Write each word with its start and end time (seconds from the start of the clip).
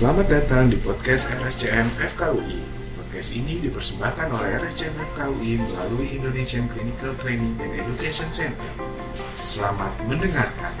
Selamat 0.00 0.32
datang 0.32 0.72
di 0.72 0.80
podcast 0.80 1.28
RSCM 1.28 1.84
FKUI. 2.00 2.56
Podcast 2.96 3.36
ini 3.36 3.60
dipersembahkan 3.60 4.32
oleh 4.32 4.56
RSCM 4.56 4.96
FKUI 4.96 5.60
melalui 5.60 6.16
Indonesian 6.16 6.64
Clinical 6.72 7.12
Training 7.20 7.52
and 7.60 7.68
Education 7.84 8.32
Center. 8.32 8.64
Selamat 9.36 9.92
mendengarkan. 10.08 10.72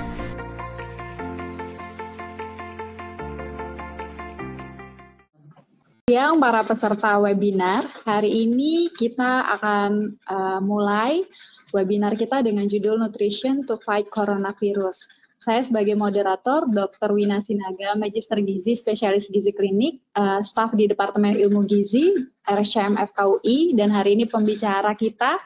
Yang 6.08 6.32
para 6.40 6.64
peserta 6.64 7.20
webinar, 7.20 7.92
hari 8.08 8.48
ini 8.48 8.88
kita 8.88 9.52
akan 9.60 10.16
uh, 10.32 10.64
mulai 10.64 11.28
webinar 11.76 12.16
kita 12.16 12.40
dengan 12.40 12.64
judul 12.72 12.96
Nutrition 12.96 13.68
to 13.68 13.76
Fight 13.84 14.08
Coronavirus. 14.08 15.19
Saya 15.40 15.64
sebagai 15.64 15.96
moderator, 15.96 16.68
Dr. 16.68 17.16
Wina 17.16 17.40
Sinaga, 17.40 17.96
Magister 17.96 18.36
Gizi, 18.44 18.76
Spesialis 18.76 19.32
Gizi 19.32 19.56
Klinik, 19.56 20.04
uh, 20.12 20.44
staf 20.44 20.76
di 20.76 20.84
Departemen 20.84 21.32
Ilmu 21.32 21.64
Gizi, 21.64 22.12
RSCM 22.44 23.00
FKUI, 23.00 23.72
dan 23.72 23.88
hari 23.88 24.20
ini 24.20 24.28
pembicara 24.28 24.92
kita 24.92 25.40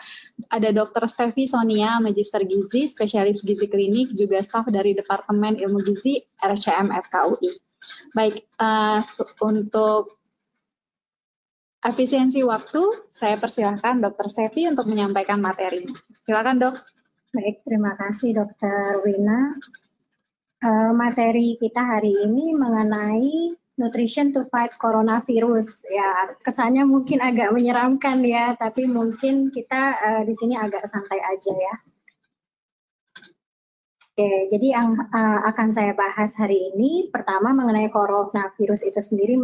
ada 0.51 0.69
Dr. 0.75 1.07
Stevi 1.07 1.47
Sonia, 1.47 2.03
Magister 2.03 2.43
Gizi, 2.43 2.91
Spesialis 2.91 3.47
Gizi 3.47 3.71
Klinik, 3.71 4.19
juga 4.19 4.43
staf 4.43 4.67
dari 4.67 4.99
Departemen 4.99 5.63
Ilmu 5.63 5.87
Gizi, 5.87 6.19
RSCM 6.43 6.91
FKUI. 6.91 7.55
Baik, 8.19 8.51
uh, 8.59 8.99
untuk 9.47 10.19
efisiensi 11.87 12.43
waktu, 12.43 12.83
saya 13.15 13.39
persilahkan 13.39 14.03
Dr. 14.03 14.27
Stevi 14.27 14.67
untuk 14.67 14.91
menyampaikan 14.91 15.39
materinya. 15.39 15.95
Silakan 16.27 16.59
dok. 16.59 16.83
Baik, 17.31 17.63
terima 17.63 17.95
kasih 17.95 18.43
Dr. 18.43 19.07
Wina. 19.07 19.55
Uh, 20.65 20.97
materi 20.97 21.61
kita 21.61 21.77
hari 21.77 22.25
ini 22.25 22.57
mengenai 22.57 23.53
nutrition 23.77 24.33
to 24.33 24.49
fight 24.49 24.73
coronavirus. 24.81 25.85
Ya, 25.93 26.33
kesannya 26.41 26.89
mungkin 26.89 27.21
agak 27.21 27.53
menyeramkan 27.53 28.25
ya, 28.25 28.57
tapi 28.57 28.89
mungkin 28.89 29.53
kita 29.53 29.83
uh, 30.01 30.23
di 30.25 30.33
sini 30.33 30.57
agak 30.57 30.89
santai 30.89 31.21
aja 31.21 31.53
ya. 31.53 31.75
Oke, 34.09 34.49
jadi 34.49 34.81
yang 34.81 34.97
uh, 34.97 35.45
akan 35.53 35.69
saya 35.69 35.93
bahas 35.93 36.33
hari 36.41 36.73
ini 36.73 37.13
pertama 37.13 37.53
mengenai 37.53 37.93
coronavirus 37.93 38.89
itu 38.89 39.05
sendiri. 39.05 39.37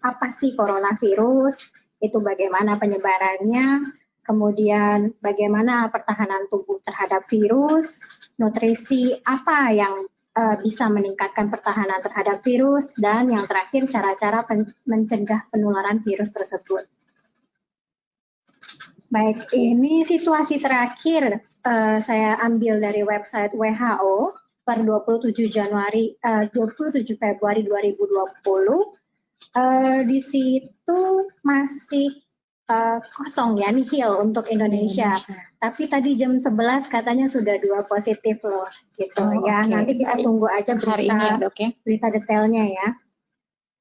Apa 0.00 0.32
sih 0.32 0.56
coronavirus? 0.56 1.82
itu 2.02 2.18
bagaimana 2.18 2.82
penyebarannya, 2.82 3.94
kemudian 4.26 5.14
bagaimana 5.22 5.86
pertahanan 5.94 6.50
tubuh 6.50 6.82
terhadap 6.82 7.30
virus, 7.30 8.02
nutrisi 8.42 9.14
apa 9.22 9.70
yang 9.70 10.10
uh, 10.36 10.56
bisa 10.60 10.88
meningkatkan 10.88 11.52
pertahanan 11.52 12.00
terhadap 12.00 12.40
virus, 12.44 12.92
dan 12.96 13.28
yang 13.28 13.44
terakhir 13.44 13.88
cara-cara 13.88 14.44
pen 14.48 14.72
mencegah 14.88 15.48
penularan 15.52 16.00
virus 16.00 16.32
tersebut. 16.32 16.88
Baik, 19.12 19.52
ini 19.52 20.08
situasi 20.08 20.56
terakhir 20.56 21.44
uh, 21.68 22.00
saya 22.00 22.40
ambil 22.40 22.80
dari 22.80 23.04
website 23.04 23.52
WHO 23.52 24.32
per 24.64 24.80
27 24.80 25.36
Januari 25.52 26.16
uh, 26.24 26.48
27 26.48 27.04
Februari 27.20 27.60
2020 27.66 28.00
uh, 29.52 30.00
di 30.06 30.20
situ 30.22 31.00
masih 31.44 32.08
uh, 32.72 32.96
kosong 33.12 33.60
ya 33.60 33.68
nihil 33.68 34.16
untuk 34.24 34.48
Indonesia. 34.48 35.12
Indonesia. 35.20 35.60
Tapi 35.60 35.82
tadi 35.86 36.16
jam 36.16 36.40
11 36.40 36.88
katanya 36.88 37.28
sudah 37.28 37.60
dua 37.60 37.84
positif 37.84 38.40
loh 38.42 38.66
gitu 38.96 39.22
oh, 39.22 39.44
ya. 39.44 39.62
Okay. 39.62 39.70
Nanti 39.70 39.92
kita 40.00 40.14
tunggu 40.24 40.48
aja 40.48 40.72
berita 40.74 40.96
Hari 40.96 41.04
ini 41.06 41.26
ya, 41.28 41.34
dok, 41.38 41.56
ya? 41.60 41.68
berita 41.84 42.06
detailnya 42.08 42.64
ya. 42.66 42.88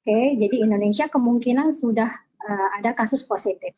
Oke, 0.02 0.09
okay, 0.09 0.25
jadi 0.34 0.56
Indonesia 0.66 1.06
kemungkinan 1.13 1.69
sudah 1.72 2.09
uh, 2.41 2.69
ada 2.81 2.91
kasus 2.97 3.22
positif. 3.24 3.78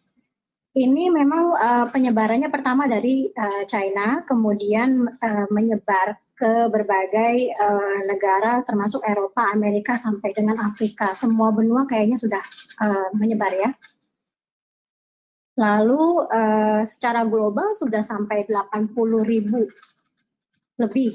Ini 0.74 1.13
memang 1.13 1.53
uh, 1.53 1.85
penyebarannya 1.94 2.50
pertama 2.50 2.90
dari 2.90 3.30
uh, 3.30 3.62
China, 3.69 4.25
kemudian 4.25 5.06
uh, 5.06 5.45
menyebar 5.53 6.18
ke 6.34 6.66
berbagai 6.74 7.53
uh, 7.53 8.00
negara 8.09 8.66
termasuk 8.66 9.06
Eropa, 9.06 9.53
Amerika 9.53 10.01
sampai 10.01 10.34
dengan 10.34 10.57
Afrika. 10.66 11.13
Semua 11.13 11.53
benua 11.53 11.85
kayaknya 11.85 12.18
sudah 12.18 12.41
uh, 12.81 13.13
menyebar 13.13 13.53
ya. 13.53 13.69
Lalu 15.53 16.25
uh, 16.34 16.81
secara 16.81 17.25
global 17.30 17.78
sudah 17.78 18.02
sampai 18.02 18.50
80 18.50 18.94
ribu 19.22 19.69
lebih 20.81 21.14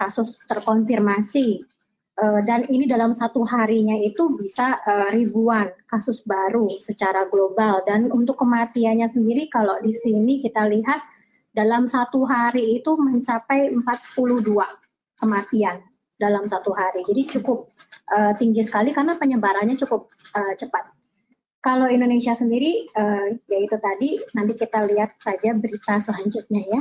kasus 0.00 0.40
terkonfirmasi 0.48 1.60
uh, 2.16 2.40
dan 2.48 2.64
ini 2.72 2.88
dalam 2.88 3.12
satu 3.12 3.44
harinya 3.44 3.92
itu 3.92 4.40
bisa 4.40 4.80
uh, 4.80 5.12
ribuan 5.12 5.68
kasus 5.84 6.24
baru 6.24 6.72
secara 6.80 7.28
global 7.28 7.84
dan 7.84 8.08
untuk 8.08 8.40
kematiannya 8.40 9.04
sendiri 9.04 9.52
kalau 9.52 9.76
di 9.84 9.92
sini 9.92 10.40
kita 10.40 10.64
lihat 10.72 11.04
dalam 11.52 11.84
satu 11.84 12.24
hari 12.24 12.80
itu 12.80 12.96
mencapai 12.96 13.72
42 13.72 14.44
kematian 15.20 15.80
dalam 16.16 16.48
satu 16.48 16.72
hari. 16.72 17.04
Jadi 17.04 17.40
cukup 17.40 17.72
uh, 18.12 18.32
tinggi 18.36 18.64
sekali 18.64 18.92
karena 18.92 19.16
penyebarannya 19.20 19.76
cukup 19.80 20.08
uh, 20.36 20.52
cepat. 20.56 20.95
Kalau 21.66 21.90
Indonesia 21.90 22.30
sendiri, 22.30 22.86
uh, 22.94 23.34
yaitu 23.50 23.74
tadi 23.82 24.22
nanti 24.38 24.54
kita 24.54 24.86
lihat 24.86 25.18
saja 25.18 25.50
berita 25.50 25.98
selanjutnya 25.98 26.62
ya. 26.62 26.80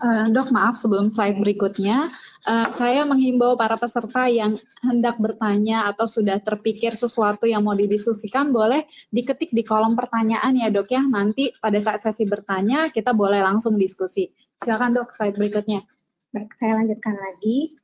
Uh, 0.00 0.32
dok, 0.32 0.48
maaf 0.48 0.80
sebelum 0.80 1.12
slide 1.12 1.36
berikutnya, 1.36 2.08
uh, 2.48 2.72
saya 2.72 3.04
menghimbau 3.04 3.52
para 3.54 3.76
peserta 3.76 4.32
yang 4.32 4.56
hendak 4.80 5.20
bertanya 5.20 5.92
atau 5.92 6.08
sudah 6.08 6.40
terpikir 6.40 6.96
sesuatu 6.96 7.44
yang 7.44 7.68
mau 7.68 7.76
didiskusikan, 7.76 8.48
boleh 8.48 8.88
diketik 9.12 9.52
di 9.52 9.60
kolom 9.60 9.92
pertanyaan 9.92 10.56
ya 10.56 10.72
dok 10.72 10.88
ya. 10.88 11.04
Nanti 11.04 11.52
pada 11.60 11.76
saat 11.76 12.00
sesi 12.00 12.24
bertanya, 12.24 12.88
kita 12.88 13.12
boleh 13.12 13.44
langsung 13.44 13.76
diskusi. 13.76 14.32
Silakan 14.56 14.96
dok, 14.96 15.12
slide 15.12 15.36
berikutnya. 15.36 15.84
Baik, 16.32 16.48
saya 16.56 16.80
lanjutkan 16.80 17.12
lagi. 17.12 17.76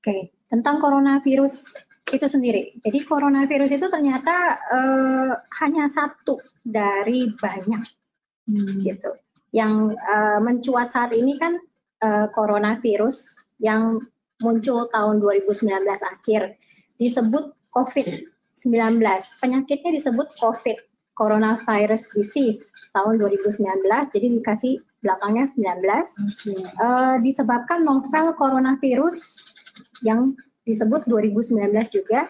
Oke, 0.00 0.32
tentang 0.48 0.80
coronavirus 0.80 1.76
itu 2.14 2.26
sendiri. 2.30 2.78
Jadi 2.78 3.02
coronavirus 3.04 3.76
itu 3.76 3.86
ternyata 3.90 4.58
uh, 4.70 5.32
hanya 5.60 5.90
satu 5.90 6.38
dari 6.62 7.28
banyak, 7.34 7.84
hmm. 8.48 8.80
gitu 8.86 9.10
yang 9.54 9.94
uh, 9.94 10.42
mencuat 10.42 10.90
saat 10.90 11.14
ini 11.14 11.38
kan 11.38 11.54
uh, 12.02 12.26
coronavirus 12.34 13.46
yang 13.62 14.02
muncul 14.42 14.90
tahun 14.90 15.22
2019 15.22 15.70
akhir 15.86 16.58
disebut 16.98 17.54
COVID-19. 17.70 18.98
Penyakitnya 19.38 19.90
disebut 19.94 20.26
COVID, 20.42 20.76
coronavirus 21.14 22.10
disease 22.18 22.74
tahun 22.90 23.22
2019, 23.22 23.62
jadi 24.10 24.26
dikasih 24.42 24.82
belakangnya 25.06 25.46
19. 25.46 25.86
Okay. 26.34 26.58
Uh, 26.82 27.22
disebabkan 27.22 27.86
novel 27.86 28.34
coronavirus 28.34 29.46
yang 30.02 30.34
disebut 30.64 31.06
2019 31.08 31.60
juga 31.92 32.28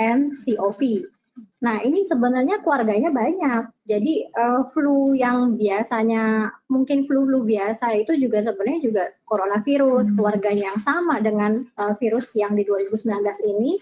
NCOV 0.00 1.10
Nah, 1.60 1.84
ini 1.84 2.08
sebenarnya 2.08 2.64
keluarganya 2.64 3.12
banyak. 3.12 3.68
Jadi 3.84 4.32
uh, 4.32 4.64
flu 4.64 5.12
yang 5.12 5.60
biasanya 5.60 6.48
mungkin 6.72 7.04
flu-flu 7.04 7.44
biasa 7.44 8.00
itu 8.00 8.16
juga 8.16 8.40
sebenarnya 8.40 8.80
juga 8.80 9.04
coronavirus, 9.28 10.08
hmm. 10.10 10.16
keluarganya 10.16 10.64
yang 10.72 10.80
sama 10.80 11.20
dengan 11.20 11.68
uh, 11.76 11.92
virus 12.00 12.32
yang 12.32 12.56
di 12.56 12.64
2019 12.64 13.20
ini. 13.44 13.76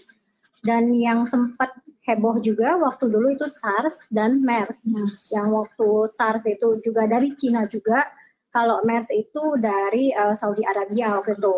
Dan 0.66 0.90
yang 0.90 1.22
sempat 1.22 1.70
heboh 2.02 2.42
juga 2.42 2.74
waktu 2.82 3.06
dulu 3.06 3.30
itu 3.30 3.46
SARS 3.46 4.10
dan 4.10 4.42
MERS. 4.42 4.90
Yes. 4.90 5.30
Yang 5.30 5.48
waktu 5.54 5.88
SARS 6.10 6.44
itu 6.50 6.82
juga 6.82 7.06
dari 7.06 7.30
Cina 7.38 7.70
juga, 7.70 8.10
kalau 8.50 8.82
MERS 8.82 9.14
itu 9.14 9.54
dari 9.62 10.10
uh, 10.18 10.34
Saudi 10.34 10.66
Arabia 10.66 11.14
waktu 11.14 11.38
itu. 11.38 11.56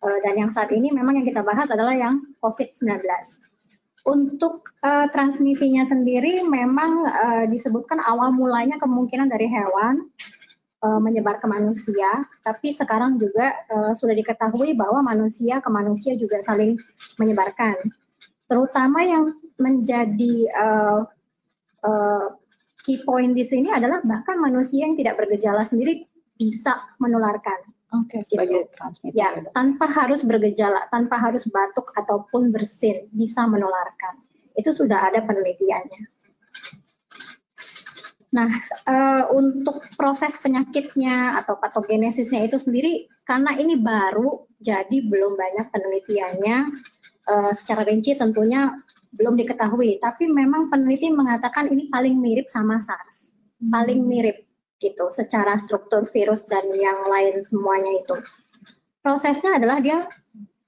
Uh, 0.00 0.18
dan 0.24 0.34
yang 0.40 0.50
saat 0.52 0.72
ini 0.72 0.88
memang 0.88 1.20
yang 1.20 1.26
kita 1.28 1.44
bahas 1.44 1.68
adalah 1.68 1.92
yang 1.92 2.24
COVID-19. 2.40 3.04
Untuk 4.08 4.64
uh, 4.80 5.12
transmisinya 5.12 5.84
sendiri 5.84 6.40
memang 6.40 7.04
uh, 7.04 7.44
disebutkan 7.44 8.00
awal 8.00 8.32
mulanya 8.32 8.80
kemungkinan 8.80 9.28
dari 9.28 9.44
hewan 9.44 10.08
uh, 10.80 11.00
menyebar 11.00 11.36
ke 11.36 11.44
manusia, 11.44 12.24
tapi 12.40 12.72
sekarang 12.72 13.20
juga 13.20 13.52
uh, 13.68 13.92
sudah 13.92 14.16
diketahui 14.16 14.72
bahwa 14.72 15.04
manusia 15.04 15.60
ke 15.60 15.68
manusia 15.68 16.16
juga 16.16 16.40
saling 16.40 16.80
menyebarkan. 17.20 17.76
Terutama 18.48 19.04
yang 19.04 19.36
menjadi 19.60 20.34
uh, 20.48 21.00
uh, 21.84 22.26
key 22.82 23.04
point 23.04 23.36
di 23.36 23.44
sini 23.44 23.68
adalah 23.68 24.00
bahkan 24.00 24.40
manusia 24.40 24.88
yang 24.88 24.96
tidak 24.96 25.20
bergejala 25.20 25.62
sendiri 25.62 26.08
bisa 26.40 26.88
menularkan. 26.96 27.68
Oke, 27.90 28.18
okay, 28.18 28.20
sebagai 28.22 28.70
gitu. 28.70 28.74
transmitter. 28.78 29.18
Ya, 29.18 29.28
tanpa 29.50 29.90
harus 29.90 30.22
bergejala, 30.22 30.86
tanpa 30.94 31.18
harus 31.18 31.42
batuk 31.50 31.90
ataupun 31.98 32.54
bersin, 32.54 33.10
bisa 33.10 33.42
menularkan. 33.50 34.22
Itu 34.54 34.70
sudah 34.70 35.10
ada 35.10 35.26
penelitiannya. 35.26 36.02
Nah, 38.30 38.46
e, 38.86 38.96
untuk 39.34 39.82
proses 39.98 40.38
penyakitnya 40.38 41.42
atau 41.42 41.58
patogenesisnya 41.58 42.46
itu 42.46 42.62
sendiri, 42.62 43.10
karena 43.26 43.58
ini 43.58 43.74
baru, 43.74 44.46
jadi 44.62 45.02
belum 45.10 45.34
banyak 45.34 45.74
penelitiannya. 45.74 46.58
E, 47.26 47.34
secara 47.58 47.82
rinci 47.82 48.14
tentunya 48.14 48.70
belum 49.10 49.34
diketahui, 49.34 49.98
tapi 49.98 50.30
memang 50.30 50.70
peneliti 50.70 51.10
mengatakan 51.10 51.66
ini 51.74 51.90
paling 51.90 52.14
mirip 52.22 52.46
sama 52.46 52.78
SARS, 52.78 53.34
paling 53.66 54.06
mirip 54.06 54.46
gitu 54.80 55.12
secara 55.12 55.60
struktur 55.60 56.08
virus 56.08 56.48
dan 56.48 56.64
yang 56.72 57.04
lain 57.06 57.44
semuanya 57.44 58.00
itu. 58.00 58.16
Prosesnya 59.04 59.60
adalah 59.60 59.78
dia 59.80 60.08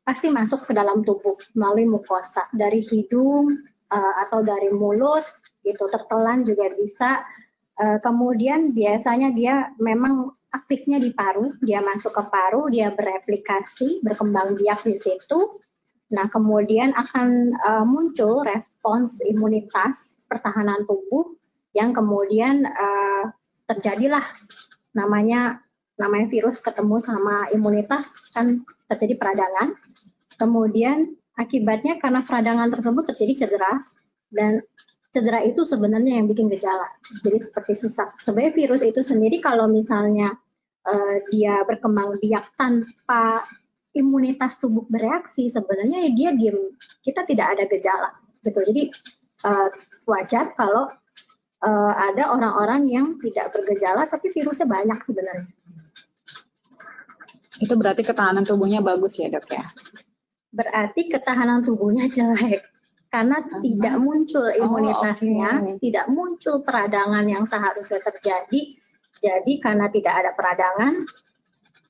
pasti 0.05 0.29
masuk 0.29 0.69
ke 0.69 0.73
dalam 0.77 1.03
tubuh 1.03 1.37
melalui 1.57 1.89
mukosa. 1.89 2.47
Dari 2.53 2.85
hidung 2.85 3.65
uh, 3.89 4.15
atau 4.29 4.45
dari 4.45 4.69
mulut 4.69 5.25
gitu 5.65 5.89
tertelan 5.89 6.45
juga 6.45 6.71
bisa. 6.77 7.25
Uh, 7.81 7.97
kemudian 8.05 8.77
biasanya 8.77 9.33
dia 9.33 9.73
memang 9.81 10.29
aktifnya 10.53 11.01
di 11.01 11.17
paru 11.17 11.57
dia 11.65 11.81
masuk 11.81 12.13
ke 12.13 12.25
paru 12.29 12.69
dia 12.69 12.93
bereplikasi 12.93 14.05
berkembang 14.05 14.61
biak 14.61 14.85
di 14.85 14.93
situ. 14.93 15.57
Nah, 16.13 16.29
kemudian 16.29 16.93
akan 16.93 17.57
uh, 17.65 17.85
muncul 17.89 18.45
respons 18.45 19.25
imunitas 19.25 20.21
pertahanan 20.29 20.85
tubuh 20.85 21.33
yang 21.73 21.97
kemudian 21.97 22.69
uh, 22.69 23.33
terjadilah 23.69 24.25
namanya 24.93 25.63
namanya 25.97 26.27
virus 26.29 26.59
ketemu 26.59 26.99
sama 26.99 27.49
imunitas 27.53 28.17
kan 28.33 28.65
terjadi 28.91 29.19
peradangan. 29.21 29.77
Kemudian 30.41 31.15
akibatnya 31.39 32.01
karena 32.03 32.27
peradangan 32.27 32.73
tersebut 32.73 33.15
terjadi 33.15 33.47
cedera 33.47 33.85
dan 34.33 34.65
cedera 35.13 35.45
itu 35.45 35.63
sebenarnya 35.63 36.19
yang 36.19 36.27
bikin 36.27 36.49
gejala. 36.49 36.89
Jadi 37.23 37.39
seperti 37.39 37.73
sesak. 37.77 38.17
Sebenarnya 38.19 38.53
virus 38.57 38.83
itu 38.83 39.05
sendiri 39.05 39.39
kalau 39.45 39.69
misalnya 39.69 40.35
uh, 40.89 41.17
dia 41.31 41.63
berkembang 41.69 42.19
biak 42.19 42.57
tanpa 42.57 43.45
imunitas 43.93 44.57
tubuh 44.57 44.89
bereaksi 44.89 45.53
sebenarnya 45.53 46.09
dia 46.17 46.33
diam 46.33 46.73
kita 47.05 47.29
tidak 47.29 47.57
ada 47.57 47.65
gejala 47.69 48.11
gitu 48.41 48.61
jadi 48.65 48.83
uh, 49.45 49.69
wajar 50.09 50.57
kalau 50.57 50.89
uh, 51.63 51.93
ada 51.95 52.35
orang-orang 52.35 52.91
yang 52.91 53.07
tidak 53.23 53.55
bergejala 53.55 54.05
tapi 54.11 54.29
virusnya 54.35 54.67
banyak 54.67 54.99
sebenarnya. 55.07 55.49
Itu 57.63 57.79
berarti 57.79 58.03
ketahanan 58.03 58.43
tubuhnya 58.43 58.83
bagus 58.83 59.17
ya 59.23 59.31
dok 59.31 59.47
ya? 59.47 59.65
Berarti 60.51 61.09
ketahanan 61.09 61.63
tubuhnya 61.63 62.11
jelek. 62.11 62.67
Karena 63.13 63.45
uh-huh. 63.45 63.61
tidak 63.61 63.97
muncul 64.01 64.47
oh, 64.49 64.57
imunitasnya 64.57 65.51
oh, 65.61 65.65
okay. 65.69 65.77
tidak 65.85 66.07
muncul 66.09 66.65
peradangan 66.65 67.25
yang 67.29 67.45
seharusnya 67.45 68.01
terjadi. 68.01 68.61
Jadi 69.23 69.53
karena 69.63 69.87
tidak 69.93 70.15
ada 70.19 70.31
peradangan 70.35 71.07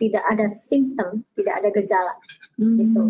tidak 0.03 0.25
ada 0.27 0.51
simptom, 0.51 1.23
tidak 1.39 1.63
ada 1.63 1.69
gejala 1.71 2.13
hmm. 2.63 2.79
gitu. 2.79 3.03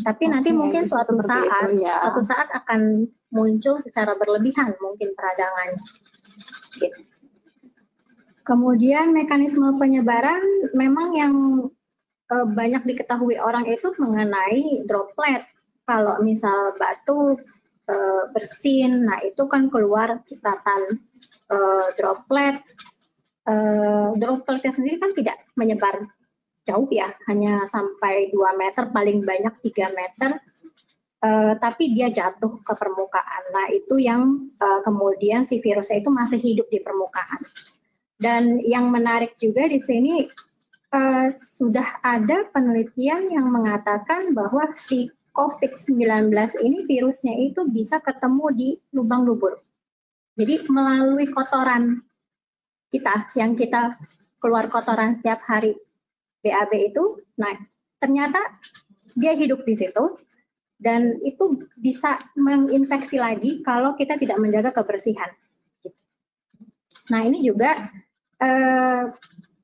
Tapi 0.00 0.22
okay, 0.24 0.32
nanti 0.32 0.50
mungkin 0.56 0.82
suatu 0.88 1.20
saat, 1.20 1.68
itu, 1.68 1.84
ya. 1.84 2.00
suatu 2.00 2.22
saat 2.24 2.48
akan 2.50 3.04
muncul 3.28 3.76
secara 3.82 4.16
berlebihan 4.16 4.72
mungkin 4.80 5.12
peradangannya. 5.12 5.84
Gitu. 6.80 7.00
Kemudian 8.44 9.16
mekanisme 9.16 9.76
penyebaran 9.80 10.40
memang 10.76 11.08
yang 11.16 11.34
e, 12.28 12.36
banyak 12.44 12.84
diketahui 12.84 13.40
orang 13.40 13.64
itu 13.68 13.92
mengenai 13.96 14.84
droplet. 14.84 15.48
Kalau 15.84 16.20
misal 16.20 16.76
batuk, 16.76 17.40
e, 17.88 17.96
bersin, 18.36 19.08
nah 19.08 19.20
itu 19.24 19.48
kan 19.48 19.72
keluar 19.72 20.20
cipratan 20.28 21.00
e, 21.48 21.56
droplet. 21.96 22.60
E, 23.48 23.54
dropletnya 24.20 24.72
sendiri 24.72 25.00
kan 25.00 25.16
tidak 25.16 25.40
menyebar 25.56 26.04
jauh 26.64 26.88
ya, 26.88 27.12
hanya 27.28 27.68
sampai 27.68 28.32
2 28.32 28.60
meter, 28.60 28.88
paling 28.90 29.24
banyak 29.24 29.54
3 29.60 29.92
meter, 29.92 30.30
uh, 31.24 31.52
tapi 31.60 31.92
dia 31.92 32.08
jatuh 32.12 32.60
ke 32.60 32.72
permukaan. 32.76 33.42
Nah, 33.52 33.66
itu 33.72 34.00
yang 34.00 34.52
uh, 34.60 34.80
kemudian 34.84 35.44
si 35.48 35.60
virusnya 35.60 36.00
itu 36.00 36.10
masih 36.12 36.40
hidup 36.40 36.68
di 36.68 36.80
permukaan. 36.80 37.44
Dan 38.16 38.60
yang 38.64 38.88
menarik 38.88 39.36
juga 39.36 39.68
di 39.68 39.80
sini 39.84 40.24
uh, 40.92 41.28
sudah 41.36 42.00
ada 42.00 42.48
penelitian 42.48 43.28
yang 43.28 43.52
mengatakan 43.52 44.32
bahwa 44.32 44.72
si 44.76 45.12
COVID-19 45.34 46.30
ini 46.62 46.86
virusnya 46.86 47.34
itu 47.34 47.66
bisa 47.66 47.98
ketemu 47.98 48.46
di 48.54 48.68
lubang 48.94 49.26
lubur. 49.26 49.58
Jadi 50.38 50.66
melalui 50.70 51.26
kotoran 51.30 51.98
kita 52.90 53.34
yang 53.34 53.58
kita 53.58 53.98
keluar 54.38 54.70
kotoran 54.70 55.18
setiap 55.18 55.42
hari 55.42 55.74
BAB 56.44 56.92
itu, 56.92 57.24
nah 57.40 57.56
ternyata 57.96 58.38
dia 59.16 59.32
hidup 59.32 59.64
di 59.64 59.74
situ 59.80 60.20
dan 60.76 61.16
itu 61.24 61.64
bisa 61.80 62.20
menginfeksi 62.36 63.16
lagi 63.16 63.64
kalau 63.64 63.96
kita 63.96 64.20
tidak 64.20 64.36
menjaga 64.36 64.76
kebersihan. 64.76 65.32
Nah 67.08 67.20
ini 67.24 67.40
juga 67.40 67.88
eh, 68.42 69.08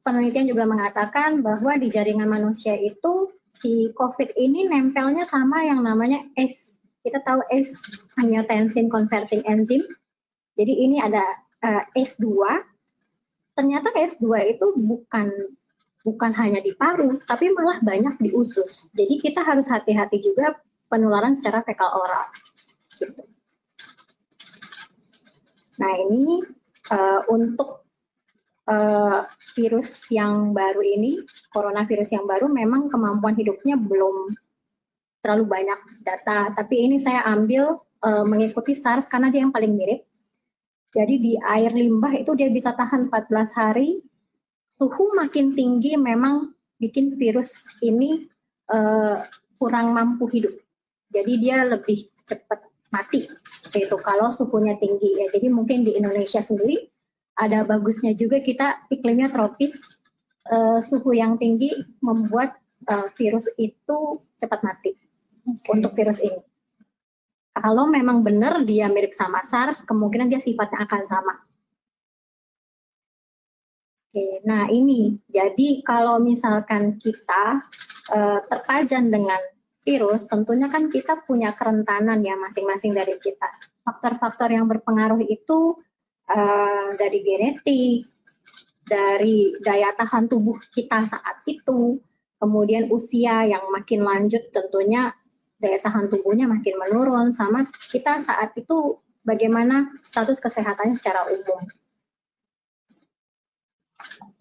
penelitian 0.00 0.48
juga 0.48 0.64
mengatakan 0.64 1.44
bahwa 1.44 1.76
di 1.76 1.92
jaringan 1.92 2.28
manusia 2.28 2.72
itu 2.76 3.28
di 3.60 3.92
COVID 3.92 4.34
ini 4.40 4.64
nempelnya 4.66 5.28
sama 5.28 5.62
yang 5.64 5.84
namanya 5.84 6.24
ACE. 6.36 6.80
Kita 7.04 7.20
tahu 7.24 7.44
ACE 7.52 7.76
angiotensin 8.16 8.88
converting 8.88 9.44
enzyme. 9.44 9.84
Jadi 10.56 10.72
ini 10.84 11.00
ada 11.00 11.24
uh, 11.64 11.84
ACE2. 11.96 12.24
Ternyata 13.56 13.92
ACE2 13.92 14.56
itu 14.56 14.66
bukan 14.76 15.28
bukan 16.04 16.32
hanya 16.36 16.64
di 16.64 16.72
paru, 16.72 17.20
tapi 17.28 17.52
malah 17.52 17.80
banyak 17.84 18.16
di 18.20 18.30
usus. 18.32 18.88
Jadi 18.96 19.20
kita 19.20 19.44
harus 19.44 19.68
hati-hati 19.68 20.24
juga 20.24 20.56
penularan 20.88 21.36
secara 21.36 21.60
fekal 21.62 21.92
oral. 21.92 22.26
Gitu. 22.96 23.22
Nah 25.80 25.92
ini 25.96 26.44
uh, 26.92 27.20
untuk 27.32 27.84
uh, 28.68 29.24
virus 29.56 30.08
yang 30.12 30.52
baru 30.52 30.80
ini, 30.80 31.20
coronavirus 31.52 32.20
yang 32.20 32.26
baru, 32.28 32.48
memang 32.48 32.92
kemampuan 32.92 33.36
hidupnya 33.36 33.76
belum 33.76 34.36
terlalu 35.20 35.44
banyak 35.48 35.80
data. 36.04 36.52
Tapi 36.56 36.88
ini 36.88 36.96
saya 36.96 37.24
ambil 37.28 37.80
uh, 38.04 38.24
mengikuti 38.24 38.72
SARS 38.72 39.08
karena 39.08 39.28
dia 39.28 39.44
yang 39.44 39.52
paling 39.52 39.72
mirip. 39.76 40.04
Jadi 40.90 41.22
di 41.22 41.32
air 41.38 41.70
limbah 41.70 42.18
itu 42.18 42.34
dia 42.34 42.50
bisa 42.50 42.74
tahan 42.74 43.14
14 43.14 43.30
hari 43.54 44.02
suhu 44.80 45.12
makin 45.12 45.52
tinggi 45.52 46.00
memang 46.00 46.56
bikin 46.80 47.20
virus 47.20 47.68
ini 47.84 48.24
uh, 48.72 49.20
kurang 49.60 49.92
mampu 49.92 50.24
hidup. 50.32 50.56
Jadi 51.12 51.32
dia 51.36 51.68
lebih 51.68 52.08
cepat 52.24 52.64
mati 52.88 53.28
seperti 53.44 53.84
itu 53.84 53.96
kalau 54.00 54.32
suhunya 54.32 54.80
tinggi 54.80 55.20
ya. 55.20 55.28
Jadi 55.36 55.52
mungkin 55.52 55.84
di 55.84 56.00
Indonesia 56.00 56.40
sendiri 56.40 56.88
ada 57.36 57.60
bagusnya 57.68 58.16
juga 58.16 58.40
kita 58.40 58.88
iklimnya 58.88 59.28
tropis, 59.28 60.00
uh, 60.48 60.80
suhu 60.80 61.12
yang 61.12 61.36
tinggi 61.36 61.76
membuat 62.00 62.56
uh, 62.88 63.12
virus 63.20 63.52
itu 63.60 64.24
cepat 64.40 64.64
mati 64.64 64.96
okay. 65.44 65.76
untuk 65.76 65.92
virus 65.92 66.24
ini. 66.24 66.40
Kalau 67.52 67.84
memang 67.84 68.24
benar 68.24 68.64
dia 68.64 68.88
mirip 68.88 69.12
sama 69.12 69.44
SARS, 69.44 69.84
kemungkinan 69.84 70.32
dia 70.32 70.40
sifatnya 70.40 70.88
akan 70.88 71.02
sama. 71.04 71.34
Oke, 74.10 74.42
nah 74.42 74.66
ini 74.66 75.22
jadi 75.30 75.86
kalau 75.86 76.18
misalkan 76.18 76.98
kita 76.98 77.62
uh, 78.10 78.42
terpajan 78.42 79.06
dengan 79.06 79.38
virus, 79.86 80.26
tentunya 80.26 80.66
kan 80.66 80.90
kita 80.90 81.22
punya 81.22 81.54
kerentanan 81.54 82.18
ya 82.18 82.34
masing-masing 82.34 82.90
dari 82.90 83.14
kita. 83.22 83.46
Faktor-faktor 83.86 84.50
yang 84.50 84.66
berpengaruh 84.66 85.22
itu 85.22 85.78
uh, 86.26 86.90
dari 86.98 87.22
genetik, 87.22 88.10
dari 88.82 89.54
daya 89.62 89.94
tahan 89.94 90.26
tubuh 90.26 90.58
kita 90.74 91.06
saat 91.06 91.46
itu, 91.46 92.02
kemudian 92.42 92.90
usia 92.90 93.46
yang 93.46 93.62
makin 93.70 94.02
lanjut 94.02 94.42
tentunya 94.50 95.14
daya 95.62 95.78
tahan 95.78 96.10
tubuhnya 96.10 96.50
makin 96.50 96.82
menurun, 96.82 97.30
sama 97.30 97.62
kita 97.94 98.18
saat 98.18 98.58
itu 98.58 98.98
bagaimana 99.22 99.94
status 100.02 100.42
kesehatannya 100.42 100.98
secara 100.98 101.30
umum. 101.30 101.62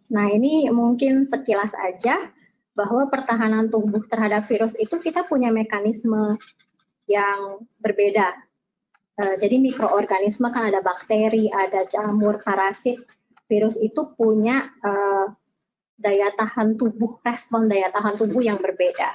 Nah, 0.09 0.25
ini 0.33 0.65
mungkin 0.73 1.29
sekilas 1.29 1.77
aja 1.77 2.33
bahwa 2.73 3.05
pertahanan 3.11 3.69
tubuh 3.69 4.01
terhadap 4.09 4.47
virus 4.49 4.73
itu 4.79 4.97
kita 4.97 5.27
punya 5.29 5.53
mekanisme 5.53 6.37
yang 7.05 7.61
berbeda. 7.77 8.33
E, 9.19 9.23
jadi 9.37 9.61
mikroorganisme 9.61 10.49
kan 10.49 10.69
ada 10.73 10.81
bakteri, 10.81 11.49
ada 11.53 11.85
jamur, 11.85 12.41
parasit. 12.41 13.03
Virus 13.49 13.77
itu 13.81 14.13
punya 14.17 14.69
e, 14.81 14.91
daya 15.99 16.31
tahan 16.33 16.79
tubuh, 16.79 17.21
respon 17.21 17.69
daya 17.69 17.93
tahan 17.93 18.17
tubuh 18.17 18.41
yang 18.41 18.57
berbeda. 18.57 19.13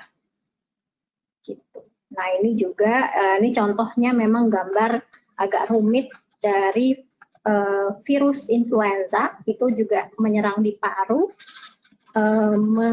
Gitu. 1.42 1.80
Nah, 2.14 2.26
ini 2.38 2.54
juga 2.54 3.10
e, 3.10 3.24
ini 3.42 3.50
contohnya 3.50 4.14
memang 4.14 4.46
gambar 4.46 5.02
agak 5.40 5.72
rumit 5.72 6.12
dari 6.38 6.94
uh, 7.46 7.96
virus 8.02 8.48
influenza 8.50 9.38
itu 9.44 9.70
juga 9.72 10.10
menyerang 10.18 10.64
di 10.64 10.76
paru. 10.76 11.28
uh, 12.14 12.54
me 12.54 12.90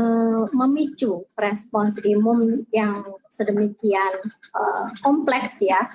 memicu 0.50 1.29
respons 1.38 2.01
imun 2.01 2.65
yang 2.74 3.05
sedemikian 3.29 4.13
uh, 4.58 4.89
kompleks 5.05 5.62
ya. 5.62 5.88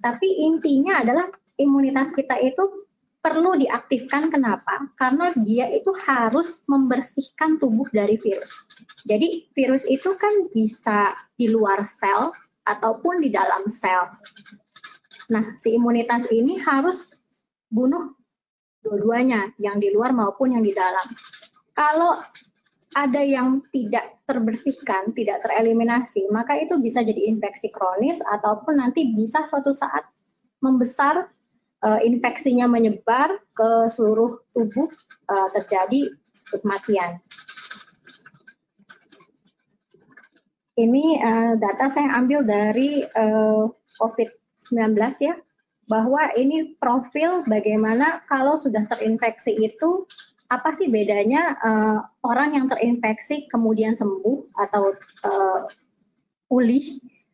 Tapi 0.00 0.48
intinya 0.48 1.04
adalah 1.04 1.28
imunitas 1.60 2.08
kita 2.16 2.40
itu 2.40 2.88
perlu 3.20 3.52
diaktifkan 3.60 4.32
kenapa? 4.32 4.88
Karena 4.96 5.28
dia 5.44 5.68
itu 5.68 5.92
harus 6.08 6.64
membersihkan 6.64 7.60
tubuh 7.60 7.84
dari 7.92 8.16
virus. 8.16 8.56
Jadi 9.04 9.52
virus 9.52 9.84
itu 9.84 10.16
kan 10.16 10.48
bisa 10.56 11.12
di 11.36 11.52
luar 11.52 11.84
sel 11.84 12.32
ataupun 12.64 13.20
di 13.20 13.28
dalam 13.28 13.68
sel. 13.68 14.08
Nah, 15.28 15.52
si 15.60 15.76
imunitas 15.76 16.32
ini 16.32 16.56
harus 16.64 17.19
bunuh 17.70 18.12
dua-duanya, 18.82 19.54
yang 19.60 19.78
di 19.78 19.92
luar 19.94 20.10
maupun 20.10 20.56
yang 20.58 20.64
di 20.64 20.74
dalam. 20.74 21.06
Kalau 21.72 22.18
ada 22.90 23.22
yang 23.22 23.62
tidak 23.70 24.18
terbersihkan, 24.26 25.14
tidak 25.14 25.46
tereliminasi, 25.46 26.26
maka 26.34 26.58
itu 26.58 26.74
bisa 26.82 27.06
jadi 27.06 27.30
infeksi 27.30 27.70
kronis 27.70 28.18
ataupun 28.18 28.82
nanti 28.82 29.14
bisa 29.14 29.46
suatu 29.46 29.70
saat 29.70 30.02
membesar 30.58 31.30
uh, 31.86 32.00
infeksinya 32.02 32.66
menyebar 32.66 33.38
ke 33.54 33.86
seluruh 33.86 34.42
tubuh 34.52 34.90
uh, 35.30 35.48
terjadi 35.54 36.10
kematian. 36.50 37.22
Ini 40.80 41.04
uh, 41.20 41.52
data 41.60 41.86
saya 41.92 42.16
ambil 42.16 42.42
dari 42.42 43.04
uh, 43.04 43.68
COVID-19 44.00 44.96
ya, 45.20 45.34
bahwa 45.90 46.30
ini 46.38 46.78
profil 46.78 47.42
bagaimana 47.50 48.22
kalau 48.30 48.54
sudah 48.54 48.86
terinfeksi 48.86 49.58
itu 49.58 50.06
apa 50.46 50.70
sih 50.70 50.86
bedanya 50.86 51.58
uh, 51.58 51.98
orang 52.22 52.54
yang 52.54 52.66
terinfeksi 52.70 53.50
kemudian 53.50 53.98
sembuh 53.98 54.54
atau 54.54 54.94
uh, 55.26 55.66
pulih 56.46 56.82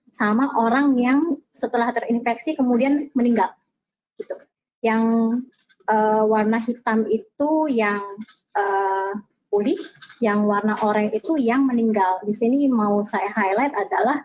sama 0.09 0.57
orang 0.57 0.97
yang 0.97 1.37
setelah 1.53 1.93
terinfeksi 1.93 2.57
kemudian 2.57 3.13
meninggal 3.13 3.53
gitu. 4.17 4.33
Yang 4.81 5.05
uh, 5.93 6.25
warna 6.25 6.57
hitam 6.57 7.05
itu 7.13 7.69
yang 7.69 8.01
uh, 8.57 9.13
pulih, 9.53 9.81
yang 10.25 10.49
warna 10.49 10.81
oranye 10.81 11.21
itu 11.21 11.37
yang 11.37 11.69
meninggal. 11.69 12.25
Di 12.25 12.33
sini 12.33 12.69
mau 12.73 13.05
saya 13.05 13.29
highlight 13.33 13.77
adalah 13.77 14.25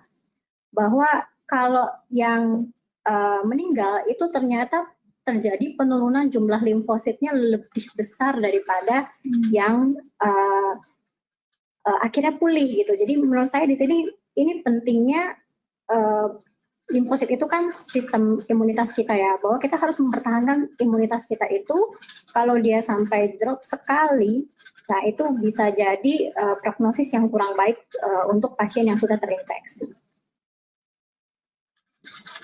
bahwa 0.72 1.28
kalau 1.48 1.92
yang 2.08 2.72
uh, 3.08 3.42
meninggal 3.46 4.06
itu 4.10 4.26
ternyata 4.30 4.90
terjadi 5.22 5.78
penurunan 5.78 6.28
jumlah 6.34 6.62
limfositnya 6.66 7.32
lebih 7.34 7.86
besar 7.94 8.42
daripada 8.42 9.10
hmm. 9.22 9.54
yang 9.54 9.94
uh, 10.18 10.74
uh, 11.86 12.00
akhirnya 12.02 12.36
pulih 12.42 12.66
gitu. 12.74 12.98
Jadi 12.98 13.22
menurut 13.22 13.50
saya 13.50 13.70
di 13.70 13.78
sini 13.78 14.10
ini 14.38 14.66
pentingnya 14.66 15.38
uh, 15.94 16.42
limfosit 16.92 17.32
itu 17.32 17.46
kan 17.48 17.72
sistem 17.72 18.44
imunitas 18.52 18.92
kita 18.92 19.16
ya, 19.16 19.40
bahwa 19.40 19.62
kita 19.62 19.80
harus 19.80 19.96
mempertahankan 20.02 20.76
imunitas 20.82 21.24
kita 21.30 21.48
itu 21.48 21.96
kalau 22.36 22.60
dia 22.60 22.84
sampai 22.84 23.40
drop 23.40 23.64
sekali, 23.64 24.44
nah 24.92 25.00
itu 25.08 25.24
bisa 25.40 25.72
jadi 25.72 26.36
uh, 26.36 26.60
prognosis 26.60 27.16
yang 27.16 27.32
kurang 27.32 27.56
baik 27.56 27.80
uh, 28.04 28.28
untuk 28.28 28.60
pasien 28.60 28.92
yang 28.92 29.00
sudah 29.00 29.16
terinfeksi 29.16 29.88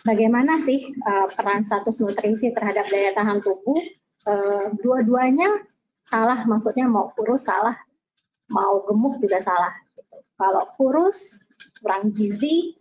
bagaimana 0.08 0.56
sih 0.56 0.96
uh, 1.04 1.28
peran 1.28 1.68
status 1.68 2.00
nutrisi 2.00 2.56
terhadap 2.56 2.88
daya 2.88 3.12
tahan 3.12 3.44
tubuh? 3.44 3.76
Uh, 4.24 4.72
Dua-duanya 4.80 5.68
salah, 6.08 6.48
maksudnya 6.48 6.88
mau 6.88 7.12
kurus 7.12 7.52
salah, 7.52 7.76
mau 8.48 8.80
gemuk 8.88 9.20
juga 9.20 9.44
salah. 9.44 9.76
Kalau 10.40 10.64
kurus, 10.80 11.44
kurang 11.84 12.16
gizi, 12.16 12.80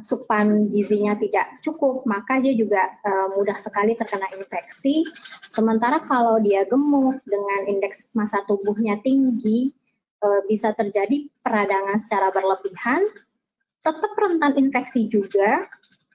asupan 0.00 0.72
gizinya 0.72 1.12
tidak 1.20 1.60
cukup, 1.60 2.08
maka 2.08 2.40
dia 2.40 2.56
juga 2.56 2.80
uh, 3.04 3.36
mudah 3.36 3.60
sekali 3.60 3.92
terkena 3.92 4.32
infeksi. 4.32 5.04
Sementara 5.52 6.00
kalau 6.00 6.40
dia 6.40 6.64
gemuk 6.64 7.20
dengan 7.28 7.68
indeks 7.68 8.08
massa 8.16 8.40
tubuhnya 8.48 8.96
tinggi, 9.04 9.76
bisa 10.44 10.76
terjadi 10.76 11.32
peradangan 11.40 11.96
secara 11.96 12.28
berlebihan, 12.28 13.00
tetap 13.80 14.12
rentan 14.16 14.56
infeksi 14.60 15.08
juga 15.08 15.64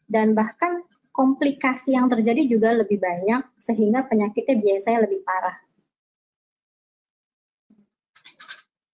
dan 0.06 0.38
bahkan 0.38 0.86
komplikasi 1.16 1.96
yang 1.96 2.12
terjadi 2.12 2.46
juga 2.46 2.76
lebih 2.76 3.00
banyak 3.00 3.42
sehingga 3.58 4.06
penyakitnya 4.06 4.60
biasanya 4.60 5.00
lebih 5.08 5.24
parah. 5.24 5.58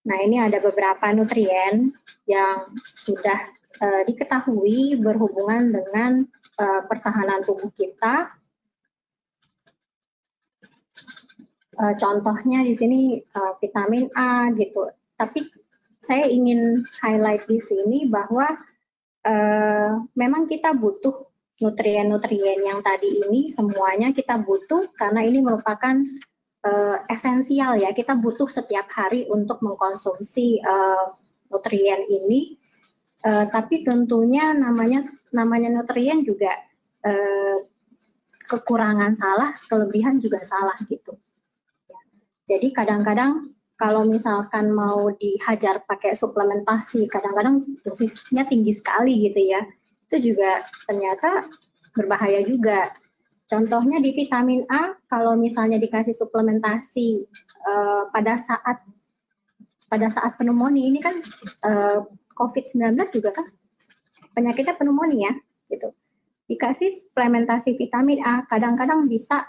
Nah, 0.02 0.18
ini 0.22 0.42
ada 0.42 0.58
beberapa 0.58 1.14
nutrien 1.14 1.94
yang 2.26 2.74
sudah 2.90 3.38
uh, 3.82 4.02
diketahui 4.06 4.98
berhubungan 4.98 5.70
dengan 5.70 6.12
uh, 6.58 6.82
pertahanan 6.90 7.46
tubuh 7.46 7.70
kita. 7.74 8.34
Uh, 11.78 11.94
contohnya 11.98 12.62
di 12.66 12.74
sini 12.78 13.22
vitamin 13.62 14.10
A 14.14 14.50
gitu. 14.54 14.90
Tapi 15.18 15.61
saya 16.02 16.26
ingin 16.26 16.82
highlight 16.98 17.46
di 17.46 17.62
sini 17.62 18.10
bahwa 18.10 18.58
uh, 19.22 20.02
memang 20.18 20.50
kita 20.50 20.74
butuh 20.74 21.30
nutrien-nutrien 21.62 22.58
yang 22.66 22.82
tadi 22.82 23.22
ini 23.22 23.46
semuanya 23.54 24.10
kita 24.10 24.42
butuh 24.42 24.90
karena 24.98 25.22
ini 25.22 25.46
merupakan 25.46 26.02
uh, 26.66 26.98
esensial 27.06 27.78
ya. 27.78 27.94
Kita 27.94 28.18
butuh 28.18 28.50
setiap 28.50 28.90
hari 28.90 29.30
untuk 29.30 29.62
mengkonsumsi 29.62 30.58
uh, 30.66 31.14
nutrien 31.54 32.02
ini. 32.10 32.58
Uh, 33.22 33.46
tapi 33.54 33.86
tentunya 33.86 34.50
namanya 34.58 35.06
namanya 35.30 35.70
nutrien 35.70 36.26
juga 36.26 36.58
uh, 37.06 37.62
kekurangan 38.50 39.14
salah 39.14 39.54
kelebihan 39.70 40.18
juga 40.18 40.42
salah 40.42 40.74
gitu. 40.90 41.14
Jadi 42.50 42.74
kadang-kadang 42.74 43.54
kalau 43.82 44.06
misalkan 44.06 44.70
mau 44.70 45.10
dihajar 45.18 45.82
pakai 45.90 46.14
suplementasi, 46.14 47.10
kadang-kadang 47.10 47.58
dosisnya 47.82 48.46
tinggi 48.46 48.78
sekali 48.78 49.26
gitu 49.26 49.42
ya. 49.42 49.66
Itu 50.06 50.22
juga 50.22 50.62
ternyata 50.86 51.50
berbahaya 51.98 52.46
juga. 52.46 52.94
Contohnya 53.50 53.98
di 53.98 54.14
vitamin 54.14 54.70
A, 54.70 54.94
kalau 55.10 55.34
misalnya 55.34 55.82
dikasih 55.82 56.14
suplementasi 56.14 57.26
uh, 57.66 58.06
pada 58.14 58.38
saat 58.38 58.86
pada 59.90 60.08
saat 60.14 60.38
pneumonia 60.40 60.88
ini 60.88 61.04
kan 61.04 61.20
eh, 61.68 62.00
COVID-19 62.40 62.96
juga 63.12 63.36
kan 63.36 63.52
penyakitnya 64.32 64.80
pneumonia 64.80 65.36
gitu. 65.68 65.92
Dikasih 66.48 66.88
suplementasi 67.12 67.76
vitamin 67.76 68.24
A 68.24 68.48
kadang-kadang 68.48 69.12
bisa 69.12 69.44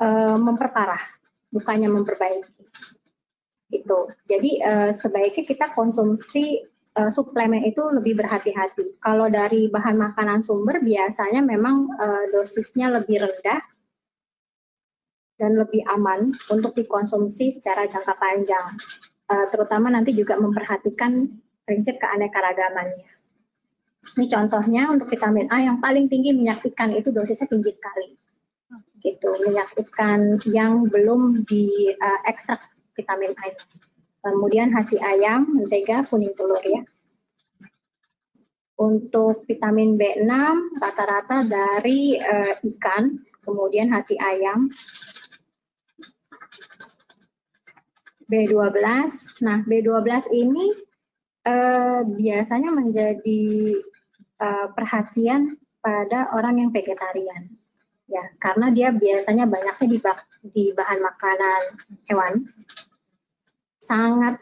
uh, 0.00 0.40
memperparah, 0.40 1.00
bukannya 1.52 1.92
memperbaiki 1.92 2.64
gitu. 3.70 4.10
Jadi 4.30 4.62
uh, 4.62 4.90
sebaiknya 4.94 5.44
kita 5.44 5.66
konsumsi 5.74 6.62
uh, 6.96 7.10
suplemen 7.10 7.66
itu 7.66 7.82
lebih 7.82 8.18
berhati-hati. 8.18 8.98
Kalau 9.02 9.26
dari 9.26 9.68
bahan 9.68 9.96
makanan 9.98 10.40
sumber 10.40 10.80
biasanya 10.80 11.42
memang 11.42 11.90
uh, 11.98 12.24
dosisnya 12.30 12.94
lebih 12.94 13.26
rendah 13.26 13.60
dan 15.36 15.52
lebih 15.52 15.84
aman 15.92 16.32
untuk 16.48 16.72
dikonsumsi 16.72 17.52
secara 17.52 17.84
jangka 17.90 18.14
panjang. 18.16 18.66
Uh, 19.26 19.50
terutama 19.50 19.90
nanti 19.90 20.14
juga 20.14 20.38
memperhatikan 20.38 21.26
prinsip 21.66 21.98
keanekaragamannya. 21.98 23.10
Ini 24.14 24.26
contohnya 24.30 24.86
untuk 24.86 25.10
vitamin 25.10 25.50
A 25.50 25.66
yang 25.66 25.82
paling 25.82 26.06
tinggi 26.06 26.30
minyak 26.30 26.62
ikan 26.62 26.94
itu 26.94 27.10
dosisnya 27.10 27.50
tinggi 27.50 27.74
sekali. 27.74 28.14
Gitu, 29.02 29.28
minyak 29.42 29.74
ikan 29.74 30.38
yang 30.46 30.86
belum 30.86 31.42
di 31.42 31.90
uh, 31.90 32.20
vitamin 32.96 33.36
A. 33.36 33.52
Kemudian 34.26 34.74
hati 34.74 34.98
ayam, 34.98 35.46
mentega, 35.54 36.02
kuning 36.08 36.34
telur 36.34 36.58
ya. 36.64 36.82
Untuk 38.76 39.46
vitamin 39.46 39.94
B6 39.94 40.28
rata-rata 40.82 41.46
dari 41.46 42.18
uh, 42.18 42.58
ikan, 42.74 43.22
kemudian 43.46 43.94
hati 43.94 44.18
ayam. 44.18 44.66
B12. 48.26 48.82
Nah, 49.46 49.62
B12 49.62 50.10
ini 50.34 50.74
uh, 51.46 52.02
biasanya 52.02 52.74
menjadi 52.74 53.44
uh, 54.42 54.66
perhatian 54.74 55.54
pada 55.78 56.34
orang 56.34 56.66
yang 56.66 56.70
vegetarian. 56.74 57.54
Ya, 58.06 58.22
karena 58.38 58.70
dia 58.70 58.94
biasanya 58.94 59.50
banyaknya 59.50 59.86
di, 59.90 59.98
di 60.54 60.64
bahan 60.70 61.02
makanan 61.02 61.62
hewan 62.06 62.46
sangat 63.82 64.38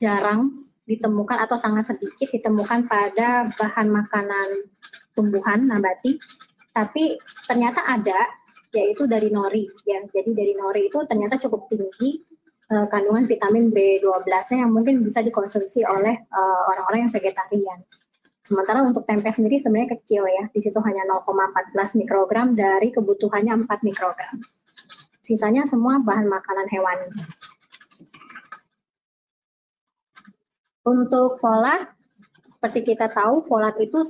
jarang 0.00 0.64
ditemukan 0.88 1.44
atau 1.44 1.60
sangat 1.60 1.92
sedikit 1.92 2.32
ditemukan 2.32 2.88
pada 2.88 3.52
bahan 3.52 3.88
makanan 3.92 4.48
tumbuhan 5.12 5.68
nabati, 5.68 6.16
tapi 6.72 7.20
ternyata 7.44 7.84
ada 7.84 8.16
yaitu 8.72 9.04
dari 9.04 9.28
nori 9.28 9.68
ya. 9.84 10.00
Jadi 10.08 10.32
dari 10.32 10.56
nori 10.56 10.88
itu 10.88 11.04
ternyata 11.04 11.36
cukup 11.36 11.68
tinggi 11.68 12.24
uh, 12.72 12.88
kandungan 12.88 13.28
vitamin 13.28 13.68
B12 13.68 14.24
yang 14.56 14.72
mungkin 14.72 15.04
bisa 15.04 15.20
dikonsumsi 15.20 15.84
oleh 15.84 16.16
orang-orang 16.72 16.98
uh, 16.98 17.02
yang 17.06 17.12
vegetarian. 17.12 17.78
Sementara 18.42 18.82
untuk 18.82 19.06
tempe 19.06 19.30
sendiri 19.30 19.62
sebenarnya 19.62 19.94
kecil 19.94 20.26
ya, 20.26 20.50
di 20.50 20.58
situ 20.58 20.82
hanya 20.82 21.06
0,14 21.06 22.02
mikrogram 22.02 22.58
dari 22.58 22.90
kebutuhannya 22.90 23.70
4 23.70 23.86
mikrogram. 23.86 24.42
Sisanya 25.22 25.62
semua 25.62 26.02
bahan 26.02 26.26
makanan 26.26 26.66
hewani. 26.66 27.08
Untuk 30.82 31.38
folat, 31.38 31.94
seperti 32.58 32.94
kita 32.94 33.14
tahu, 33.14 33.46
folat 33.46 33.78
itu 33.78 34.02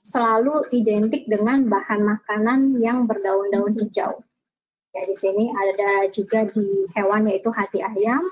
selalu 0.00 0.72
identik 0.72 1.28
dengan 1.28 1.68
bahan 1.68 2.00
makanan 2.00 2.80
yang 2.80 3.04
berdaun-daun 3.04 3.76
hijau. 3.76 4.24
Ya, 4.96 5.04
di 5.04 5.12
sini 5.12 5.52
ada 5.52 6.08
juga 6.08 6.48
di 6.48 6.88
hewan 6.96 7.28
yaitu 7.28 7.52
hati 7.52 7.84
ayam 7.84 8.24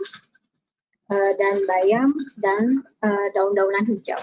eh, 1.12 1.32
dan 1.36 1.60
bayam 1.68 2.16
dan 2.40 2.80
eh, 3.04 3.28
daun-daunan 3.36 3.84
hijau. 3.84 4.20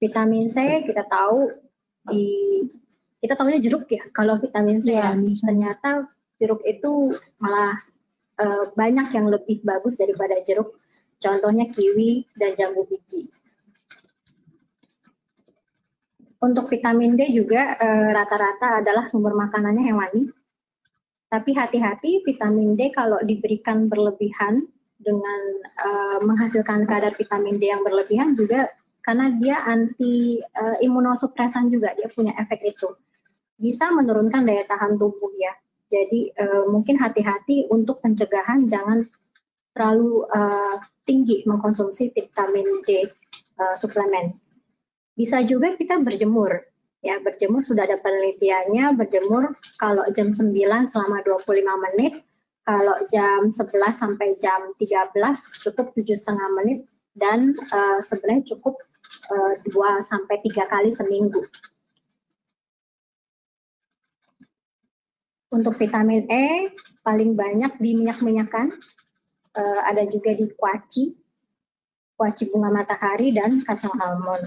Vitamin 0.00 0.48
C 0.48 0.82
kita 0.88 1.04
tahu 1.04 1.52
di 2.08 2.24
kita 3.20 3.36
tahunya 3.36 3.60
jeruk 3.60 3.84
ya 3.92 4.08
kalau 4.16 4.40
vitamin 4.40 4.80
C 4.80 4.96
ya, 4.96 5.12
ya. 5.12 5.36
ternyata 5.44 6.08
jeruk 6.40 6.64
itu 6.64 7.12
malah 7.36 7.76
uh, 8.40 8.72
banyak 8.72 9.12
yang 9.12 9.28
lebih 9.28 9.60
bagus 9.60 10.00
daripada 10.00 10.40
jeruk 10.40 10.80
Contohnya 11.20 11.68
kiwi 11.68 12.24
dan 12.32 12.56
jambu 12.56 12.88
biji. 12.88 13.28
Untuk 16.40 16.72
vitamin 16.72 17.20
D 17.20 17.28
juga 17.36 17.76
eh, 17.76 18.08
rata-rata 18.16 18.68
e, 18.72 18.76
adalah 18.80 19.04
sumber 19.04 19.36
makanannya 19.36 19.84
hewani. 19.84 20.24
Tapi 21.28 21.52
hati-hati 21.52 22.24
vitamin 22.24 22.72
D 22.72 22.88
kalau 22.88 23.20
diberikan 23.20 23.92
berlebihan 23.92 24.64
dengan 24.96 25.40
e, 25.60 25.88
menghasilkan 26.24 26.88
kadar 26.88 27.12
vitamin 27.12 27.60
D 27.60 27.68
yang 27.68 27.84
berlebihan 27.84 28.32
juga 28.32 28.72
karena 29.00 29.32
dia 29.40 29.56
anti 29.64 30.38
e, 30.40 30.62
imunosupresan 30.84 31.72
juga 31.72 31.96
dia 31.96 32.08
punya 32.12 32.36
efek 32.36 32.60
itu. 32.64 32.88
Bisa 33.56 33.88
menurunkan 33.92 34.44
daya 34.44 34.64
tahan 34.68 35.00
tubuh 35.00 35.32
ya. 35.36 35.52
Jadi 35.90 36.30
e, 36.30 36.44
mungkin 36.68 37.00
hati-hati 37.00 37.68
untuk 37.72 38.04
pencegahan 38.04 38.68
jangan 38.68 39.08
terlalu 39.74 40.26
uh, 40.28 40.76
tinggi 41.06 41.46
mengkonsumsi 41.46 42.12
vitamin 42.12 42.82
D 42.84 43.06
uh, 43.58 43.74
suplemen. 43.78 44.34
Bisa 45.14 45.42
juga 45.46 45.72
kita 45.72 46.00
berjemur. 46.02 46.68
Ya, 47.00 47.16
berjemur 47.16 47.64
sudah 47.64 47.88
ada 47.88 47.96
penelitiannya, 47.96 48.92
berjemur 48.92 49.56
kalau 49.80 50.04
jam 50.12 50.28
9 50.28 50.52
selama 50.84 51.24
25 51.24 51.64
menit, 51.88 52.20
kalau 52.60 52.92
jam 53.08 53.48
11 53.48 53.72
sampai 53.96 54.36
jam 54.36 54.76
13 54.76 55.16
cukup 55.64 55.96
7,5 55.96 56.58
menit 56.60 56.84
dan 57.16 57.56
uh, 57.72 58.04
sebenarnya 58.04 58.52
cukup 58.52 58.76
uh, 59.30 59.54
2 59.66 60.00
sampai 60.02 60.42
3 60.42 60.66
kali 60.70 60.90
seminggu. 60.94 61.42
Untuk 65.50 65.74
vitamin 65.74 66.30
E 66.30 66.70
paling 67.02 67.34
banyak 67.34 67.82
di 67.82 67.98
minyak-minyakan 67.98 68.70
uh, 69.58 69.80
ada 69.82 70.06
juga 70.06 70.30
di 70.36 70.46
kuaci, 70.54 71.10
kuaci 72.14 72.54
bunga 72.54 72.70
matahari 72.70 73.34
dan 73.34 73.66
kacang 73.66 73.94
almond. 73.98 74.46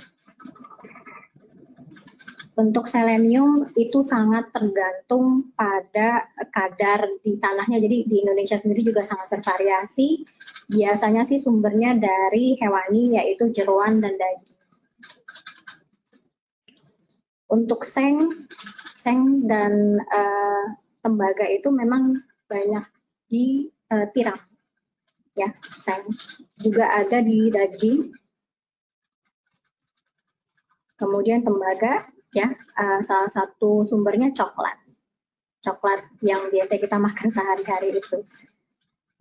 Untuk 2.54 2.86
selenium 2.86 3.74
itu 3.74 4.06
sangat 4.06 4.54
tergantung 4.54 5.50
pada 5.58 6.30
kadar 6.54 7.10
di 7.26 7.42
tanahnya. 7.42 7.82
Jadi 7.82 8.06
di 8.06 8.22
Indonesia 8.22 8.62
sendiri 8.62 8.86
juga 8.86 9.02
sangat 9.02 9.26
bervariasi. 9.34 10.22
Biasanya 10.70 11.26
sih 11.26 11.42
sumbernya 11.42 11.98
dari 11.98 12.54
hewani 12.62 13.18
yaitu 13.18 13.50
jeruan 13.50 14.06
dan 14.06 14.22
daging. 14.22 14.63
Untuk 17.54 17.86
seng, 17.86 18.50
seng 18.98 19.46
dan 19.46 20.02
uh, 20.10 20.66
tembaga 21.06 21.46
itu 21.46 21.70
memang 21.70 22.18
banyak 22.50 22.82
di 23.30 23.70
uh, 23.94 24.10
tiram. 24.10 24.42
Ya 25.38 25.54
seng. 25.78 26.10
Juga 26.58 26.90
ada 26.98 27.22
di 27.22 27.54
daging. 27.54 28.10
Kemudian 30.98 31.46
tembaga 31.46 32.10
ya 32.34 32.50
uh, 32.74 33.06
salah 33.06 33.30
satu 33.30 33.86
sumbernya 33.86 34.34
coklat. 34.34 34.82
Coklat 35.62 36.10
yang 36.26 36.50
biasa 36.50 36.82
kita 36.82 36.98
makan 36.98 37.30
sehari-hari 37.38 38.02
itu. 38.02 38.26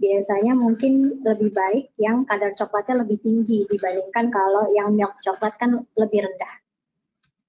Biasanya 0.01 0.57
mungkin 0.57 1.21
lebih 1.21 1.53
baik 1.53 1.93
yang 2.01 2.25
kadar 2.25 2.57
coklatnya 2.57 3.05
lebih 3.05 3.21
tinggi 3.21 3.69
dibandingkan 3.69 4.33
kalau 4.33 4.73
yang 4.73 4.97
milk 4.97 5.21
coklat 5.21 5.53
kan 5.61 5.85
lebih 6.01 6.25
rendah 6.25 6.62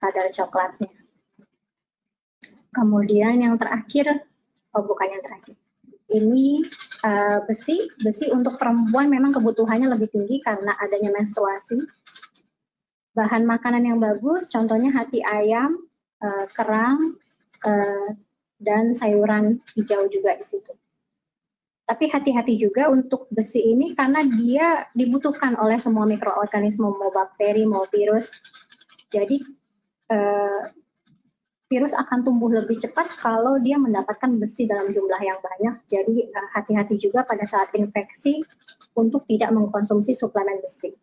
kadar 0.03 0.27
coklatnya 0.27 0.91
kemudian 2.75 3.39
yang 3.39 3.55
terakhir 3.55 4.27
oh 4.75 4.83
bukan 4.83 5.07
yang 5.15 5.23
terakhir 5.23 5.55
ini 6.13 6.61
uh, 7.01 7.41
besi. 7.43 7.89
Besi 7.97 8.29
untuk 8.29 8.61
perempuan 8.61 9.09
memang 9.09 9.33
kebutuhannya 9.33 9.89
lebih 9.89 10.13
tinggi 10.13 10.39
karena 10.45 10.77
adanya 10.77 11.09
menstruasi. 11.09 11.81
Bahan 13.13 13.45
makanan 13.45 13.83
yang 13.85 13.99
bagus, 14.01 14.49
contohnya 14.49 14.89
hati 14.93 15.21
ayam, 15.21 15.77
uh, 16.21 16.45
kerang, 16.53 17.17
uh, 17.61 18.09
dan 18.57 18.93
sayuran 18.93 19.61
hijau 19.77 20.09
juga 20.09 20.33
di 20.37 20.45
situ. 20.45 20.73
Tapi 21.83 22.07
hati-hati 22.07 22.55
juga 22.55 22.87
untuk 22.87 23.27
besi 23.27 23.59
ini 23.59 23.91
karena 23.91 24.23
dia 24.23 24.87
dibutuhkan 24.95 25.59
oleh 25.59 25.77
semua 25.77 26.07
mikroorganisme, 26.07 26.87
mau 26.87 27.11
bakteri, 27.11 27.67
mau 27.67 27.83
virus. 27.91 28.39
Jadi 29.11 29.43
virus 31.73 31.97
akan 31.97 32.21
tumbuh 32.21 32.53
lebih 32.53 32.77
cepat 32.77 33.17
kalau 33.17 33.57
dia 33.57 33.81
mendapatkan 33.81 34.29
besi 34.37 34.69
dalam 34.69 34.93
jumlah 34.93 35.17
yang 35.17 35.41
banyak. 35.41 35.81
Jadi 35.89 36.29
eh, 36.29 36.47
hati-hati 36.53 37.01
juga 37.01 37.25
pada 37.25 37.49
saat 37.49 37.73
infeksi 37.73 38.45
untuk 38.93 39.25
tidak 39.25 39.49
mengkonsumsi 39.49 40.13
suplemen 40.13 40.61
besi. 40.61 40.93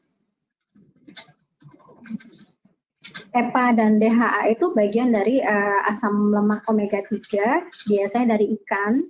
EPA 3.35 3.75
dan 3.75 3.99
DHA 3.99 4.55
itu 4.55 4.75
bagian 4.75 5.11
dari 5.11 5.43
uh, 5.43 5.87
asam 5.87 6.35
lemak 6.35 6.67
omega 6.67 6.99
3, 7.03 7.91
biasanya 7.91 8.39
dari 8.39 8.55
ikan 8.63 9.03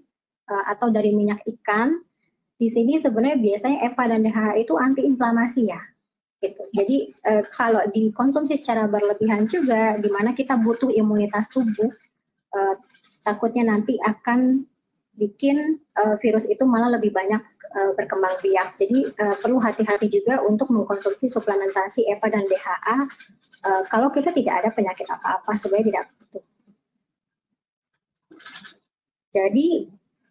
uh, 0.48 0.64
atau 0.72 0.88
dari 0.92 1.12
minyak 1.12 1.40
ikan. 1.44 2.00
Di 2.56 2.68
sini 2.68 3.00
sebenarnya 3.00 3.40
biasanya 3.40 3.78
EPA 3.92 4.04
dan 4.08 4.20
DHA 4.24 4.52
itu 4.60 4.76
antiinflamasi 4.76 5.62
ya 5.68 5.80
gitu. 6.40 6.62
Jadi 6.72 6.96
eh, 7.12 7.44
kalau 7.52 7.84
dikonsumsi 7.92 8.56
secara 8.56 8.88
berlebihan 8.88 9.44
juga, 9.46 10.00
di 10.00 10.08
mana 10.08 10.32
kita 10.32 10.56
butuh 10.56 10.88
imunitas 10.88 11.52
tubuh, 11.52 11.92
eh, 12.56 12.74
takutnya 13.22 13.68
nanti 13.68 14.00
akan 14.00 14.64
bikin 15.14 15.76
eh, 15.76 16.16
virus 16.18 16.48
itu 16.48 16.64
malah 16.64 16.96
lebih 16.96 17.12
banyak 17.12 17.42
eh, 17.76 17.92
berkembang 17.92 18.40
biak. 18.40 18.80
Jadi 18.80 19.12
eh, 19.12 19.36
perlu 19.36 19.60
hati-hati 19.60 20.08
juga 20.08 20.40
untuk 20.40 20.72
mengkonsumsi 20.72 21.28
suplementasi 21.28 22.08
EPA 22.08 22.28
dan 22.32 22.44
DHA 22.48 22.96
eh, 23.68 23.82
kalau 23.92 24.08
kita 24.08 24.32
tidak 24.32 24.64
ada 24.64 24.70
penyakit 24.72 25.04
apa-apa 25.06 25.52
sebenarnya 25.60 25.86
tidak 25.92 26.04
butuh. 26.16 26.44
Jadi 29.30 29.68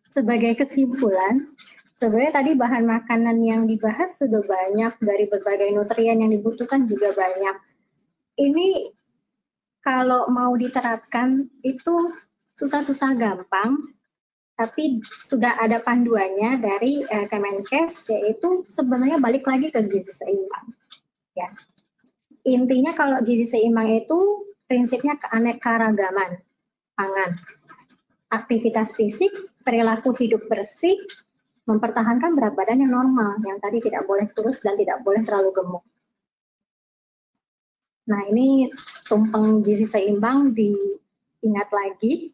sebagai 0.09 0.57
kesimpulan, 0.57 1.53
Sebenarnya 1.99 2.31
tadi 2.31 2.55
bahan 2.55 2.87
makanan 2.87 3.43
yang 3.43 3.67
dibahas 3.67 4.23
sudah 4.23 4.39
banyak, 4.39 5.03
dari 5.03 5.27
berbagai 5.27 5.67
nutrien 5.75 6.23
yang 6.23 6.31
dibutuhkan 6.31 6.87
juga 6.87 7.11
banyak. 7.11 7.59
Ini 8.39 8.87
kalau 9.83 10.31
mau 10.31 10.55
diterapkan 10.55 11.51
itu 11.59 12.15
susah-susah 12.55 13.19
gampang, 13.19 13.91
tapi 14.55 15.03
sudah 15.27 15.59
ada 15.59 15.83
panduannya 15.83 16.63
dari 16.63 17.03
uh, 17.03 17.27
Kemenkes, 17.27 18.07
yaitu 18.15 18.63
sebenarnya 18.71 19.19
balik 19.19 19.43
lagi 19.43 19.67
ke 19.67 19.83
gizi 19.83 20.15
seimbang. 20.15 20.71
Ya. 21.35 21.51
Intinya 22.47 22.95
kalau 22.95 23.19
gizi 23.27 23.43
seimbang 23.43 23.91
itu 23.91 24.47
prinsipnya 24.71 25.19
keanekaragaman 25.19 26.39
pangan, 26.95 27.31
aktivitas 28.31 28.95
fisik, 28.95 29.35
perilaku 29.67 30.15
hidup 30.15 30.47
bersih, 30.47 30.95
mempertahankan 31.69 32.33
berat 32.33 32.57
badan 32.57 32.81
yang 32.81 32.97
normal, 32.97 33.37
yang 33.45 33.61
tadi 33.61 33.77
tidak 33.77 34.09
boleh 34.09 34.25
kurus 34.33 34.57
dan 34.65 34.73
tidak 34.73 35.05
boleh 35.05 35.21
terlalu 35.21 35.53
gemuk. 35.53 35.85
Nah, 38.09 38.25
ini 38.25 38.73
tumpeng 39.05 39.61
gizi 39.61 39.85
seimbang 39.85 40.57
diingat 40.57 41.69
lagi. 41.69 42.33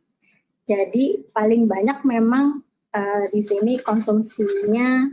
Jadi 0.63 1.27
paling 1.35 1.67
banyak 1.67 2.07
memang 2.07 2.63
uh, 2.95 3.27
di 3.27 3.43
sini 3.43 3.83
konsumsinya 3.83 5.11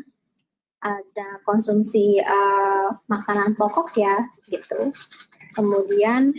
ada 0.79 1.43
konsumsi 1.43 2.23
uh, 2.23 2.95
makanan 3.11 3.59
pokok 3.59 3.91
ya, 3.99 4.23
gitu. 4.47 4.95
Kemudian 5.59 6.31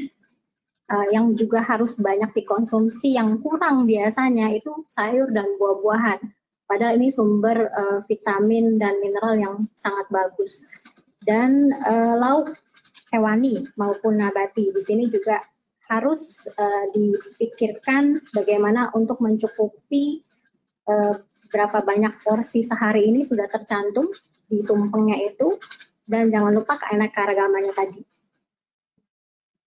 uh, 0.88 1.08
yang 1.12 1.36
juga 1.36 1.60
harus 1.60 2.00
banyak 2.00 2.32
dikonsumsi 2.32 3.20
yang 3.20 3.44
kurang 3.44 3.84
biasanya 3.86 4.56
itu 4.56 4.88
sayur 4.88 5.30
dan 5.36 5.52
buah-buahan 5.60 6.24
Padahal 6.64 6.96
ini 6.98 7.12
sumber 7.12 7.70
uh, 7.70 8.00
vitamin 8.08 8.80
dan 8.80 8.98
mineral 9.04 9.36
yang 9.36 9.56
sangat 9.76 10.08
bagus. 10.10 10.64
Dan 11.24 11.72
uh, 11.84 12.16
lauk 12.20 12.56
hewani 13.14 13.64
maupun 13.78 14.20
nabati 14.20 14.74
di 14.74 14.82
sini 14.82 15.08
juga 15.08 15.40
harus 15.92 16.48
uh, 16.56 16.90
dipikirkan 16.96 18.20
bagaimana 18.32 18.90
untuk 18.96 19.20
mencukupi 19.20 20.24
uh, 20.88 21.20
berapa 21.54 21.86
banyak 21.86 22.24
porsi 22.26 22.66
sehari 22.66 23.06
ini 23.12 23.22
sudah 23.22 23.46
tercantum 23.46 24.10
di 24.50 24.66
tumpengnya 24.66 25.22
itu 25.22 25.62
dan 26.10 26.34
jangan 26.34 26.58
lupa 26.58 26.80
keanekaragamannya 26.82 27.74
tadi. 27.76 28.02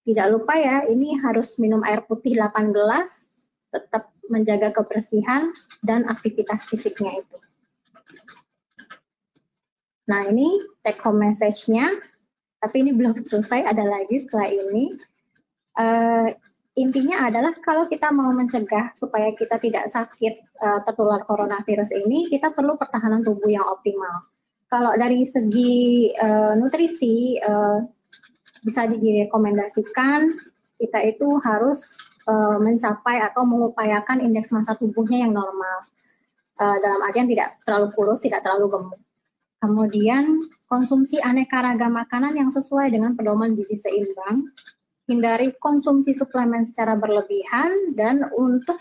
Tidak 0.06 0.26
lupa 0.30 0.54
ya, 0.54 0.86
ini 0.86 1.18
harus 1.18 1.58
minum 1.58 1.82
air 1.82 2.06
putih 2.06 2.38
8 2.38 2.70
gelas, 2.70 3.34
tetap 3.74 4.14
menjaga 4.28 4.74
kebersihan 4.74 5.52
dan 5.82 6.06
aktivitas 6.06 6.66
fisiknya 6.66 7.22
itu. 7.22 7.36
Nah 10.06 10.26
ini 10.30 10.62
take 10.86 11.02
home 11.02 11.18
message-nya, 11.18 11.90
tapi 12.62 12.86
ini 12.86 12.94
belum 12.94 13.26
selesai, 13.26 13.66
ada 13.66 13.82
lagi 13.82 14.22
setelah 14.22 14.48
ini. 14.48 14.94
Uh, 15.76 16.30
intinya 16.78 17.26
adalah 17.26 17.52
kalau 17.58 17.90
kita 17.90 18.08
mau 18.14 18.30
mencegah 18.32 18.94
supaya 18.94 19.34
kita 19.34 19.58
tidak 19.58 19.90
sakit 19.90 20.34
uh, 20.62 20.80
tertular 20.86 21.26
coronavirus 21.26 21.90
ini, 21.98 22.30
kita 22.30 22.54
perlu 22.54 22.78
pertahanan 22.78 23.26
tubuh 23.26 23.50
yang 23.50 23.66
optimal. 23.66 24.30
Kalau 24.70 24.94
dari 24.94 25.26
segi 25.26 26.10
uh, 26.14 26.54
nutrisi, 26.54 27.38
uh, 27.42 27.82
bisa 28.66 28.86
direkomendasikan 28.90 30.26
kita 30.76 30.98
itu 31.06 31.38
harus 31.42 31.94
uh, 32.26 32.58
mencapai 32.58 33.22
atau 33.22 33.46
mengupayakan 33.46 34.20
indeks 34.20 34.50
massa 34.50 34.74
tubuhnya 34.74 35.26
yang 35.26 35.32
normal. 35.32 35.86
Uh, 36.56 36.76
dalam 36.80 37.00
artian 37.04 37.28
tidak 37.28 37.56
terlalu 37.62 37.92
kurus, 37.94 38.24
tidak 38.24 38.42
terlalu 38.42 38.72
gemuk. 38.72 39.00
Kemudian 39.60 40.24
konsumsi 40.68 41.22
aneka 41.22 41.64
ragam 41.64 41.96
makanan 41.96 42.36
yang 42.36 42.50
sesuai 42.52 42.92
dengan 42.92 43.16
pedoman 43.16 43.56
gizi 43.56 43.78
seimbang. 43.78 44.52
Hindari 45.06 45.54
konsumsi 45.62 46.12
suplemen 46.18 46.66
secara 46.66 46.98
berlebihan 46.98 47.94
dan 47.94 48.26
untuk 48.34 48.76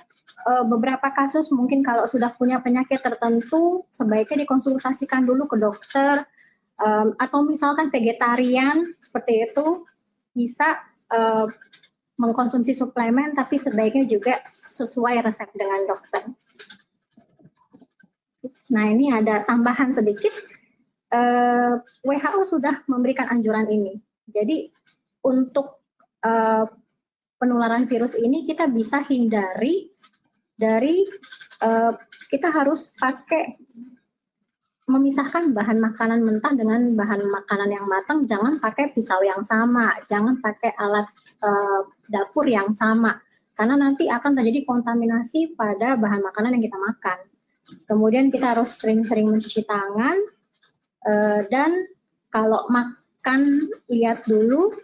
uh, 0.49 0.65
beberapa 0.65 1.13
kasus 1.13 1.53
mungkin 1.53 1.85
kalau 1.85 2.09
sudah 2.09 2.33
punya 2.33 2.59
penyakit 2.65 2.97
tertentu 3.05 3.85
sebaiknya 3.93 4.43
dikonsultasikan 4.43 5.23
dulu 5.23 5.45
ke 5.45 5.57
dokter 5.61 6.25
atau 7.15 7.39
misalkan 7.47 7.87
vegetarian 7.87 8.99
seperti 8.99 9.47
itu 9.47 9.87
bisa 10.35 10.75
mengkonsumsi 12.15 12.71
suplemen 12.71 13.35
tapi 13.35 13.59
sebaiknya 13.59 14.07
juga 14.07 14.39
sesuai 14.55 15.19
resep 15.23 15.49
dengan 15.51 15.83
dokter. 15.87 16.23
Nah 18.71 18.85
ini 18.89 19.11
ada 19.11 19.43
tambahan 19.45 19.91
sedikit, 19.91 20.31
uh, 21.13 21.79
WHO 22.03 22.41
sudah 22.47 22.83
memberikan 22.89 23.29
anjuran 23.29 23.67
ini. 23.69 23.99
Jadi 24.25 24.71
untuk 25.27 25.85
uh, 26.25 26.65
penularan 27.37 27.85
virus 27.85 28.17
ini 28.17 28.47
kita 28.47 28.71
bisa 28.71 29.03
hindari 29.05 29.91
dari 30.55 31.03
uh, 31.61 31.93
kita 32.31 32.47
harus 32.49 32.95
pakai 32.95 33.59
memisahkan 34.85 35.53
bahan 35.57 35.81
makanan 35.81 36.21
mentah 36.21 36.53
dengan 36.53 36.93
bahan 36.93 37.25
makanan 37.25 37.69
yang 37.73 37.89
matang 37.89 38.29
jangan 38.29 38.61
pakai 38.61 38.93
pisau 38.93 39.17
yang 39.25 39.41
sama 39.41 39.97
jangan 40.05 40.37
pakai 40.37 40.77
alat 40.77 41.09
uh, 41.41 41.89
dapur 42.05 42.45
yang 42.45 42.69
sama 42.69 43.17
karena 43.55 43.75
nanti 43.79 44.11
akan 44.11 44.35
terjadi 44.35 44.67
kontaminasi 44.67 45.55
pada 45.55 45.95
bahan 45.95 46.21
makanan 46.21 46.59
yang 46.59 46.63
kita 46.67 46.75
makan. 46.75 47.17
Kemudian 47.87 48.29
kita 48.29 48.53
harus 48.53 48.77
sering-sering 48.77 49.31
mencuci 49.31 49.65
tangan 49.65 50.19
uh, 51.07 51.39
dan 51.49 51.87
kalau 52.29 52.67
makan 52.69 53.71
lihat 53.89 54.27
dulu 54.27 54.75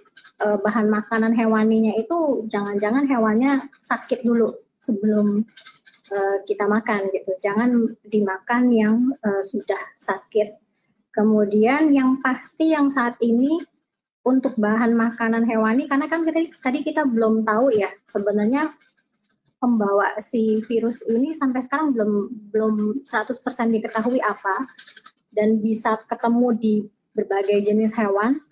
uh, 0.41 0.57
bahan 0.63 0.87
makanan 0.87 1.35
hewaninya 1.35 1.93
itu 1.99 2.47
jangan-jangan 2.47 3.05
hewannya 3.05 3.69
sakit 3.83 4.23
dulu 4.25 4.55
sebelum 4.81 5.45
Eh, 6.12 6.38
kita 6.43 6.67
makan 6.67 7.08
gitu. 7.15 7.39
Jangan 7.39 7.88
dimakan 8.04 8.67
yang 8.76 9.15
uh, 9.24 9.39
sudah 9.39 9.80
sakit. 9.95 10.60
Kemudian 11.15 11.88
yang 11.95 12.19
pasti 12.19 12.76
yang 12.76 12.91
saat 12.91 13.15
ini 13.24 13.63
untuk 14.28 14.60
bahan 14.60 14.91
makanan 14.91 15.47
hewani 15.47 15.88
karena 15.88 16.12
kan 16.12 16.28
kita, 16.28 16.52
tadi 16.60 16.84
kita 16.84 17.08
belum 17.08 17.47
tahu 17.47 17.71
ya 17.71 17.88
sebenarnya 18.12 18.76
pembawa 19.63 20.19
si 20.19 20.60
virus 20.67 21.00
ini 21.08 21.32
sampai 21.32 21.63
sekarang 21.63 21.95
belum 21.95 22.12
belum 22.52 22.76
100% 23.08 23.32
diketahui 23.71 24.19
apa 24.19 24.67
dan 25.32 25.63
bisa 25.63 25.95
ketemu 26.12 26.47
di 26.60 26.76
berbagai 27.15 27.71
jenis 27.71 27.95
hewan. 27.95 28.43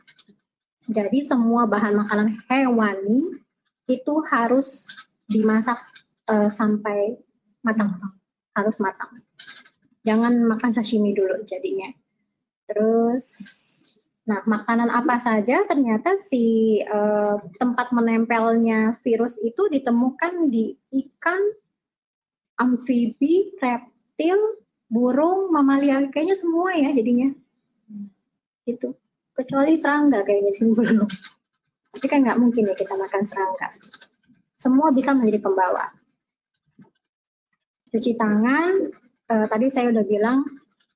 Jadi 0.87 1.27
semua 1.27 1.67
bahan 1.67 2.07
makanan 2.07 2.39
hewani 2.47 3.35
itu 3.91 4.13
harus 4.31 4.87
dimasak 5.27 5.83
uh, 6.31 6.47
sampai 6.47 7.19
matang 7.77 8.19
harus 8.57 8.77
matang. 8.81 9.21
Jangan 10.03 10.33
makan 10.47 10.71
sashimi 10.73 11.13
dulu 11.13 11.43
jadinya. 11.45 11.91
Terus 12.65 13.25
nah 14.29 14.45
makanan 14.45 14.93
apa 14.93 15.17
saja 15.17 15.65
ternyata 15.65 16.13
si 16.21 16.77
uh, 16.85 17.41
tempat 17.57 17.89
menempelnya 17.89 18.93
virus 19.01 19.41
itu 19.41 19.65
ditemukan 19.73 20.53
di 20.53 20.77
ikan 20.93 21.41
amfibi 22.61 23.57
reptil 23.57 24.37
burung 24.85 25.49
mamalia 25.49 26.05
kayaknya 26.13 26.37
semua 26.37 26.77
ya 26.77 26.93
jadinya. 26.93 27.29
Itu 28.65 28.93
kecuali 29.33 29.77
serangga 29.77 30.21
kayaknya 30.25 30.51
sih 30.53 30.69
belum. 30.77 31.09
Tapi 31.89 32.05
kan 32.05 32.21
nggak 32.21 32.37
mungkin 32.37 32.69
ya 32.69 32.75
kita 32.77 32.93
makan 32.93 33.21
serangga. 33.25 33.73
Semua 34.59 34.91
bisa 34.93 35.15
menjadi 35.15 35.41
pembawa 35.41 35.98
cuci 37.89 38.15
tangan, 38.15 38.93
uh, 39.29 39.45
tadi 39.49 39.67
saya 39.73 39.89
udah 39.89 40.05
bilang 40.05 40.45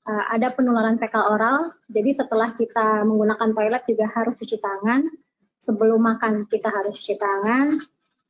uh, 0.06 0.24
ada 0.30 0.54
penularan 0.54 1.02
fekal 1.02 1.34
oral, 1.34 1.74
jadi 1.90 2.14
setelah 2.14 2.54
kita 2.54 3.02
menggunakan 3.06 3.50
toilet 3.54 3.84
juga 3.90 4.06
harus 4.14 4.38
cuci 4.38 4.58
tangan. 4.62 5.02
Sebelum 5.64 6.00
makan 6.04 6.44
kita 6.52 6.68
harus 6.68 7.00
cuci 7.00 7.16
tangan. 7.16 7.80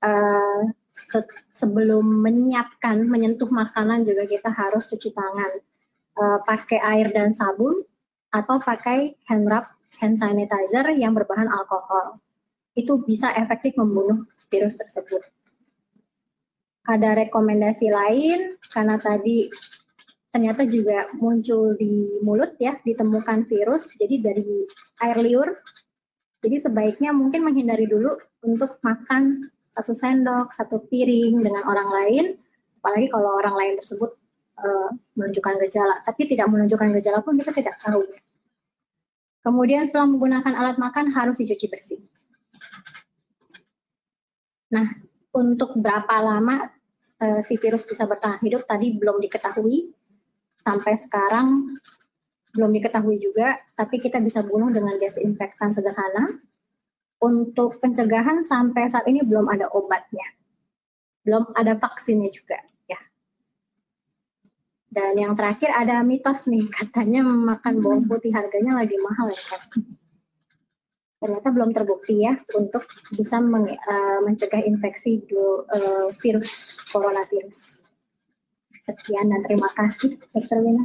Uh, 0.04 0.70
se 0.94 1.26
sebelum 1.58 2.06
menyiapkan, 2.22 3.10
menyentuh 3.10 3.50
makanan 3.50 4.06
juga 4.06 4.30
kita 4.30 4.54
harus 4.54 4.86
cuci 4.94 5.10
tangan. 5.12 5.52
Uh, 6.14 6.40
pakai 6.46 6.78
air 6.78 7.10
dan 7.10 7.34
sabun 7.34 7.82
atau 8.30 8.62
pakai 8.62 9.18
hand 9.26 9.50
rub, 9.50 9.66
hand 9.98 10.14
sanitizer 10.14 10.86
yang 10.94 11.18
berbahan 11.18 11.50
alkohol. 11.50 12.22
Itu 12.78 13.02
bisa 13.02 13.34
efektif 13.34 13.74
membunuh 13.82 14.22
virus 14.54 14.78
tersebut 14.78 15.26
ada 16.84 17.16
rekomendasi 17.16 17.88
lain 17.88 18.60
karena 18.72 19.00
tadi 19.00 19.48
ternyata 20.34 20.66
juga 20.66 21.08
muncul 21.16 21.78
di 21.78 22.10
mulut 22.26 22.58
ya, 22.58 22.76
ditemukan 22.82 23.46
virus, 23.46 23.94
jadi 24.02 24.16
dari 24.20 24.66
air 25.06 25.18
liur. 25.22 25.50
Jadi 26.44 26.60
sebaiknya 26.60 27.16
mungkin 27.16 27.46
menghindari 27.46 27.88
dulu 27.88 28.20
untuk 28.44 28.82
makan 28.84 29.48
satu 29.78 29.94
sendok, 29.94 30.52
satu 30.52 30.84
piring 30.90 31.40
dengan 31.40 31.64
orang 31.64 31.88
lain, 31.88 32.26
apalagi 32.82 33.08
kalau 33.14 33.40
orang 33.40 33.56
lain 33.56 33.74
tersebut 33.80 34.12
uh, 34.60 34.90
menunjukkan 35.16 35.56
gejala. 35.70 36.04
Tapi 36.04 36.28
tidak 36.28 36.52
menunjukkan 36.52 36.90
gejala 37.00 37.24
pun 37.24 37.40
kita 37.40 37.56
tidak 37.56 37.80
tahu. 37.80 38.04
Kemudian 39.46 39.88
setelah 39.88 40.08
menggunakan 40.10 40.54
alat 40.56 40.78
makan 40.82 41.14
harus 41.16 41.40
dicuci 41.40 41.68
bersih. 41.72 42.02
Nah, 44.74 44.90
untuk 45.34 45.74
berapa 45.82 46.16
lama 46.22 46.70
uh, 47.20 47.42
si 47.42 47.58
virus 47.58 47.84
bisa 47.90 48.06
bertahan 48.06 48.40
hidup 48.46 48.70
tadi 48.70 48.94
belum 48.96 49.18
diketahui. 49.20 49.92
Sampai 50.64 50.96
sekarang 50.96 51.76
belum 52.56 52.72
diketahui 52.72 53.20
juga, 53.20 53.60
tapi 53.76 54.00
kita 54.00 54.22
bisa 54.24 54.46
bunuh 54.46 54.72
dengan 54.72 54.96
desinfektan 55.02 55.74
sederhana. 55.74 56.40
Untuk 57.24 57.80
pencegahan 57.80 58.44
sampai 58.44 58.92
saat 58.92 59.08
ini 59.08 59.24
belum 59.24 59.48
ada 59.48 59.72
obatnya. 59.72 60.28
Belum 61.24 61.56
ada 61.56 61.80
vaksinnya 61.80 62.28
juga. 62.32 62.60
ya. 62.88 63.00
Dan 64.92 65.16
yang 65.16 65.34
terakhir 65.34 65.72
ada 65.72 66.04
mitos 66.04 66.46
nih, 66.52 66.68
katanya 66.68 67.24
makan 67.24 67.80
bawang 67.80 68.04
putih 68.12 68.36
harganya 68.36 68.76
lagi 68.76 69.00
mahal 69.00 69.32
ya 69.32 69.40
kan 69.56 69.64
ternyata 71.24 71.56
belum 71.56 71.72
terbukti 71.72 72.20
ya 72.20 72.36
untuk 72.52 72.84
bisa 73.16 73.40
meng, 73.40 73.72
uh, 73.72 74.20
mencegah 74.28 74.60
infeksi 74.68 75.24
do, 75.24 75.64
uh, 75.72 76.12
virus 76.20 76.76
coronavirus. 76.92 77.80
Sekian 78.84 79.32
dan 79.32 79.48
terima 79.48 79.72
kasih, 79.72 80.20
Dr. 80.36 80.60
Wina. 80.60 80.84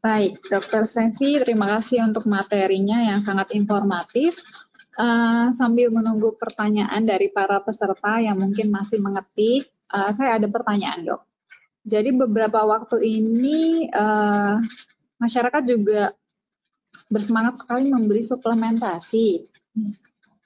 Baik, 0.00 0.40
Dr. 0.48 0.88
Sevi, 0.88 1.44
terima 1.44 1.68
kasih 1.76 2.00
untuk 2.08 2.24
materinya 2.24 3.04
yang 3.04 3.20
sangat 3.20 3.52
informatif. 3.52 4.40
uh, 4.94 5.50
sambil 5.50 5.90
menunggu 5.90 6.38
pertanyaan 6.38 7.02
dari 7.02 7.26
para 7.26 7.58
peserta 7.58 8.22
yang 8.22 8.38
mungkin 8.38 8.70
masih 8.70 9.02
mengerti, 9.02 9.66
uh, 9.90 10.14
saya 10.14 10.38
ada 10.38 10.46
pertanyaan 10.46 11.02
dok. 11.02 11.33
Jadi 11.84 12.16
beberapa 12.16 12.64
waktu 12.64 12.96
ini 13.04 13.92
uh, 13.92 14.56
masyarakat 15.20 15.62
juga 15.68 16.16
bersemangat 17.12 17.60
sekali 17.60 17.92
membeli 17.92 18.24
suplementasi. 18.24 19.52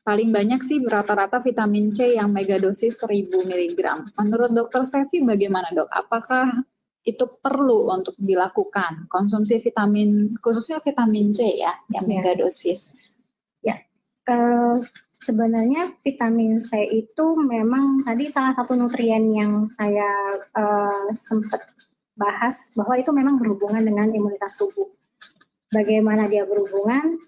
Paling 0.02 0.34
banyak 0.34 0.64
sih 0.64 0.82
rata-rata 0.82 1.38
vitamin 1.38 1.94
C 1.94 2.18
yang 2.18 2.34
megadosis 2.34 2.98
1000 2.98 3.30
mg. 3.30 3.80
Menurut 4.18 4.50
dokter 4.50 4.82
Stevi 4.82 5.22
bagaimana 5.22 5.70
dok? 5.70 5.86
Apakah 5.92 6.64
itu 7.06 7.24
perlu 7.38 7.92
untuk 7.92 8.18
dilakukan 8.18 9.06
konsumsi 9.06 9.62
vitamin 9.62 10.34
khususnya 10.42 10.82
vitamin 10.82 11.30
C 11.30 11.60
ya 11.60 11.76
yang 11.94 12.08
ya. 12.08 12.10
megadosis? 12.18 12.90
Ya, 13.62 13.78
uh, 14.26 14.80
sebenarnya 15.18 15.98
vitamin 16.06 16.62
C 16.62 16.78
itu 16.86 17.26
memang 17.38 18.06
tadi 18.06 18.30
salah 18.30 18.54
satu 18.54 18.78
nutrien 18.78 19.26
yang 19.34 19.66
saya 19.74 20.38
uh, 20.54 21.10
sempat 21.14 21.66
bahas 22.18 22.74
bahwa 22.74 22.98
itu 22.98 23.10
memang 23.14 23.38
berhubungan 23.38 23.82
dengan 23.82 24.10
imunitas 24.10 24.58
tubuh. 24.58 24.90
Bagaimana 25.70 26.26
dia 26.26 26.46
berhubungan? 26.46 27.18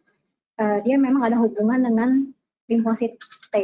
Uh, 0.59 0.79
dia 0.83 0.97
memang 0.99 1.25
ada 1.25 1.39
hubungan 1.39 1.81
dengan 1.83 2.11
limfosit 2.67 3.19
T. 3.51 3.55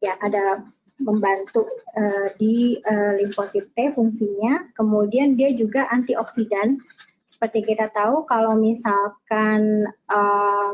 Ya, 0.00 0.16
ada 0.20 0.64
membantu 1.00 1.68
uh, 1.96 2.28
di 2.36 2.80
uh, 2.84 3.16
limfosit 3.20 3.72
T 3.72 3.92
fungsinya. 3.96 4.72
Kemudian 4.76 5.36
dia 5.36 5.52
juga 5.56 5.88
antioksidan. 5.88 6.80
Seperti 7.24 7.64
kita 7.64 7.88
tahu 7.88 8.28
kalau 8.28 8.56
misalkan 8.56 9.88
uh, 10.12 10.72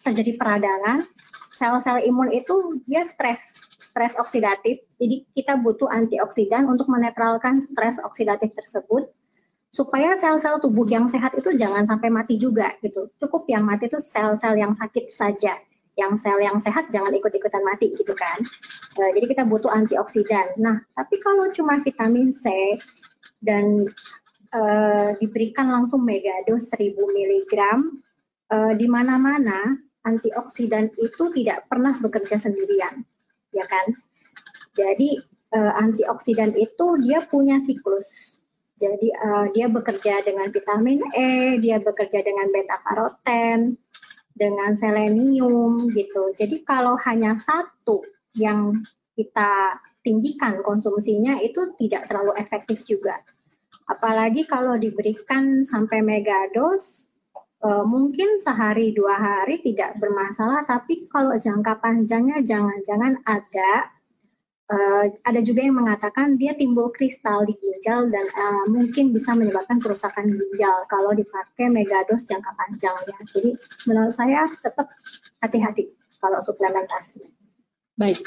terjadi 0.00 0.36
peradangan, 0.36 1.04
sel-sel 1.54 2.02
imun 2.02 2.34
itu 2.34 2.82
dia 2.90 3.06
stres, 3.06 3.62
stres 3.78 4.18
oksidatif. 4.18 4.82
Jadi 4.98 5.22
kita 5.38 5.62
butuh 5.62 5.86
antioksidan 5.86 6.66
untuk 6.66 6.90
menetralkan 6.90 7.62
stres 7.62 8.02
oksidatif 8.02 8.50
tersebut 8.58 9.06
supaya 9.70 10.18
sel-sel 10.18 10.58
tubuh 10.58 10.86
yang 10.86 11.06
sehat 11.06 11.34
itu 11.38 11.54
jangan 11.54 11.86
sampai 11.86 12.10
mati 12.10 12.38
juga 12.38 12.74
gitu. 12.82 13.10
Cukup 13.22 13.46
yang 13.46 13.62
mati 13.62 13.86
itu 13.86 14.02
sel-sel 14.02 14.58
yang 14.58 14.74
sakit 14.74 15.06
saja 15.10 15.54
yang 15.94 16.18
sel 16.18 16.42
yang 16.42 16.58
sehat 16.58 16.90
jangan 16.90 17.14
ikut-ikutan 17.14 17.62
mati 17.62 17.94
gitu 17.94 18.14
kan. 18.18 18.42
Uh, 18.98 19.10
jadi 19.14 19.30
kita 19.30 19.42
butuh 19.46 19.70
antioksidan. 19.70 20.58
Nah, 20.58 20.82
tapi 20.94 21.22
kalau 21.22 21.50
cuma 21.54 21.78
vitamin 21.86 22.34
C 22.34 22.50
dan 23.38 23.86
uh, 24.50 25.14
diberikan 25.22 25.70
langsung 25.70 26.02
megados 26.02 26.74
1000 26.74 26.98
mg 26.98 27.54
uh, 28.50 28.72
di 28.74 28.86
mana-mana 28.90 29.78
antioksidan 30.04 30.92
itu 31.00 31.24
tidak 31.32 31.64
pernah 31.66 31.96
bekerja 31.96 32.36
sendirian, 32.36 33.04
ya 33.50 33.64
kan? 33.64 33.96
Jadi 34.76 35.20
uh, 35.56 35.72
antioksidan 35.80 36.52
itu 36.54 36.86
dia 37.00 37.24
punya 37.24 37.58
siklus. 37.60 38.40
Jadi 38.74 39.08
uh, 39.16 39.48
dia 39.54 39.70
bekerja 39.70 40.20
dengan 40.26 40.50
vitamin 40.50 40.98
E, 41.14 41.62
dia 41.62 41.78
bekerja 41.78 42.26
dengan 42.26 42.50
beta 42.50 42.82
karoten, 42.82 43.78
dengan 44.34 44.74
selenium 44.74 45.88
gitu. 45.94 46.34
Jadi 46.34 46.66
kalau 46.66 46.98
hanya 47.06 47.38
satu 47.38 48.02
yang 48.34 48.82
kita 49.14 49.78
tinggikan 50.02 50.60
konsumsinya 50.60 51.38
itu 51.40 51.72
tidak 51.78 52.10
terlalu 52.10 52.34
efektif 52.36 52.82
juga. 52.82 53.14
Apalagi 53.86 54.44
kalau 54.44 54.74
diberikan 54.74 55.62
sampai 55.62 56.02
megados, 56.02 57.13
eh, 57.64 57.84
mungkin 57.88 58.36
sehari 58.36 58.92
dua 58.92 59.16
hari 59.16 59.64
tidak 59.64 59.96
bermasalah, 59.96 60.68
tapi 60.68 61.08
kalau 61.08 61.32
jangka 61.34 61.80
panjangnya 61.80 62.44
jangan-jangan 62.44 63.24
ada 63.24 63.94
Uh, 64.64 65.12
ada 65.28 65.44
juga 65.44 65.60
yang 65.60 65.76
mengatakan 65.76 66.40
dia 66.40 66.56
timbul 66.56 66.88
kristal 66.88 67.44
di 67.44 67.52
ginjal 67.60 68.08
dan 68.08 68.24
uh, 68.32 68.64
mungkin 68.72 69.12
bisa 69.12 69.36
menyebabkan 69.36 69.76
kerusakan 69.76 70.24
ginjal 70.24 70.88
kalau 70.88 71.12
dipakai 71.12 71.68
megados 71.68 72.24
jangka 72.24 72.48
panjang 72.56 72.96
ya. 73.04 73.18
Jadi 73.28 73.60
menurut 73.84 74.08
saya 74.08 74.48
tetap 74.64 74.88
hati-hati 75.44 75.92
kalau 76.16 76.40
suplementasi. 76.40 77.28
Baik. 78.00 78.24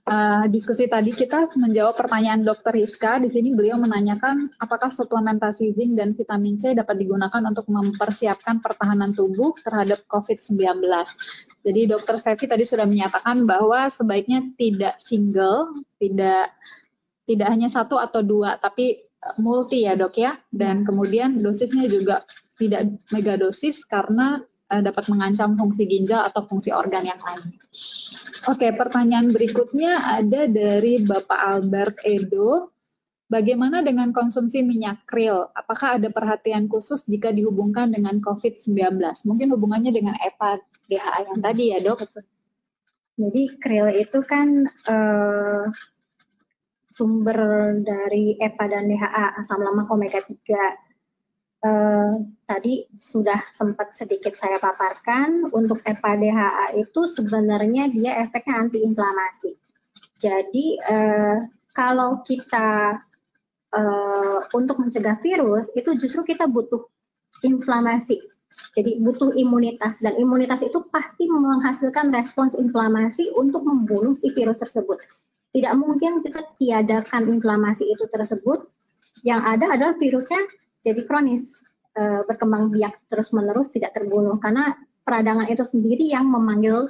Uh, 0.00 0.48
diskusi 0.48 0.88
tadi 0.88 1.12
kita 1.12 1.52
menjawab 1.60 1.92
pertanyaan 1.92 2.40
Dokter 2.40 2.72
Rizka. 2.72 3.20
Di 3.20 3.28
sini 3.28 3.52
beliau 3.52 3.76
menanyakan 3.76 4.48
apakah 4.56 4.88
suplementasi 4.88 5.76
zinc 5.76 5.92
dan 5.92 6.16
vitamin 6.16 6.56
C 6.56 6.72
dapat 6.72 6.96
digunakan 6.96 7.44
untuk 7.44 7.68
mempersiapkan 7.68 8.64
pertahanan 8.64 9.12
tubuh 9.12 9.52
terhadap 9.60 10.02
COVID-19. 10.08 10.80
Jadi 11.60 11.80
dokter 11.84 12.16
Stevi 12.16 12.48
tadi 12.48 12.64
sudah 12.64 12.88
menyatakan 12.88 13.44
bahwa 13.44 13.92
sebaiknya 13.92 14.40
tidak 14.56 14.96
single, 15.04 15.84
tidak 16.00 16.56
tidak 17.28 17.48
hanya 17.52 17.68
satu 17.68 18.00
atau 18.00 18.24
dua, 18.24 18.56
tapi 18.56 19.04
eh, 19.04 19.36
multi 19.36 19.84
ya 19.84 20.00
dok 20.00 20.16
ya. 20.16 20.32
Dan 20.48 20.82
kemudian 20.82 21.44
dosisnya 21.44 21.84
juga 21.86 22.24
tidak 22.56 22.88
megadosis 23.12 23.84
karena 23.84 24.40
uh, 24.70 24.82
dapat 24.82 25.10
mengancam 25.10 25.58
fungsi 25.58 25.84
ginjal 25.90 26.22
atau 26.24 26.46
fungsi 26.46 26.70
organ 26.70 27.04
yang 27.04 27.18
lain. 27.18 27.58
Oke, 28.48 28.72
pertanyaan 28.72 29.34
berikutnya 29.36 30.16
ada 30.16 30.48
dari 30.48 31.02
Bapak 31.04 31.40
Albert 31.60 32.00
Edo. 32.06 32.72
Bagaimana 33.30 33.78
dengan 33.84 34.10
konsumsi 34.10 34.64
minyak 34.66 35.06
krill? 35.06 35.46
Apakah 35.54 36.00
ada 36.00 36.10
perhatian 36.10 36.66
khusus 36.66 37.06
jika 37.06 37.30
dihubungkan 37.30 37.94
dengan 37.94 38.18
COVID-19? 38.18 38.98
Mungkin 39.28 39.54
hubungannya 39.54 39.94
dengan 39.94 40.18
EPA 40.18 40.58
DHA 40.90 41.18
yang 41.30 41.38
tadi 41.38 41.64
ya 41.70 41.78
dok. 41.78 42.10
Jadi 43.20 43.42
krill 43.62 43.86
itu 43.94 44.18
kan 44.26 44.66
uh, 44.66 45.70
sumber 46.90 47.38
dari 47.86 48.34
EPA 48.34 48.66
dan 48.66 48.90
DHA 48.90 49.24
asam 49.38 49.62
lemak 49.62 49.86
omega 49.94 50.18
3. 50.26 50.89
Eh, 51.60 52.12
tadi 52.48 52.88
sudah 52.96 53.52
sempat 53.52 53.92
sedikit 53.92 54.32
saya 54.32 54.56
paparkan 54.56 55.52
untuk 55.52 55.84
EPA 55.84 56.16
DHA 56.16 56.66
itu 56.80 57.04
sebenarnya 57.04 57.92
dia 57.92 58.24
efeknya 58.24 58.64
antiinflamasi. 58.64 59.60
Jadi 60.20 60.80
uh, 60.84 61.40
kalau 61.72 62.24
kita 62.24 62.96
uh, 63.72 64.40
untuk 64.56 64.76
mencegah 64.80 65.20
virus 65.20 65.72
itu 65.76 65.96
justru 66.00 66.32
kita 66.32 66.44
butuh 66.44 66.88
inflamasi 67.44 68.20
jadi 68.76 69.00
butuh 69.02 69.34
imunitas 69.34 69.98
dan 69.98 70.14
imunitas 70.20 70.62
itu 70.62 70.84
pasti 70.92 71.26
menghasilkan 71.26 72.12
respons 72.14 72.54
inflamasi 72.54 73.32
untuk 73.34 73.66
membunuh 73.66 74.12
si 74.14 74.30
virus 74.30 74.62
tersebut. 74.62 75.00
Tidak 75.50 75.74
mungkin 75.74 76.22
kita 76.22 76.46
tiadakan 76.60 77.26
inflamasi 77.26 77.88
itu 77.88 78.06
tersebut. 78.06 78.70
Yang 79.26 79.40
ada 79.42 79.66
adalah 79.74 79.94
virusnya 79.98 80.40
jadi 80.80 81.04
kronis, 81.04 81.60
e, 81.92 82.24
berkembang 82.24 82.72
biak 82.72 83.04
terus-menerus 83.12 83.68
tidak 83.74 83.92
terbunuh 83.92 84.40
karena 84.40 84.76
peradangan 85.04 85.48
itu 85.48 85.64
sendiri 85.64 86.08
yang 86.08 86.28
memanggil 86.28 86.88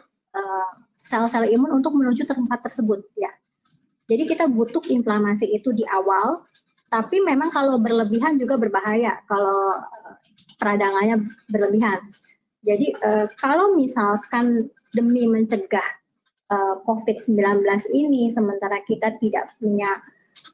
sel-sel 1.02 1.42
imun 1.50 1.82
untuk 1.82 1.90
menuju 1.98 2.22
tempat 2.22 2.62
tersebut 2.62 3.02
ya. 3.18 3.32
Jadi 4.06 4.30
kita 4.30 4.46
butuh 4.46 4.82
inflamasi 4.86 5.50
itu 5.50 5.74
di 5.74 5.82
awal, 5.90 6.46
tapi 6.90 7.22
memang 7.22 7.50
kalau 7.50 7.78
berlebihan 7.82 8.38
juga 8.38 8.58
berbahaya. 8.58 9.22
Kalau 9.26 9.78
peradangannya 10.58 11.30
berlebihan. 11.48 11.98
Jadi 12.60 12.92
uh, 13.00 13.26
kalau 13.40 13.72
misalkan 13.72 14.68
demi 14.92 15.24
mencegah 15.24 15.86
uh, 16.52 16.74
eh, 16.74 16.76
COVID-19 16.84 17.64
ini, 17.94 18.28
sementara 18.28 18.82
kita 18.84 19.16
tidak 19.22 19.54
punya 19.56 20.02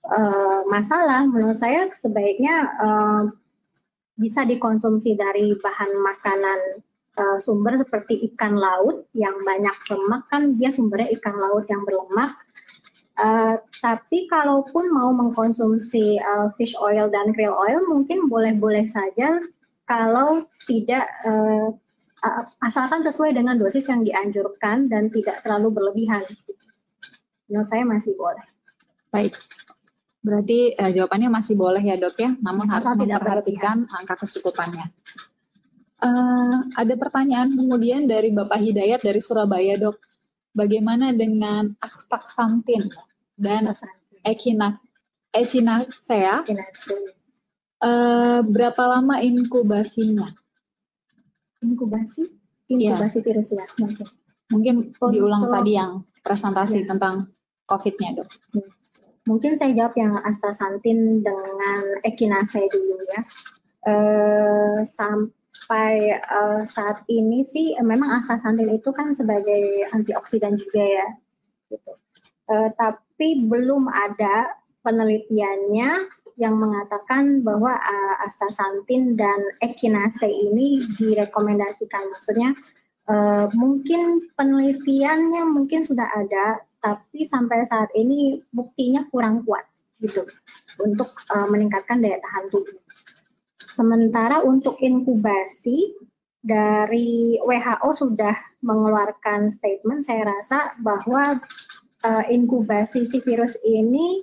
uh, 0.09 0.61
masalah, 0.71 1.27
menurut 1.27 1.59
saya 1.59 1.87
sebaiknya 1.91 2.57
uh, 2.79 3.23
bisa 4.17 4.49
dikonsumsi 4.49 5.15
dari 5.15 5.53
bahan 5.61 5.91
makanan 6.01 6.61
uh, 7.21 7.39
sumber 7.41 7.77
seperti 7.77 8.25
ikan 8.33 8.57
laut 8.57 9.05
yang 9.13 9.35
banyak 9.45 9.77
lemak 9.93 10.23
kan 10.33 10.57
dia 10.57 10.73
sumbernya 10.73 11.13
ikan 11.21 11.37
laut 11.37 11.69
yang 11.69 11.85
berlemak. 11.85 12.37
Uh, 13.17 13.57
tapi 13.81 14.29
kalaupun 14.29 14.93
mau 14.93 15.09
mengkonsumsi 15.17 16.21
uh, 16.21 16.53
fish 16.61 16.77
oil 16.77 17.09
dan 17.09 17.33
krill 17.33 17.57
oil 17.57 17.81
mungkin 17.89 18.29
boleh-boleh 18.29 18.85
saja 18.85 19.41
kalau 19.89 20.45
tidak 20.69 21.09
uh, 21.25 21.73
asalkan 22.61 23.01
sesuai 23.01 23.33
dengan 23.33 23.57
dosis 23.57 23.89
yang 23.89 24.05
dianjurkan 24.05 24.93
dan 24.93 25.09
tidak 25.09 25.41
terlalu 25.41 25.73
berlebihan. 25.73 26.25
Menurut 27.47 27.69
saya 27.71 27.87
masih 27.87 28.19
boleh. 28.19 28.43
Baik. 29.15 29.39
Berarti 30.27 30.75
uh, 30.75 30.91
jawabannya 30.91 31.31
masih 31.31 31.55
boleh 31.55 31.79
ya 31.87 31.95
dok 31.95 32.19
ya, 32.19 32.35
namun 32.43 32.67
harus 32.67 32.91
memperhatikan 32.99 33.87
angka 33.95 34.27
kecukupannya. 34.27 34.91
Uh, 36.03 36.67
ada 36.75 36.99
pertanyaan 36.99 37.55
kemudian 37.55 38.11
dari 38.11 38.35
Bapak 38.35 38.59
Hidayat 38.59 39.07
dari 39.07 39.23
Surabaya 39.23 39.79
dok, 39.79 40.03
bagaimana 40.51 41.15
dengan 41.15 41.79
astaxanthin 41.79 42.91
dan 43.39 43.71
echinacea? 44.27 44.83
Echinacea 45.31 46.43
Uh, 47.77 48.41
berapa 48.41 48.89
lama 48.89 49.21
inkubasinya? 49.21 50.33
Inkubasi? 51.61 52.25
Inkubasi 52.73 53.21
ya. 53.21 53.25
virus 53.29 53.53
ya 53.53 53.69
mungkin. 53.77 54.09
Mungkin 54.49 54.75
diulang 55.13 55.45
tadi 55.53 55.77
yang 55.77 56.01
presentasi 56.25 56.89
ya. 56.89 56.97
tentang 56.97 57.29
COVID-nya, 57.69 58.17
dok. 58.17 58.33
Hmm. 58.57 58.71
Mungkin 59.27 59.59
saya 59.59 59.75
jawab 59.75 59.95
yang 59.99 60.15
astaxanthin 60.23 61.21
dengan 61.21 61.83
ekinase 62.07 62.71
dulu 62.71 62.97
ya. 63.11 63.23
Uh, 63.87 64.83
sampai 64.83 66.19
uh, 66.27 66.63
saat 66.67 67.03
ini 67.11 67.43
sih 67.43 67.75
memang 67.83 68.23
astaxanthin 68.23 68.71
itu 68.71 68.91
kan 68.95 69.15
sebagai 69.15 69.87
antioksidan 69.95 70.59
juga 70.59 70.83
ya, 70.83 71.09
gitu. 71.71 71.93
Uh, 72.47 72.71
tapi 72.79 73.47
belum 73.47 73.91
ada 73.91 74.55
penelitiannya 74.87 75.91
yang 76.37 76.55
mengatakan 76.61 77.41
bahwa 77.43 77.75
uh, 77.75 78.15
astaxanthin 78.29 79.17
dan 79.19 79.41
ekinase 79.65 80.29
ini 80.29 80.85
direkomendasikan. 81.01 82.07
Maksudnya 82.13 82.55
uh, 83.09 83.49
mungkin 83.57 84.31
penelitiannya 84.37 85.43
mungkin 85.49 85.83
sudah 85.83 86.07
ada, 86.13 86.61
tapi 86.87 87.27
sampai 87.27 87.67
saat 87.67 87.91
ini 87.99 88.39
buktinya 88.55 89.03
kurang 89.11 89.43
kuat 89.43 89.67
gitu 89.99 90.23
untuk 90.79 91.19
uh, 91.35 91.51
meningkatkan 91.51 91.99
daya 91.99 92.23
tahan 92.23 92.47
tubuh. 92.55 92.79
Sementara 93.67 94.47
untuk 94.47 94.79
inkubasi 94.79 95.99
dari 96.47 97.43
WHO 97.43 97.91
sudah 97.91 98.39
mengeluarkan 98.63 99.51
statement 99.51 100.07
saya 100.07 100.31
rasa 100.31 100.79
bahwa 100.79 101.43
uh, 102.07 102.25
inkubasi 102.31 103.03
si 103.03 103.19
virus 103.19 103.59
ini 103.67 104.23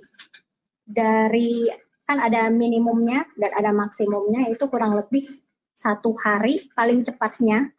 dari 0.88 1.68
kan 2.08 2.16
ada 2.20 2.48
minimumnya 2.48 3.28
dan 3.36 3.52
ada 3.52 3.76
maksimumnya 3.76 4.48
itu 4.48 4.64
kurang 4.72 4.96
lebih 4.96 5.28
satu 5.76 6.16
hari 6.16 6.64
paling 6.72 7.04
cepatnya 7.04 7.73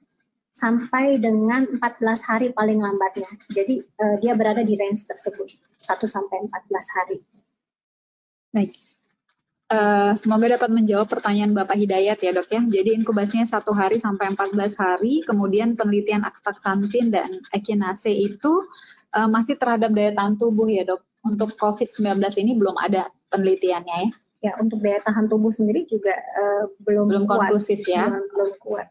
sampai 0.55 1.19
dengan 1.19 1.67
14 1.67 1.83
hari 2.23 2.47
paling 2.55 2.79
lambatnya. 2.79 3.27
Jadi 3.51 3.83
uh, 3.99 4.15
dia 4.23 4.31
berada 4.39 4.63
di 4.63 4.79
range 4.79 5.03
tersebut 5.03 5.51
1 5.83 5.99
sampai 6.07 6.47
14 6.47 6.95
hari. 6.95 7.19
Baik. 8.55 8.71
Uh, 9.65 10.15
semoga 10.15 10.55
dapat 10.55 10.71
menjawab 10.71 11.11
pertanyaan 11.11 11.51
Bapak 11.51 11.75
Hidayat 11.75 12.23
ya 12.23 12.31
dok 12.31 12.47
ya. 12.47 12.61
Jadi 12.63 12.95
inkubasinya 12.95 13.43
satu 13.43 13.75
hari 13.75 13.99
sampai 13.99 14.31
14 14.31 14.55
hari, 14.79 15.27
kemudian 15.27 15.75
penelitian 15.75 16.23
astaxanthin 16.23 17.11
dan 17.11 17.43
ekinase 17.51 18.15
itu 18.15 18.63
uh, 19.11 19.27
masih 19.27 19.59
terhadap 19.59 19.91
daya 19.91 20.15
tahan 20.15 20.39
tubuh 20.39 20.71
ya 20.71 20.87
dok. 20.87 21.03
Untuk 21.25 21.57
COVID-19 21.57 22.21
ini 22.45 22.53
belum 22.55 22.77
ada 22.79 23.11
penelitiannya 23.33 23.95
ya. 24.07 24.09
Ya 24.45 24.51
untuk 24.61 24.79
daya 24.79 25.01
tahan 25.01 25.25
tubuh 25.25 25.49
sendiri 25.49 25.89
juga 25.89 26.13
uh, 26.13 26.69
belum 26.85 27.09
belum 27.11 27.23
kuat. 27.25 27.49
konklusif 27.49 27.81
ya. 27.89 28.07
Belum, 28.07 28.23
belum 28.31 28.51
kuat. 28.61 28.87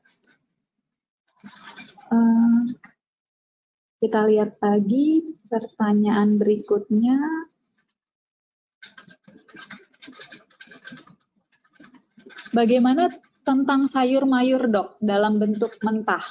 Uh, 2.11 2.63
kita 4.05 4.21
lihat 4.29 4.61
lagi 4.61 5.37
pertanyaan 5.49 6.37
berikutnya. 6.37 7.17
Bagaimana 12.53 13.11
tentang 13.43 13.89
sayur 13.89 14.29
mayur 14.29 14.69
dok 14.69 15.01
dalam 15.01 15.41
bentuk 15.41 15.75
mentah? 15.81 16.23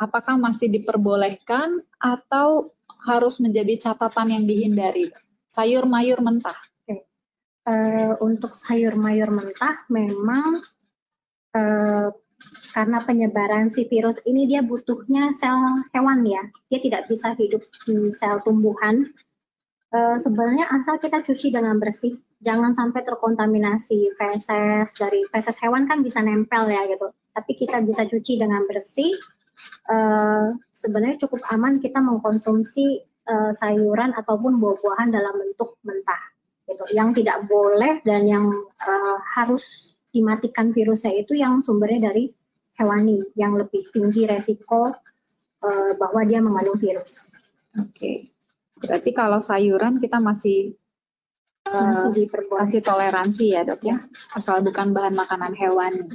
Apakah 0.00 0.40
masih 0.40 0.72
diperbolehkan 0.72 1.84
atau 2.00 2.72
harus 3.04 3.38
menjadi 3.44 3.90
catatan 3.90 4.32
yang 4.32 4.44
dihindari? 4.48 5.12
Sayur 5.46 5.84
mayur 5.84 6.24
mentah. 6.24 6.56
Okay. 6.82 7.04
Uh, 7.62 7.72
eh, 7.72 8.12
untuk 8.24 8.56
sayur 8.56 8.96
mayur 8.96 9.28
mentah 9.28 9.84
memang 9.92 10.64
uh, 11.54 12.08
karena 12.70 13.02
penyebaran 13.02 13.66
si 13.74 13.90
virus 13.90 14.22
ini 14.22 14.46
dia 14.46 14.62
butuhnya 14.62 15.34
sel 15.34 15.82
hewan 15.90 16.22
ya. 16.22 16.42
Dia 16.70 16.78
tidak 16.78 17.10
bisa 17.10 17.34
hidup 17.34 17.62
di 17.82 18.14
sel 18.14 18.38
tumbuhan. 18.46 19.10
E, 19.88 19.98
sebenarnya 20.22 20.70
asal 20.70 21.00
kita 21.02 21.24
cuci 21.24 21.50
dengan 21.50 21.80
bersih, 21.80 22.14
jangan 22.38 22.76
sampai 22.76 23.02
terkontaminasi 23.02 24.14
feses 24.14 24.94
dari 24.94 25.26
feses 25.32 25.58
hewan 25.58 25.90
kan 25.90 26.06
bisa 26.06 26.22
nempel 26.22 26.70
ya 26.70 26.86
gitu. 26.86 27.10
Tapi 27.34 27.52
kita 27.58 27.82
bisa 27.82 28.06
cuci 28.06 28.38
dengan 28.38 28.62
bersih. 28.70 29.10
E, 29.90 29.96
sebenarnya 30.70 31.26
cukup 31.26 31.42
aman 31.50 31.82
kita 31.82 31.98
mengkonsumsi 31.98 33.02
e, 33.02 33.34
sayuran 33.50 34.14
ataupun 34.14 34.62
buah-buahan 34.62 35.10
dalam 35.10 35.34
bentuk 35.34 35.82
mentah 35.82 36.22
gitu. 36.70 36.84
Yang 36.94 37.24
tidak 37.24 37.50
boleh 37.50 37.98
dan 38.06 38.22
yang 38.28 38.46
e, 38.78 38.92
harus 39.34 39.97
dimatikan 40.08 40.72
virusnya 40.72 41.12
itu 41.14 41.36
yang 41.36 41.60
sumbernya 41.60 42.10
dari 42.10 42.32
hewani 42.78 43.20
yang 43.34 43.58
lebih 43.58 43.90
tinggi 43.90 44.24
resiko 44.24 44.94
uh, 45.62 45.92
bahwa 45.98 46.20
dia 46.24 46.38
mengandung 46.38 46.78
virus. 46.78 47.28
Oke, 47.76 47.90
okay. 47.92 48.16
berarti 48.80 49.10
kalau 49.12 49.42
sayuran 49.42 50.00
kita 50.00 50.22
masih 50.22 50.78
uh, 51.68 52.08
masih 52.08 52.26
masih 52.32 52.80
toleransi 52.80 53.54
ya 53.54 53.62
dok 53.66 53.82
ya, 53.84 53.96
asal 54.32 54.62
bukan 54.64 54.94
bahan 54.94 55.14
makanan 55.14 55.52
hewani. 55.58 56.08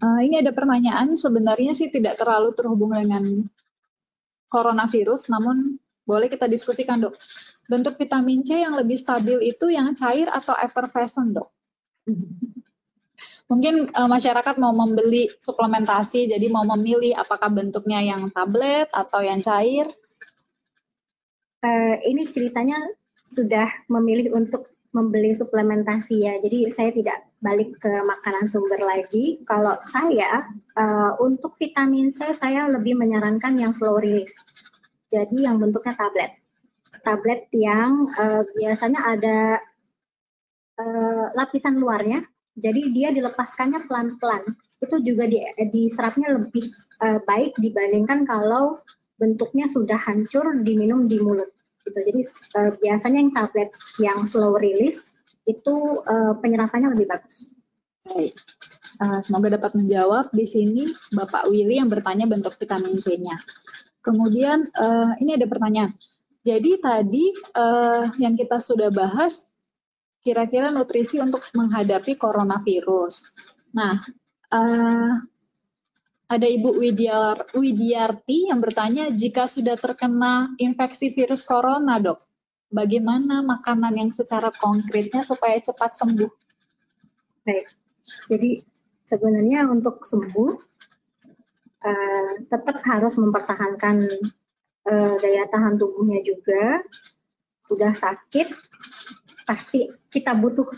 Uh, 0.00 0.20
ini 0.24 0.40
ada 0.40 0.56
pertanyaan 0.56 1.12
sebenarnya 1.12 1.76
sih 1.76 1.92
tidak 1.92 2.16
terlalu 2.16 2.56
terhubung 2.56 2.96
dengan 2.96 3.44
coronavirus, 4.48 5.28
namun 5.28 5.76
boleh 6.08 6.26
kita 6.32 6.48
diskusikan 6.48 7.04
dok. 7.04 7.14
Bentuk 7.68 8.00
vitamin 8.00 8.42
C 8.42 8.64
yang 8.64 8.74
lebih 8.74 8.96
stabil 8.98 9.38
itu 9.46 9.70
yang 9.70 9.92
cair 9.94 10.26
atau 10.26 10.56
effervescent 10.56 11.36
dok? 11.36 11.52
Mungkin 13.50 13.90
uh, 13.90 14.06
masyarakat 14.06 14.54
mau 14.62 14.70
membeli 14.70 15.26
suplementasi, 15.42 16.30
jadi 16.30 16.46
mau 16.46 16.62
memilih 16.62 17.18
apakah 17.18 17.50
bentuknya 17.50 17.98
yang 17.98 18.30
tablet 18.30 18.86
atau 18.94 19.18
yang 19.20 19.42
cair? 19.42 19.90
Uh, 21.60 21.98
ini 22.06 22.30
ceritanya 22.30 22.78
sudah 23.26 23.66
memilih 23.90 24.32
untuk 24.32 24.70
membeli 24.94 25.34
suplementasi 25.34 26.16
ya, 26.22 26.34
jadi 26.38 26.70
saya 26.70 26.90
tidak 26.94 27.26
balik 27.42 27.74
ke 27.82 27.90
makanan 27.90 28.46
sumber 28.46 28.78
lagi. 28.78 29.42
Kalau 29.46 29.78
saya 29.86 30.46
uh, 30.78 31.18
untuk 31.18 31.58
vitamin 31.58 32.10
C 32.10 32.30
saya 32.30 32.70
lebih 32.70 32.98
menyarankan 32.98 33.58
yang 33.58 33.74
slow 33.74 33.98
release, 33.98 34.34
jadi 35.10 35.50
yang 35.50 35.58
bentuknya 35.58 35.98
tablet. 35.98 36.32
Tablet 37.02 37.50
yang 37.54 38.06
uh, 38.18 38.42
biasanya 38.54 39.00
ada 39.14 39.38
uh, 40.78 41.26
lapisan 41.34 41.78
luarnya 41.78 42.26
jadi 42.56 42.80
dia 42.90 43.08
dilepaskannya 43.14 43.86
pelan-pelan. 43.86 44.56
Itu 44.80 44.98
juga 45.04 45.28
di, 45.28 45.44
diserapnya 45.70 46.34
lebih 46.34 46.64
uh, 47.04 47.20
baik 47.28 47.54
dibandingkan 47.60 48.24
kalau 48.24 48.80
bentuknya 49.20 49.68
sudah 49.68 50.00
hancur 50.00 50.48
diminum 50.64 51.04
di 51.04 51.20
mulut. 51.20 51.52
Gitu. 51.84 51.98
Jadi 52.00 52.20
uh, 52.56 52.70
biasanya 52.80 53.18
yang 53.20 53.32
tablet 53.36 53.70
yang 54.00 54.24
slow 54.24 54.56
release 54.56 55.12
itu 55.44 56.00
uh, 56.08 56.36
penyerapannya 56.40 56.96
lebih 56.96 57.12
bagus. 57.12 57.52
Baik. 58.06 58.34
Uh, 58.98 59.20
semoga 59.20 59.54
dapat 59.54 59.76
menjawab 59.76 60.32
di 60.32 60.48
sini 60.48 60.90
Bapak 61.12 61.48
Willy 61.48 61.78
yang 61.78 61.92
bertanya 61.92 62.24
bentuk 62.26 62.56
vitamin 62.56 62.96
C-nya. 62.98 63.36
Kemudian 64.00 64.72
uh, 64.80 65.12
ini 65.20 65.36
ada 65.36 65.44
pertanyaan. 65.44 65.92
Jadi 66.40 66.80
tadi 66.80 67.36
uh, 67.52 68.08
yang 68.16 68.32
kita 68.32 68.56
sudah 68.56 68.88
bahas 68.88 69.49
kira-kira 70.20 70.68
nutrisi 70.68 71.16
untuk 71.16 71.44
menghadapi 71.56 72.16
coronavirus. 72.20 73.32
Nah, 73.72 74.04
uh, 74.52 75.12
ada 76.30 76.46
Ibu 76.46 76.78
Widyar, 76.78 77.50
Widyarti 77.56 78.52
yang 78.52 78.62
bertanya, 78.62 79.10
jika 79.10 79.50
sudah 79.50 79.74
terkena 79.74 80.54
infeksi 80.62 81.10
virus 81.10 81.42
corona, 81.42 81.98
dok, 81.98 82.22
bagaimana 82.70 83.42
makanan 83.42 83.98
yang 83.98 84.10
secara 84.14 84.54
konkretnya 84.54 85.26
supaya 85.26 85.58
cepat 85.58 85.98
sembuh? 85.98 86.32
Baik, 87.42 87.66
jadi 88.30 88.62
sebenarnya 89.08 89.66
untuk 89.66 90.06
sembuh, 90.06 90.50
uh, 91.82 92.32
tetap 92.46 92.78
harus 92.86 93.18
mempertahankan 93.18 93.96
uh, 94.86 95.14
daya 95.18 95.50
tahan 95.50 95.74
tubuhnya 95.82 96.22
juga. 96.22 96.78
Sudah 97.66 97.94
sakit, 97.94 98.50
pasti 99.50 99.90
kita 100.14 100.38
butuh 100.38 100.70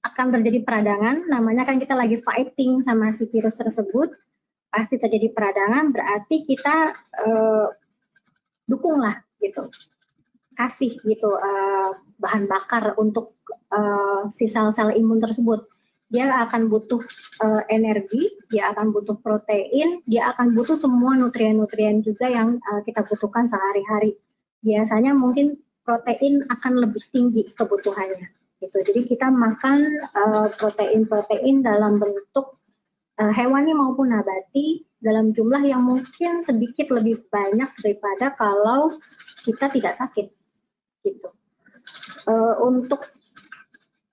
akan 0.00 0.32
terjadi 0.40 0.64
peradangan, 0.64 1.28
namanya 1.28 1.68
kan 1.68 1.76
kita 1.76 1.92
lagi 1.92 2.16
fighting 2.16 2.80
sama 2.80 3.12
si 3.12 3.28
virus 3.28 3.60
tersebut, 3.60 4.16
pasti 4.72 4.96
terjadi 4.96 5.28
peradangan, 5.36 5.92
berarti 5.92 6.40
kita 6.40 6.96
uh, 7.20 7.68
dukunglah 8.64 9.20
gitu, 9.44 9.68
kasih 10.56 10.96
gitu 11.04 11.36
uh, 11.36 12.00
bahan 12.16 12.48
bakar 12.48 12.96
untuk 12.96 13.36
uh, 13.68 14.24
si 14.32 14.48
sel-sel 14.48 14.96
imun 14.96 15.20
tersebut. 15.20 15.68
Dia 16.08 16.48
akan 16.48 16.72
butuh 16.72 17.04
uh, 17.44 17.62
energi, 17.68 18.32
dia 18.48 18.72
akan 18.72 18.88
butuh 18.88 19.20
protein, 19.20 20.00
dia 20.08 20.32
akan 20.32 20.56
butuh 20.56 20.80
semua 20.80 21.12
nutrien-nutrien 21.12 22.00
juga 22.00 22.28
yang 22.32 22.56
uh, 22.60 22.80
kita 22.84 23.04
butuhkan 23.04 23.44
sehari-hari. 23.44 24.16
Biasanya 24.64 25.12
mungkin 25.12 25.60
protein 25.84 26.42
akan 26.48 26.72
lebih 26.80 27.04
tinggi 27.12 27.52
kebutuhannya 27.52 28.28
gitu. 28.64 28.78
Jadi 28.80 29.00
kita 29.04 29.28
makan 29.28 30.00
eh, 30.00 30.48
protein-protein 30.56 31.60
uh, 31.60 31.64
dalam 31.68 32.00
bentuk 32.00 32.56
uh, 33.20 33.32
hewani 33.32 33.76
maupun 33.76 34.10
nabati 34.10 34.82
dalam 34.98 35.36
jumlah 35.36 35.60
yang 35.60 35.84
mungkin 35.84 36.40
sedikit 36.40 36.88
lebih 36.88 37.28
banyak 37.28 37.68
daripada 37.84 38.32
kalau 38.32 38.88
kita 39.44 39.68
tidak 39.68 39.92
sakit 39.92 40.32
gitu. 41.04 41.28
Uh, 42.24 42.56
untuk 42.64 43.04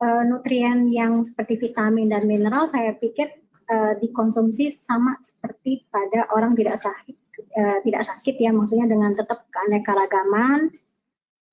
uh, 0.04 0.24
nutrien 0.28 0.92
yang 0.92 1.24
seperti 1.24 1.72
vitamin 1.72 2.12
dan 2.12 2.28
mineral 2.28 2.68
saya 2.68 2.92
pikir 3.00 3.32
uh, 3.72 3.96
dikonsumsi 4.04 4.68
sama 4.68 5.16
seperti 5.24 5.88
pada 5.88 6.28
orang 6.36 6.52
tidak 6.60 6.76
sakit 6.76 7.16
uh, 7.56 7.80
tidak 7.88 8.04
sakit 8.04 8.36
ya 8.36 8.52
maksudnya 8.52 8.92
dengan 8.92 9.16
tetap 9.16 9.48
keanekaragaman 9.48 10.76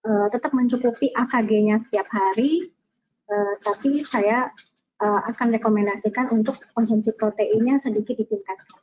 uh, 0.04 0.26
tetap 0.30 0.54
mencukupi 0.54 1.10
AKG-nya 1.14 1.80
setiap 1.80 2.06
hari 2.12 2.68
uh, 3.28 3.54
tapi 3.62 4.02
saya 4.02 4.50
uh, 5.00 5.20
akan 5.30 5.54
rekomendasikan 5.56 6.30
untuk 6.34 6.58
konsumsi 6.74 7.14
proteinnya 7.14 7.78
sedikit 7.78 8.18
ditingkatkan. 8.18 8.80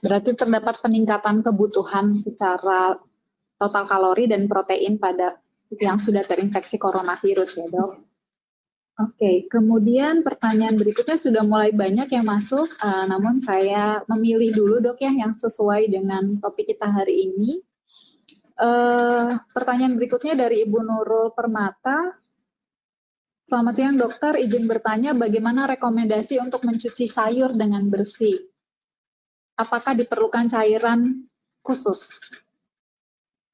Berarti 0.00 0.32
terdapat 0.32 0.80
peningkatan 0.80 1.44
kebutuhan 1.44 2.16
secara 2.16 2.96
total 3.60 3.84
kalori 3.84 4.24
dan 4.24 4.48
protein 4.48 4.96
pada 4.96 5.36
yang 5.76 6.00
sudah 6.00 6.24
terinfeksi 6.24 6.80
coronavirus 6.80 7.50
ya 7.60 7.66
dok. 7.68 7.92
Oke, 8.94 9.50
kemudian 9.50 10.22
pertanyaan 10.22 10.78
berikutnya 10.78 11.18
sudah 11.18 11.42
mulai 11.42 11.74
banyak 11.74 12.14
yang 12.14 12.30
masuk, 12.30 12.70
uh, 12.78 13.04
namun 13.10 13.42
saya 13.42 14.06
memilih 14.06 14.54
dulu 14.54 14.78
dok 14.78 15.02
ya 15.02 15.10
yang 15.10 15.34
sesuai 15.34 15.90
dengan 15.90 16.38
topik 16.38 16.70
kita 16.70 16.86
hari 16.86 17.26
ini. 17.26 17.58
Uh, 18.54 19.34
pertanyaan 19.50 19.98
berikutnya 19.98 20.38
dari 20.38 20.62
Ibu 20.62 20.78
Nurul 20.78 21.34
Permata. 21.34 22.14
Selamat 23.50 23.74
siang 23.74 23.98
dokter, 23.98 24.38
izin 24.38 24.70
bertanya 24.70 25.10
bagaimana 25.10 25.66
rekomendasi 25.74 26.38
untuk 26.38 26.62
mencuci 26.62 27.10
sayur 27.10 27.50
dengan 27.58 27.90
bersih? 27.90 28.38
Apakah 29.58 29.98
diperlukan 29.98 30.48
cairan 30.54 31.26
khusus? 31.66 32.14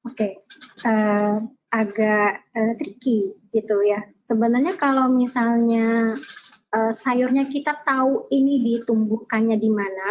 Oke, 0.05 0.37
uh, 0.85 1.37
agak 1.73 2.45
uh, 2.53 2.73
tricky 2.77 3.33
gitu 3.49 3.81
ya. 3.81 4.05
Sebenarnya 4.29 4.77
kalau 4.77 5.09
misalnya 5.09 6.13
uh, 6.77 6.93
sayurnya 6.93 7.49
kita 7.49 7.73
tahu 7.81 8.29
ini 8.29 8.61
ditumbuhkannya 8.63 9.57
di 9.57 9.69
mana 9.73 10.09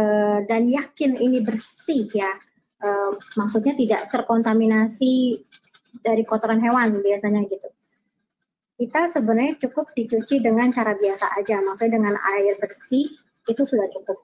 uh, 0.00 0.38
dan 0.48 0.64
yakin 0.64 1.16
ini 1.20 1.44
bersih 1.44 2.08
ya, 2.08 2.32
uh, 2.82 3.12
maksudnya 3.38 3.74
tidak 3.74 4.10
terkontaminasi 4.10 5.42
dari 6.02 6.22
kotoran 6.22 6.62
hewan 6.62 6.98
biasanya 7.02 7.42
gitu. 7.46 7.68
Kita 8.78 9.10
sebenarnya 9.10 9.58
cukup 9.58 9.90
dicuci 9.90 10.38
dengan 10.38 10.70
cara 10.70 10.94
biasa 10.94 11.34
aja, 11.34 11.58
maksudnya 11.58 11.98
dengan 11.98 12.14
air 12.14 12.54
bersih 12.62 13.10
itu 13.50 13.62
sudah 13.66 13.90
cukup. 13.90 14.18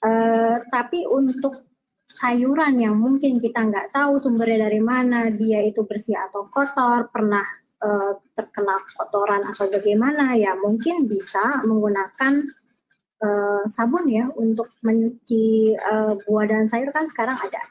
Uh, 0.00 0.64
tapi 0.72 1.04
untuk 1.04 1.66
sayuran 2.06 2.78
yang 2.78 2.96
mungkin 2.96 3.36
kita 3.42 3.68
nggak 3.68 3.92
tahu 3.92 4.16
sumbernya 4.16 4.70
dari 4.70 4.80
mana, 4.80 5.28
dia 5.28 5.60
itu 5.60 5.84
bersih 5.84 6.16
atau 6.16 6.48
kotor, 6.48 7.12
pernah 7.12 7.44
uh, 7.84 8.16
terkena 8.32 8.80
kotoran 8.96 9.44
atau 9.44 9.68
bagaimana, 9.68 10.38
ya 10.38 10.56
mungkin 10.56 11.04
bisa 11.04 11.60
menggunakan 11.66 12.48
uh, 13.22 13.64
sabun 13.68 14.08
ya 14.08 14.28
untuk 14.34 14.72
mencuci 14.84 15.76
uh, 15.76 16.18
buah 16.26 16.46
dan 16.48 16.64
sayur 16.68 16.92
kan 16.92 17.08
sekarang 17.08 17.38
ada. 17.40 17.62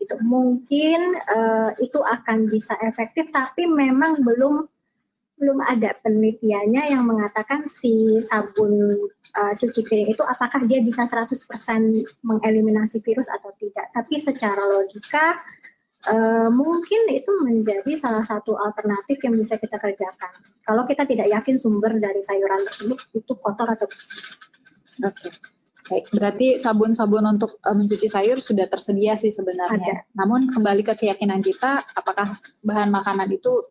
Itu 0.00 0.20
mungkin 0.20 1.16
uh, 1.16 1.72
itu 1.80 2.00
akan 2.02 2.50
bisa 2.50 2.76
efektif, 2.84 3.32
tapi 3.32 3.64
memang 3.64 4.20
belum 4.20 4.68
belum 5.34 5.58
ada 5.66 5.98
penelitiannya 5.98 6.94
yang 6.94 7.10
mengatakan 7.10 7.66
si 7.66 8.22
sabun 8.22 8.70
uh, 9.34 9.52
cuci 9.58 9.82
piring 9.82 10.14
itu 10.14 10.22
apakah 10.22 10.62
dia 10.62 10.78
bisa 10.78 11.10
100% 11.10 11.34
mengeliminasi 12.22 13.02
virus 13.02 13.26
atau 13.26 13.50
tidak. 13.58 13.90
Tapi 13.90 14.14
secara 14.22 14.62
logika 14.62 15.34
uh, 16.06 16.48
mungkin 16.54 17.10
itu 17.10 17.32
menjadi 17.42 17.92
salah 17.98 18.22
satu 18.22 18.54
alternatif 18.54 19.18
yang 19.26 19.34
bisa 19.34 19.58
kita 19.58 19.76
kerjakan. 19.80 20.32
Kalau 20.64 20.86
kita 20.86 21.04
tidak 21.04 21.28
yakin 21.28 21.58
sumber 21.58 21.98
dari 21.98 22.22
sayuran 22.22 22.62
tersebut 22.64 22.98
itu 23.12 23.32
kotor 23.36 23.68
atau 23.68 23.90
bersih. 23.90 24.22
Oke. 25.02 25.30
Okay. 25.30 25.32
Baik, 25.84 26.08
berarti 26.16 26.56
sabun-sabun 26.56 27.36
untuk 27.36 27.60
uh, 27.60 27.76
mencuci 27.76 28.08
sayur 28.08 28.40
sudah 28.40 28.64
tersedia 28.72 29.20
sih 29.20 29.28
sebenarnya. 29.28 30.08
Ada. 30.08 30.16
Namun 30.16 30.48
kembali 30.48 30.80
ke 30.80 30.96
keyakinan 30.96 31.44
kita, 31.44 31.84
apakah 31.92 32.40
bahan 32.64 32.88
makanan 32.88 33.28
itu 33.28 33.68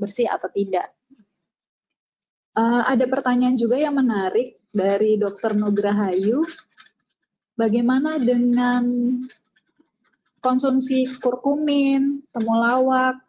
bersih 0.00 0.24
atau 0.32 0.48
tidak. 0.48 0.88
Uh, 2.56 2.80
ada 2.88 3.04
pertanyaan 3.04 3.60
juga 3.60 3.76
yang 3.76 3.92
menarik 3.92 4.56
dari 4.72 5.20
Dr. 5.20 5.52
Nugrahayu. 5.52 6.48
Bagaimana 7.60 8.16
dengan 8.16 8.88
konsumsi 10.40 11.12
kurkumin, 11.20 12.24
temulawak, 12.32 13.20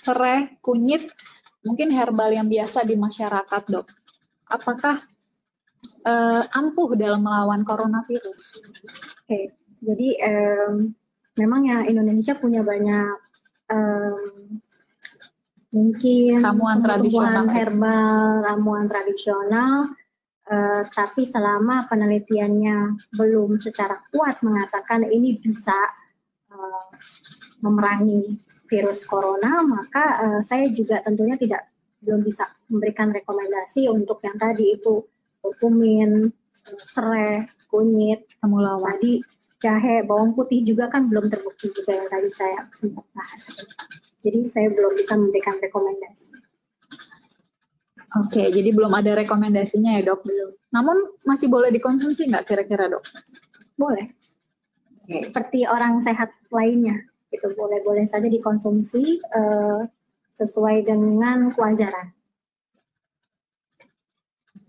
serai, 0.00 0.56
kunyit, 0.64 1.12
mungkin 1.60 1.92
herbal 1.92 2.32
yang 2.32 2.48
biasa 2.48 2.88
di 2.88 2.96
masyarakat, 2.96 3.62
dok? 3.68 3.92
Apakah 4.48 5.04
uh, 6.04 6.42
ampuh 6.52 6.94
dalam 6.94 7.24
melawan 7.24 7.62
coronavirus? 7.64 8.66
Oke, 9.24 9.28
okay. 9.28 9.44
jadi 9.80 10.08
um, 10.28 10.94
memang 11.38 11.60
ya 11.66 11.78
Indonesia 11.86 12.34
punya 12.38 12.62
banyak 12.62 13.14
um, 13.72 14.60
mungkin 15.74 16.38
ramuan 16.38 16.78
tradisional 16.84 17.46
herbal, 17.50 18.46
ramuan 18.46 18.86
tradisional, 18.86 19.90
uh, 20.46 20.82
tapi 20.86 21.26
selama 21.26 21.90
penelitiannya 21.90 23.10
belum 23.18 23.58
secara 23.58 23.98
kuat 24.14 24.38
mengatakan 24.46 25.02
ini 25.02 25.40
bisa 25.42 25.74
uh, 26.54 26.86
memerangi 27.58 28.38
virus 28.70 29.02
corona, 29.02 29.66
maka 29.66 30.04
uh, 30.22 30.40
saya 30.40 30.70
juga 30.70 31.02
tentunya 31.02 31.34
tidak 31.34 31.68
belum 32.04 32.20
bisa 32.20 32.44
memberikan 32.68 33.10
rekomendasi 33.10 33.88
untuk 33.88 34.20
yang 34.20 34.36
tadi 34.36 34.76
itu 34.76 35.00
kurkumin, 35.44 36.32
serai, 36.80 37.44
kunyit, 37.68 38.24
temulawak. 38.40 38.96
Tadi 38.96 39.20
jahe, 39.60 40.00
bawang 40.08 40.32
putih 40.32 40.64
juga 40.64 40.88
kan 40.88 41.12
belum 41.12 41.28
terbukti 41.28 41.68
juga 41.76 42.00
yang 42.00 42.08
tadi 42.08 42.32
saya 42.32 42.64
sempat 42.72 43.04
bahas. 43.12 43.52
Jadi 44.24 44.40
saya 44.40 44.72
belum 44.72 44.96
bisa 44.96 45.20
memberikan 45.20 45.60
rekomendasi. 45.60 46.32
Oke, 48.14 48.46
jadi 48.48 48.70
belum 48.70 48.94
ada 48.94 49.18
rekomendasinya 49.20 50.00
ya 50.00 50.06
dok? 50.06 50.24
Belum. 50.24 50.54
Namun 50.70 51.18
masih 51.26 51.50
boleh 51.50 51.74
dikonsumsi 51.74 52.30
nggak 52.30 52.46
kira-kira 52.46 52.86
dok? 52.86 53.04
Boleh. 53.74 54.06
Okay. 55.04 55.28
Seperti 55.28 55.68
orang 55.68 56.00
sehat 56.00 56.32
lainnya, 56.48 57.04
itu 57.34 57.50
boleh-boleh 57.52 58.06
saja 58.06 58.30
dikonsumsi 58.30 59.18
uh, 59.34 59.82
sesuai 60.30 60.86
dengan 60.86 61.50
kewajaran. 61.52 62.13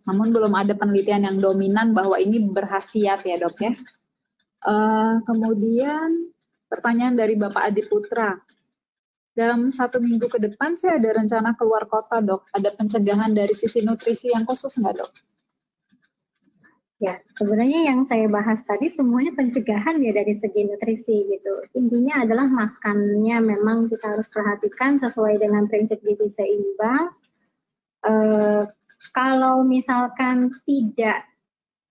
Namun 0.06 0.30
belum 0.30 0.54
ada 0.54 0.74
penelitian 0.78 1.26
yang 1.26 1.38
dominan 1.42 1.94
bahwa 1.94 2.18
ini 2.22 2.42
berhasiat 2.42 3.26
ya 3.26 3.36
dok 3.42 3.58
ya. 3.58 3.74
Uh, 4.66 5.22
kemudian 5.26 6.34
pertanyaan 6.70 7.14
dari 7.14 7.38
Bapak 7.38 7.70
Adi 7.70 7.86
Putra 7.86 8.34
dalam 9.36 9.68
satu 9.68 10.00
minggu 10.00 10.32
ke 10.32 10.40
depan 10.40 10.80
saya 10.80 10.96
ada 10.96 11.12
rencana 11.20 11.54
keluar 11.60 11.84
kota 11.92 12.24
dok. 12.24 12.48
Ada 12.56 12.72
pencegahan 12.72 13.36
dari 13.36 13.52
sisi 13.52 13.84
nutrisi 13.84 14.32
yang 14.32 14.48
khusus 14.48 14.80
nggak 14.80 14.96
dok? 15.04 15.12
Ya, 17.04 17.20
sebenarnya 17.36 17.92
yang 17.92 18.08
saya 18.08 18.32
bahas 18.32 18.64
tadi 18.64 18.88
semuanya 18.88 19.36
pencegahan 19.36 20.00
ya 20.00 20.16
dari 20.16 20.32
segi 20.32 20.64
nutrisi 20.64 21.28
gitu. 21.28 21.68
Intinya 21.76 22.24
adalah 22.24 22.48
makannya 22.48 23.38
memang 23.44 23.92
kita 23.92 24.16
harus 24.16 24.32
perhatikan 24.32 24.96
sesuai 24.96 25.44
dengan 25.44 25.68
prinsip 25.68 26.00
gizi 26.00 26.32
seimbang. 26.32 27.12
E, 28.00 28.14
kalau 29.14 29.62
misalkan 29.68 30.50
tidak 30.66 31.28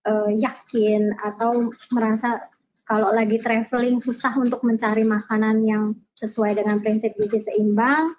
e, 0.03 0.13
yakin 0.41 1.15
atau 1.19 1.71
merasa 1.93 2.51
kalau 2.85 3.17
lagi 3.17 3.41
traveling 3.41 3.97
susah 3.97 4.37
untuk 4.37 4.61
mencari 4.61 5.09
makanan 5.09 5.65
yang 5.65 5.85
sesuai 6.13 6.61
dengan 6.61 6.85
prinsip 6.85 7.17
gizi 7.17 7.41
seimbang, 7.41 8.13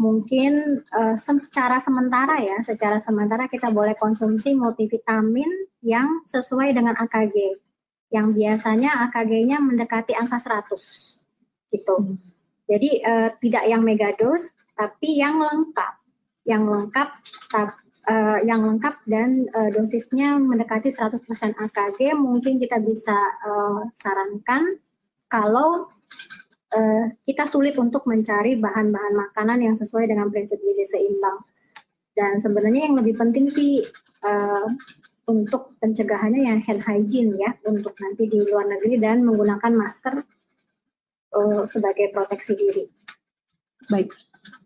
mungkin 0.00 0.80
uh, 0.96 1.12
secara 1.12 1.76
sementara 1.76 2.40
ya, 2.40 2.56
secara 2.64 2.96
sementara 3.02 3.52
kita 3.52 3.68
boleh 3.68 3.92
konsumsi 4.00 4.56
multivitamin 4.56 5.68
yang 5.84 6.24
sesuai 6.24 6.72
dengan 6.72 6.96
AKG. 6.96 7.60
Yang 8.08 8.26
biasanya 8.40 9.04
AKG-nya 9.12 9.60
mendekati 9.60 10.16
angka 10.16 10.40
100 10.40 10.72
gitu. 11.68 12.16
Jadi 12.64 13.04
uh, 13.04 13.28
tidak 13.36 13.64
yang 13.68 13.84
megados, 13.84 14.48
tapi 14.72 15.20
yang 15.20 15.36
lengkap. 15.36 16.00
Yang 16.48 16.62
lengkap 16.64 17.08
uh, 18.08 18.38
yang 18.42 18.64
lengkap 18.64 19.04
dan 19.04 19.46
uh, 19.52 19.70
dosisnya 19.70 20.40
mendekati 20.40 20.88
100% 20.88 21.20
AKG, 21.54 22.16
mungkin 22.16 22.56
kita 22.56 22.80
bisa 22.80 23.14
uh, 23.44 23.86
sarankan 23.92 24.80
kalau 25.28 25.92
uh, 26.72 27.04
kita 27.28 27.44
sulit 27.44 27.76
untuk 27.76 28.08
mencari 28.08 28.56
bahan-bahan 28.56 29.14
makanan 29.14 29.60
yang 29.60 29.76
sesuai 29.76 30.08
dengan 30.08 30.32
prinsip 30.32 30.58
gizi 30.64 30.88
seimbang. 30.88 31.38
Dan 32.16 32.42
sebenarnya 32.42 32.90
yang 32.90 32.98
lebih 32.98 33.14
penting 33.14 33.46
sih 33.46 33.84
uh, 34.26 34.66
untuk 35.28 35.76
pencegahannya 35.78 36.48
yang 36.48 36.60
hand 36.64 36.82
hygiene 36.82 37.36
ya 37.36 37.52
untuk 37.68 37.94
nanti 38.00 38.26
di 38.26 38.42
luar 38.42 38.66
negeri 38.66 38.96
dan 38.98 39.22
menggunakan 39.22 39.70
masker 39.76 40.24
uh, 41.36 41.62
sebagai 41.68 42.10
proteksi 42.10 42.56
diri. 42.56 42.84
Baik, 43.86 44.10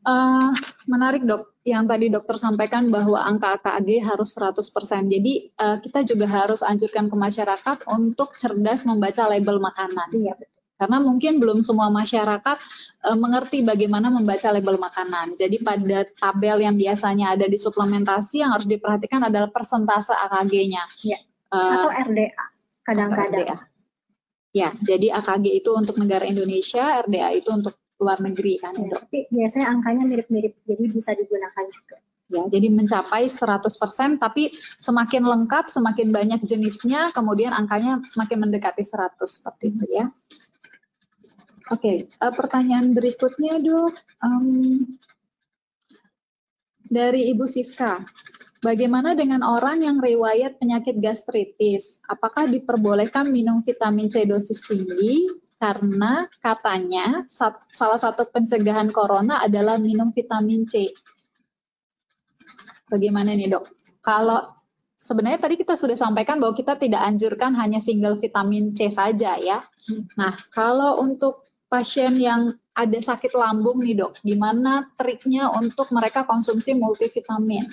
uh, 0.07 0.51
menarik 0.89 1.23
dok. 1.25 1.53
Yang 1.63 1.85
tadi 1.95 2.07
dokter 2.11 2.37
sampaikan 2.43 2.91
bahwa 2.91 3.23
angka 3.23 3.55
AKG 3.63 4.03
harus 4.03 4.35
100%. 4.35 4.59
Jadi 5.07 5.55
uh, 5.63 5.79
kita 5.79 6.03
juga 6.03 6.27
harus 6.27 6.59
anjurkan 6.59 7.07
ke 7.07 7.15
masyarakat 7.15 7.87
untuk 7.87 8.35
cerdas 8.35 8.83
membaca 8.83 9.31
label 9.31 9.63
makanan. 9.63 10.11
Iya 10.11 10.35
betul. 10.35 10.53
Karena 10.83 10.99
mungkin 10.99 11.39
belum 11.39 11.63
semua 11.63 11.95
masyarakat 11.95 12.59
uh, 13.07 13.15
mengerti 13.15 13.63
bagaimana 13.63 14.11
membaca 14.11 14.51
label 14.51 14.83
makanan. 14.83 15.39
Jadi 15.39 15.63
pada 15.63 16.03
tabel 16.19 16.67
yang 16.67 16.75
biasanya 16.75 17.39
ada 17.39 17.47
di 17.47 17.55
suplementasi 17.55 18.43
yang 18.43 18.51
harus 18.51 18.67
diperhatikan 18.67 19.23
adalah 19.23 19.47
persentase 19.55 20.11
AKG-nya. 20.11 20.83
Ya. 21.07 21.23
Uh, 21.55 21.87
atau 21.87 21.91
RDA 22.11 22.45
kadang-kadang. 22.83 23.63
Ya, 24.53 24.77
jadi 24.85 25.17
AKG 25.17 25.65
itu 25.65 25.71
untuk 25.73 25.97
negara 25.97 26.29
Indonesia, 26.29 27.01
RDA 27.09 27.41
itu 27.41 27.49
untuk 27.55 27.73
luar 28.03 28.19
negeri 28.19 28.59
kan. 28.59 28.75
Ya, 28.75 28.99
tapi 28.99 29.31
biasanya 29.31 29.71
angkanya 29.71 30.05
mirip-mirip, 30.05 30.59
jadi 30.67 30.85
bisa 30.91 31.15
digunakan 31.15 31.67
juga. 31.71 31.97
Ya, 32.33 32.43
jadi 32.49 32.73
mencapai 32.73 33.29
100%, 33.29 34.17
tapi 34.17 34.57
semakin 34.81 35.23
lengkap, 35.23 35.69
semakin 35.69 36.09
banyak 36.11 36.41
jenisnya, 36.43 37.13
kemudian 37.13 37.53
angkanya 37.53 38.01
semakin 38.09 38.49
mendekati 38.49 38.81
100 38.81 39.21
seperti 39.29 39.77
itu 39.77 39.87
ya. 39.93 40.09
Oke, 41.71 41.79
okay, 41.79 41.97
uh, 42.19 42.29
eh, 42.29 42.35
pertanyaan 42.35 42.91
berikutnya 42.97 43.61
dok. 43.61 43.95
Um, 44.25 44.97
dari 46.93 47.33
Ibu 47.33 47.49
Siska, 47.49 48.05
bagaimana 48.61 49.17
dengan 49.17 49.41
orang 49.41 49.81
yang 49.81 49.97
riwayat 49.97 50.61
penyakit 50.61 51.01
gastritis? 51.01 52.01
Apakah 52.05 52.49
diperbolehkan 52.49 53.33
minum 53.33 53.65
vitamin 53.65 54.13
C 54.13 54.29
dosis 54.29 54.61
tinggi? 54.61 55.25
Karena 55.63 56.27
katanya 56.43 57.23
salah 57.71 58.01
satu 58.03 58.27
pencegahan 58.27 58.91
corona 58.91 59.39
adalah 59.47 59.79
minum 59.79 60.11
vitamin 60.11 60.67
C. 60.67 60.91
Bagaimana 62.91 63.31
nih 63.39 63.47
dok? 63.47 63.71
Kalau 64.03 64.59
sebenarnya 64.99 65.39
tadi 65.39 65.55
kita 65.63 65.79
sudah 65.79 65.95
sampaikan 65.95 66.43
bahwa 66.43 66.59
kita 66.59 66.75
tidak 66.75 67.07
anjurkan 67.07 67.55
hanya 67.55 67.79
single 67.79 68.19
vitamin 68.19 68.75
C 68.75 68.91
saja 68.91 69.39
ya. 69.39 69.63
Nah, 70.19 70.35
kalau 70.51 70.99
untuk 70.99 71.47
pasien 71.71 72.19
yang 72.19 72.59
ada 72.75 72.99
sakit 72.99 73.31
lambung 73.31 73.87
nih 73.87 74.03
dok, 74.03 74.19
gimana 74.27 74.91
triknya 74.99 75.47
untuk 75.55 75.95
mereka 75.95 76.27
konsumsi 76.27 76.75
multivitamin? 76.75 77.71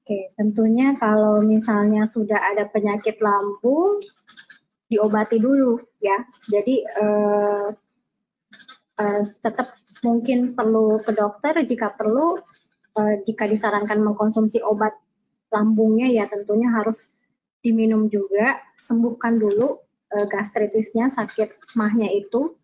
Oke, 0.00 0.30
tentunya 0.38 0.94
kalau 0.94 1.42
misalnya 1.42 2.06
sudah 2.06 2.38
ada 2.38 2.70
penyakit 2.70 3.18
lambung, 3.18 3.98
diobati 4.86 5.36
dulu 5.38 5.78
ya. 5.98 6.18
Jadi 6.50 6.82
eh, 6.86 7.68
eh, 9.02 9.22
tetap 9.42 9.74
mungkin 10.04 10.54
perlu 10.54 11.02
ke 11.02 11.12
dokter 11.14 11.58
jika 11.66 11.94
perlu, 11.94 12.38
eh, 12.98 13.22
jika 13.26 13.46
disarankan 13.50 14.02
mengkonsumsi 14.02 14.62
obat 14.62 14.94
lambungnya 15.50 16.10
ya 16.10 16.26
tentunya 16.26 16.70
harus 16.74 17.14
diminum 17.62 18.06
juga, 18.10 18.58
sembuhkan 18.82 19.38
dulu 19.42 19.78
eh, 20.14 20.26
gastritisnya, 20.30 21.10
sakit 21.10 21.74
mahnya 21.74 22.10
itu 22.10 22.54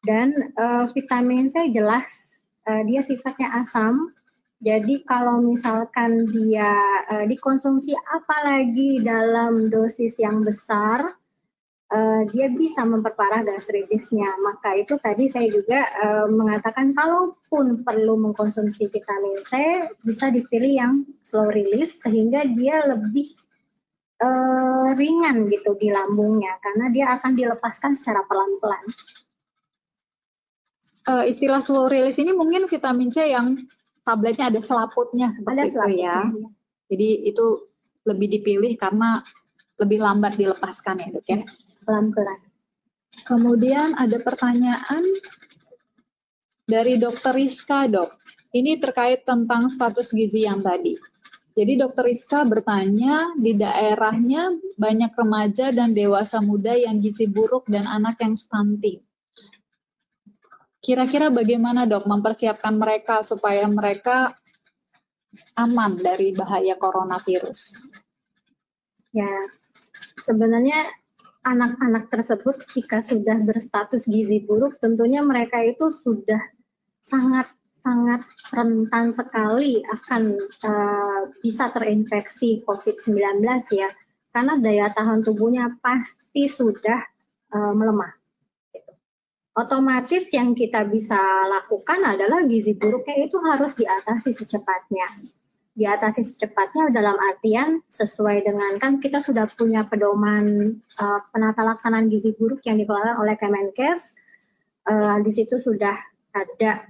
dan 0.00 0.32
uh, 0.56 0.88
vitamin 0.96 1.52
C 1.52 1.68
jelas 1.72 2.40
uh, 2.64 2.82
dia 2.88 3.04
sifatnya 3.04 3.52
asam. 3.60 4.12
Jadi 4.60 5.08
kalau 5.08 5.40
misalkan 5.40 6.28
dia 6.28 6.72
uh, 7.08 7.24
dikonsumsi 7.24 7.96
apalagi 7.96 9.00
dalam 9.00 9.72
dosis 9.72 10.20
yang 10.20 10.44
besar, 10.44 11.16
uh, 11.92 12.22
dia 12.30 12.48
bisa 12.50 12.82
memperparah 12.86 13.42
gastritisnya. 13.44 14.26
Maka 14.40 14.80
itu 14.80 14.96
tadi 14.98 15.26
saya 15.26 15.46
juga 15.50 15.86
uh, 16.00 16.26
mengatakan 16.30 16.96
kalaupun 16.96 17.82
perlu 17.82 18.18
mengkonsumsi 18.18 18.88
vitamin 18.88 19.38
C, 19.44 19.84
bisa 20.06 20.30
dipilih 20.32 20.72
yang 20.72 20.94
slow 21.20 21.50
release 21.50 22.00
sehingga 22.02 22.46
dia 22.54 22.86
lebih 22.88 23.34
uh, 24.22 24.96
ringan 24.96 25.46
gitu 25.50 25.76
di 25.76 25.92
lambungnya 25.92 26.56
karena 26.64 26.86
dia 26.90 27.06
akan 27.18 27.36
dilepaskan 27.36 27.94
secara 27.98 28.24
pelan-pelan 28.26 28.84
uh, 31.10 31.24
istilah 31.26 31.60
slow 31.62 31.90
release 31.90 32.20
ini 32.20 32.30
mungkin 32.30 32.70
vitamin 32.70 33.10
C 33.10 33.32
yang 33.32 33.66
tabletnya 34.06 34.50
ada 34.52 34.60
selaputnya 34.62 35.30
seperti 35.34 35.58
ada 35.58 35.66
itu 35.66 35.88
ya. 36.02 36.18
Jadi 36.90 37.08
itu 37.30 37.46
lebih 38.04 38.28
dipilih 38.40 38.72
karena 38.78 39.22
lebih 39.78 40.02
lambat 40.02 40.36
dilepaskan 40.36 41.02
ya 41.02 41.08
dok 41.14 41.26
ya. 41.26 41.40
Pelan-pelan. 41.90 42.38
Kemudian 43.26 43.98
ada 43.98 44.22
pertanyaan 44.22 45.02
dari 46.62 47.02
dokter 47.02 47.34
Rizka 47.34 47.90
dok. 47.90 48.14
Ini 48.54 48.78
terkait 48.78 49.26
tentang 49.26 49.66
status 49.66 50.14
gizi 50.14 50.46
yang 50.46 50.62
tadi. 50.62 50.94
Jadi 51.58 51.82
dokter 51.82 52.06
Rizka 52.06 52.46
bertanya 52.46 53.34
di 53.34 53.58
daerahnya 53.58 54.54
banyak 54.78 55.10
remaja 55.18 55.74
dan 55.74 55.90
dewasa 55.90 56.38
muda 56.38 56.78
yang 56.78 57.02
gizi 57.02 57.26
buruk 57.26 57.66
dan 57.66 57.90
anak 57.90 58.22
yang 58.22 58.38
stunting. 58.38 59.02
Kira-kira 60.78 61.26
bagaimana 61.26 61.90
dok 61.90 62.06
mempersiapkan 62.06 62.78
mereka 62.78 63.26
supaya 63.26 63.66
mereka 63.66 64.38
aman 65.58 65.98
dari 65.98 66.38
bahaya 66.38 66.78
coronavirus? 66.78 67.74
Ya, 69.10 69.50
sebenarnya 70.22 70.99
anak-anak 71.46 72.12
tersebut 72.12 72.60
jika 72.76 73.00
sudah 73.00 73.40
berstatus 73.40 74.04
gizi 74.08 74.44
buruk, 74.44 74.76
tentunya 74.78 75.24
mereka 75.24 75.60
itu 75.64 75.88
sudah 75.88 76.40
sangat 77.00 77.48
sangat 77.80 78.20
rentan 78.52 79.08
sekali 79.08 79.80
akan 79.88 80.36
uh, 80.36 81.32
bisa 81.40 81.72
terinfeksi 81.72 82.60
COVID-19 82.68 83.40
ya, 83.72 83.88
karena 84.36 84.60
daya 84.60 84.92
tahan 84.92 85.24
tubuhnya 85.24 85.80
pasti 85.80 86.44
sudah 86.44 87.00
uh, 87.56 87.72
melemah 87.72 88.20
otomatis 89.60 90.30
yang 90.30 90.54
kita 90.54 90.86
bisa 90.86 91.18
lakukan 91.50 92.00
adalah 92.06 92.46
gizi 92.46 92.72
buruknya 92.78 93.26
itu 93.26 93.36
harus 93.42 93.74
diatasi 93.74 94.30
secepatnya. 94.32 95.20
Diatasi 95.70 96.26
secepatnya 96.26 96.90
dalam 96.90 97.14
artian 97.16 97.80
sesuai 97.86 98.42
dengan 98.42 98.76
kan 98.82 98.98
kita 98.98 99.22
sudah 99.22 99.46
punya 99.54 99.86
pedoman 99.86 100.76
uh, 100.98 101.20
penata 101.30 101.62
laksanaan 101.62 102.10
gizi 102.10 102.34
buruk 102.34 102.60
yang 102.66 102.76
dikeluarkan 102.76 103.16
oleh 103.22 103.38
Kemenkes. 103.38 104.18
Uh, 104.82 105.22
di 105.22 105.30
situ 105.30 105.60
sudah 105.60 105.94
ada 106.34 106.82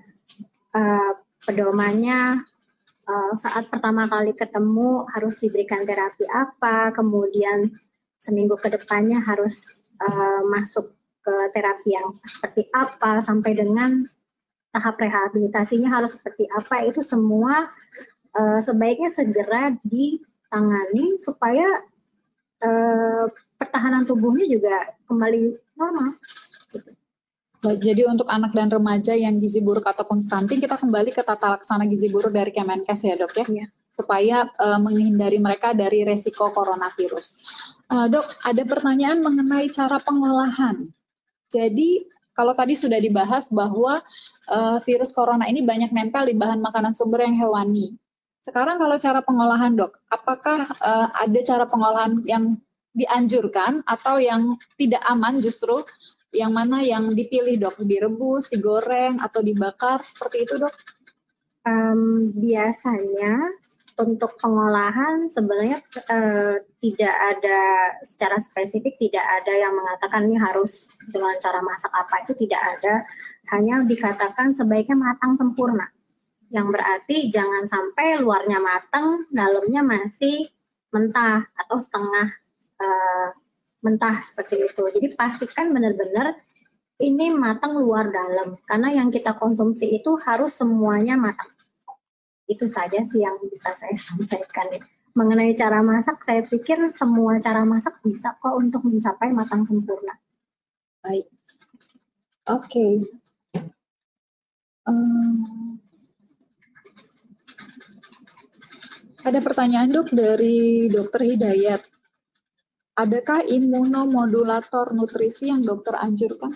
uh, 0.72 1.12
pedomannya 1.44 2.40
uh, 3.04 3.32
saat 3.36 3.68
pertama 3.68 4.08
kali 4.08 4.32
ketemu 4.32 5.04
harus 5.12 5.36
diberikan 5.42 5.84
terapi 5.84 6.24
apa, 6.30 6.94
kemudian 6.96 7.76
seminggu 8.20 8.56
ke 8.60 8.68
depannya 8.72 9.20
harus 9.24 9.84
uh, 10.00 10.40
masuk 10.48 10.92
ke 11.20 11.34
terapi 11.52 11.96
yang 11.96 12.16
seperti 12.24 12.68
apa 12.72 13.20
sampai 13.20 13.52
dengan 13.52 14.04
tahap 14.70 14.96
rehabilitasinya 14.96 15.90
harus 15.90 16.16
seperti 16.16 16.46
apa 16.48 16.86
itu 16.86 17.02
semua 17.02 17.68
uh, 18.36 18.60
sebaiknya 18.62 19.10
segera 19.10 19.74
ditangani 19.86 21.18
supaya 21.18 21.66
uh, 22.64 23.24
pertahanan 23.58 24.04
tubuhnya 24.04 24.46
juga 24.48 24.94
kembali 25.08 25.56
normal. 25.76 26.16
Gitu. 26.74 26.90
Jadi 27.60 28.02
untuk 28.08 28.24
anak 28.32 28.56
dan 28.56 28.72
remaja 28.72 29.12
yang 29.12 29.36
gizi 29.36 29.60
buruk 29.60 29.84
ataupun 29.84 30.24
stunting 30.24 30.64
kita 30.64 30.80
kembali 30.80 31.12
ke 31.12 31.20
tata 31.20 31.60
laksana 31.60 31.84
gizi 31.84 32.08
buruk 32.08 32.32
dari 32.32 32.56
Kemenkes 32.56 33.04
ya 33.04 33.20
dok 33.20 33.36
ya, 33.36 33.44
ya. 33.52 33.66
supaya 33.92 34.48
uh, 34.56 34.80
menghindari 34.80 35.36
mereka 35.36 35.76
dari 35.76 36.08
resiko 36.08 36.48
coronavirus. 36.56 37.36
Uh, 37.92 38.08
dok, 38.08 38.24
ada 38.40 38.64
pertanyaan 38.64 39.20
mengenai 39.20 39.68
cara 39.68 40.00
pengolahan 40.00 40.88
jadi 41.50 42.06
kalau 42.32 42.54
tadi 42.54 42.78
sudah 42.78 43.02
dibahas 43.02 43.50
bahwa 43.50 44.00
uh, 44.48 44.78
virus 44.86 45.10
corona 45.10 45.50
ini 45.50 45.66
banyak 45.66 45.90
nempel 45.90 46.30
di 46.30 46.38
bahan 46.38 46.62
makanan 46.62 46.94
sumber 46.94 47.26
yang 47.26 47.36
hewani. 47.36 47.98
Sekarang 48.40 48.80
kalau 48.80 48.96
cara 48.96 49.20
pengolahan 49.20 49.76
dok, 49.76 50.00
apakah 50.08 50.64
uh, 50.80 51.08
ada 51.12 51.40
cara 51.44 51.64
pengolahan 51.68 52.24
yang 52.24 52.56
dianjurkan 52.96 53.84
atau 53.84 54.16
yang 54.16 54.56
tidak 54.80 55.04
aman 55.04 55.44
justru? 55.44 55.84
Yang 56.32 56.52
mana 56.54 56.78
yang 56.80 57.12
dipilih 57.12 57.60
dok? 57.60 57.76
Direbus, 57.84 58.48
digoreng, 58.48 59.20
atau 59.20 59.44
dibakar 59.44 60.00
seperti 60.06 60.48
itu 60.48 60.56
dok? 60.56 60.72
Um, 61.68 62.32
biasanya 62.32 63.60
untuk 64.00 64.40
pengolahan 64.40 65.28
sebenarnya 65.28 65.84
eh, 66.08 66.64
tidak 66.80 67.14
ada 67.36 67.60
secara 68.00 68.40
spesifik 68.40 68.96
tidak 68.96 69.20
ada 69.20 69.52
yang 69.52 69.76
mengatakan 69.76 70.24
ini 70.24 70.40
harus 70.40 70.88
dengan 71.12 71.36
cara 71.36 71.60
masak 71.60 71.92
apa 71.92 72.24
itu 72.24 72.32
tidak 72.48 72.60
ada 72.64 73.04
hanya 73.52 73.84
dikatakan 73.84 74.56
sebaiknya 74.56 74.96
matang 74.96 75.36
sempurna 75.36 75.84
yang 76.50 76.68
berarti 76.74 77.30
jangan 77.30 77.64
sampai 77.64 78.18
luarnya 78.18 78.58
matang 78.58 79.24
dalamnya 79.30 79.86
masih 79.86 80.50
mentah 80.90 81.46
atau 81.54 81.78
setengah 81.78 82.26
uh, 82.82 83.28
mentah 83.86 84.18
seperti 84.26 84.66
itu. 84.66 84.82
Jadi 84.90 85.14
pastikan 85.14 85.70
benar-benar 85.70 86.34
ini 87.00 87.32
matang 87.32 87.78
luar 87.78 88.12
dalam 88.12 88.58
karena 88.66 88.92
yang 88.92 89.08
kita 89.08 89.38
konsumsi 89.38 89.88
itu 90.02 90.18
harus 90.26 90.52
semuanya 90.58 91.16
matang. 91.16 91.48
Itu 92.50 92.66
saja 92.66 92.98
sih 93.00 93.22
yang 93.22 93.38
bisa 93.40 93.72
saya 93.72 93.94
sampaikan. 94.10 94.82
Mengenai 95.10 95.58
cara 95.58 95.82
masak, 95.82 96.22
saya 96.22 96.46
pikir 96.46 96.86
semua 96.94 97.42
cara 97.42 97.66
masak 97.66 97.98
bisa 98.02 98.38
kok 98.38 98.54
untuk 98.54 98.86
mencapai 98.86 99.34
matang 99.34 99.66
sempurna. 99.66 100.14
Baik. 101.02 101.26
Oke. 102.46 102.70
Okay. 102.70 102.92
Um, 104.86 105.78
ada 109.24 109.38
pertanyaan 109.44 109.90
dok 109.92 110.12
dari 110.12 110.88
dokter 110.88 111.26
Hidayat. 111.28 111.82
Adakah 112.96 113.46
imunomodulator 113.48 114.92
nutrisi 114.92 115.48
yang 115.48 115.64
dokter 115.64 115.96
anjurkan? 115.96 116.52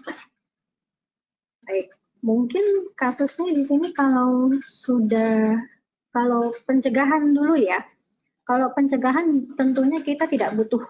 Baik, 1.65 1.97
mungkin 2.21 2.93
kasusnya 2.93 3.57
di 3.57 3.65
sini 3.65 3.97
kalau 3.97 4.53
sudah 4.61 5.57
kalau 6.13 6.53
pencegahan 6.69 7.33
dulu 7.33 7.57
ya. 7.57 7.81
Kalau 8.45 8.77
pencegahan 8.77 9.57
tentunya 9.57 10.05
kita 10.05 10.29
tidak 10.29 10.53
butuh 10.53 10.85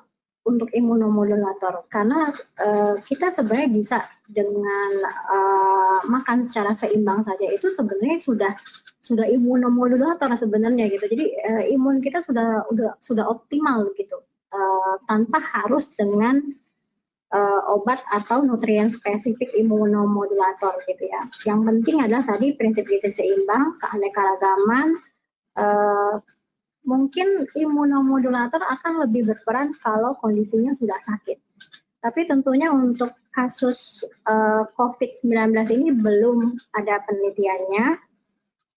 untuk 0.45 0.69
imunomodulator 0.77 1.89
karena 1.89 2.29
uh, 2.61 3.01
kita 3.01 3.33
sebenarnya 3.33 3.71
bisa 3.73 3.99
dengan 4.29 4.91
uh, 5.09 6.01
makan 6.05 6.45
secara 6.45 6.77
seimbang 6.77 7.25
saja 7.25 7.49
itu 7.49 7.73
sebenarnya 7.73 8.21
sudah 8.21 8.53
sudah 9.01 9.25
imunomodulator 9.25 10.29
sebenarnya 10.37 10.93
gitu. 10.93 11.09
Jadi 11.09 11.25
uh, 11.49 11.65
imun 11.73 12.05
kita 12.05 12.21
sudah 12.21 12.69
sudah 12.69 12.93
sudah 13.01 13.25
optimal 13.25 13.89
gitu 13.97 14.21
uh, 14.53 14.95
tanpa 15.09 15.41
harus 15.41 15.97
dengan 15.97 16.45
uh, 17.33 17.63
obat 17.73 18.05
atau 18.13 18.45
nutrien 18.45 18.93
spesifik 18.93 19.49
imunomodulator 19.57 20.77
gitu 20.85 21.09
ya. 21.09 21.25
Yang 21.49 21.61
penting 21.73 21.97
adalah 22.05 22.25
tadi 22.25 22.53
prinsip 22.53 22.85
gizi 22.85 23.09
seimbang, 23.09 23.81
keanekaragaman. 23.81 24.93
Uh, 25.55 26.21
mungkin 26.85 27.49
imunomodulator 27.53 28.61
akan 28.61 29.09
lebih 29.09 29.33
berperan 29.33 29.73
kalau 29.81 30.17
kondisinya 30.21 30.73
sudah 30.73 31.01
sakit. 31.01 31.41
Tapi 32.01 32.21
tentunya 32.29 32.69
untuk 32.69 33.17
kasus 33.33 34.05
uh, 34.29 34.69
COVID-19 34.77 35.57
ini 35.73 35.91
belum 35.97 36.55
ada 36.77 37.01
penelitiannya. 37.05 37.87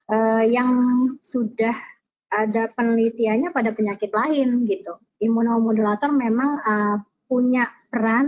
Uh, 0.08 0.40
yang 0.48 0.72
sudah 1.20 1.76
ada 2.32 2.72
penelitiannya 2.72 3.52
pada 3.52 3.76
penyakit 3.76 4.08
lain 4.16 4.64
gitu 4.64 4.96
imunomodulator 5.22 6.14
memang 6.14 6.62
uh, 6.62 6.98
punya 7.28 7.68
peran 7.90 8.28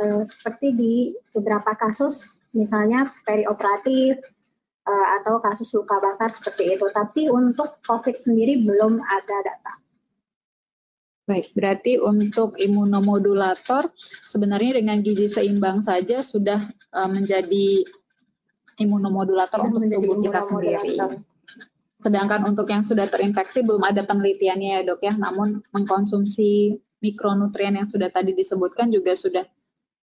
uh, 0.00 0.22
seperti 0.24 0.74
di 0.74 0.94
beberapa 1.34 1.76
kasus 1.76 2.38
misalnya 2.54 3.06
perioperatif 3.22 4.18
uh, 4.90 5.06
atau 5.22 5.38
kasus 5.38 5.70
luka 5.78 6.02
bakar 6.02 6.34
seperti 6.34 6.74
itu. 6.74 6.90
Tapi 6.90 7.30
untuk 7.30 7.78
COVID 7.86 8.16
sendiri 8.18 8.66
belum 8.66 8.98
ada 8.98 9.36
data. 9.46 9.72
Baik, 11.30 11.54
berarti 11.54 11.94
untuk 12.02 12.58
imunomodulator 12.58 13.94
sebenarnya 14.26 14.82
dengan 14.82 14.98
gizi 14.98 15.30
seimbang 15.30 15.78
saja 15.78 16.26
sudah 16.26 16.66
uh, 16.90 17.06
menjadi 17.06 17.86
imunomodulator 18.82 19.62
sudah 19.62 19.70
untuk 19.70 19.82
tubuh 19.86 20.18
kita 20.18 20.42
sendiri. 20.42 20.98
Sedangkan 22.00 22.48
untuk 22.48 22.66
yang 22.66 22.82
sudah 22.82 23.06
terinfeksi 23.06 23.62
belum 23.62 23.84
ada 23.86 24.02
penelitiannya 24.02 24.68
ya 24.74 24.82
dok 24.82 25.06
ya, 25.06 25.14
namun 25.14 25.62
mengkonsumsi 25.70 26.80
mikronutrien 26.98 27.78
yang 27.78 27.86
sudah 27.86 28.10
tadi 28.10 28.34
disebutkan 28.34 28.90
juga 28.90 29.14
sudah 29.14 29.44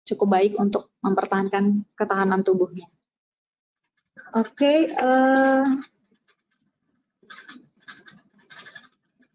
cukup 0.03 0.35
baik 0.35 0.53
untuk 0.59 0.91
mempertahankan 1.05 1.87
ketahanan 1.95 2.43
tubuhnya. 2.43 2.91
Oke, 4.33 4.65
okay, 4.65 4.79
uh, 4.97 5.05
eh, 5.05 5.65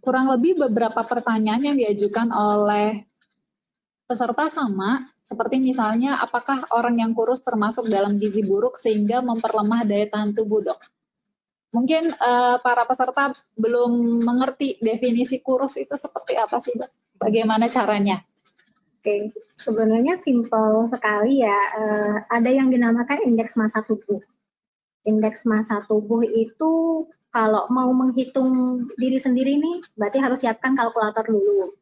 kurang 0.01 0.25
lebih 0.33 0.57
beberapa 0.57 1.05
pertanyaan 1.05 1.61
yang 1.61 1.77
diajukan 1.77 2.33
oleh 2.33 3.05
peserta 4.09 4.49
sama, 4.49 5.05
seperti 5.21 5.61
misalnya 5.61 6.17
apakah 6.17 6.65
orang 6.73 6.97
yang 6.97 7.13
kurus 7.13 7.45
termasuk 7.45 7.85
dalam 7.93 8.17
gizi 8.17 8.41
buruk 8.41 8.73
sehingga 8.73 9.21
memperlemah 9.21 9.85
daya 9.85 10.09
tahan 10.09 10.33
tubuh 10.33 10.65
dok? 10.65 10.81
Mungkin 11.77 12.17
uh, 12.17 12.57
para 12.65 12.89
peserta 12.89 13.37
belum 13.53 14.25
mengerti 14.25 14.81
definisi 14.81 15.45
kurus 15.45 15.77
itu 15.77 15.93
seperti 15.93 16.41
apa 16.41 16.57
sih, 16.57 16.73
Mbak? 16.73 17.21
Bagaimana 17.21 17.69
caranya? 17.69 18.25
Oke, 18.97 19.29
sebenarnya 19.53 20.17
simpel 20.17 20.89
sekali 20.89 21.45
ya. 21.45 21.59
Uh, 21.77 22.17
ada 22.33 22.49
yang 22.49 22.73
dinamakan 22.73 23.29
indeks 23.29 23.53
massa 23.61 23.85
tubuh. 23.85 24.25
Indeks 25.05 25.45
massa 25.45 25.85
tubuh 25.85 26.23
itu 26.25 27.05
kalau 27.29 27.69
mau 27.69 27.91
menghitung 27.93 28.87
diri 28.97 29.19
sendiri 29.21 29.59
nih, 29.59 29.83
berarti 29.93 30.17
harus 30.17 30.41
siapkan 30.41 30.73
kalkulator 30.73 31.27
dulu. 31.27 31.75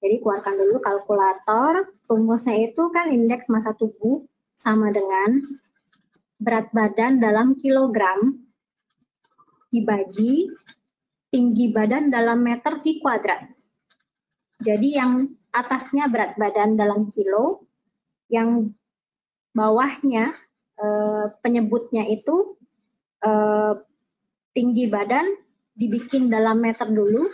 Jadi 0.00 0.16
keluarkan 0.24 0.56
dulu 0.56 0.80
kalkulator, 0.80 1.92
rumusnya 2.08 2.72
itu 2.72 2.88
kan 2.88 3.12
indeks 3.12 3.52
massa 3.52 3.76
tubuh 3.76 4.24
sama 4.56 4.88
dengan 4.90 5.60
berat 6.40 6.72
badan 6.72 7.20
dalam 7.20 7.52
kilogram 7.60 8.40
dibagi 9.68 10.48
tinggi 11.30 11.70
badan 11.70 12.10
dalam 12.10 12.42
meter 12.42 12.80
di 12.80 12.98
kuadrat. 12.98 13.46
Jadi 14.60 14.98
yang 14.98 15.30
atasnya 15.52 16.08
berat 16.08 16.34
badan 16.40 16.74
dalam 16.74 17.12
kilo, 17.12 17.64
yang 18.32 18.72
bawahnya 19.52 20.32
e, 20.80 20.86
penyebutnya 21.44 22.08
itu 22.08 22.56
e, 23.20 23.32
tinggi 24.56 24.88
badan 24.88 25.28
dibikin 25.76 26.32
dalam 26.32 26.64
meter 26.64 26.88
dulu, 26.88 27.28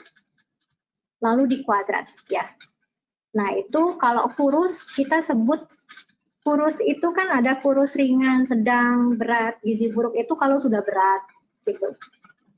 lalu 1.23 1.43
di 1.47 1.57
kuadrat 1.63 2.11
ya. 2.27 2.45
Nah 3.39 3.55
itu 3.55 3.95
kalau 4.03 4.27
kurus 4.35 4.83
kita 4.97 5.23
sebut 5.23 5.65
kurus 6.47 6.79
itu 6.79 7.11
kan 7.11 7.27
ada 7.35 7.59
kurus 7.59 7.99
ringan, 7.99 8.47
sedang, 8.47 9.19
berat, 9.19 9.59
gizi 9.67 9.91
buruk 9.91 10.15
itu 10.15 10.31
kalau 10.39 10.63
sudah 10.63 10.79
berat 10.87 11.27
gitu. 11.67 11.91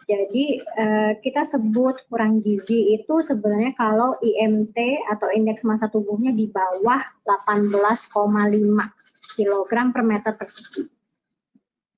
Jadi 0.09 0.61
uh, 0.65 1.13
kita 1.21 1.45
sebut 1.45 2.09
kurang 2.09 2.41
gizi 2.41 2.97
itu 2.97 3.21
sebenarnya 3.21 3.77
kalau 3.77 4.17
IMT 4.25 5.05
atau 5.09 5.29
indeks 5.29 5.69
massa 5.69 5.89
tubuhnya 5.93 6.33
di 6.33 6.49
bawah 6.49 7.01
18,5 7.25 8.09
kg 9.39 9.95
per 9.95 10.03
meter 10.03 10.33
persegi. 10.35 10.83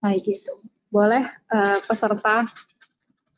Baik 0.05 0.22
gitu. 0.28 0.61
Boleh 0.93 1.24
uh, 1.49 1.80
peserta 1.88 2.45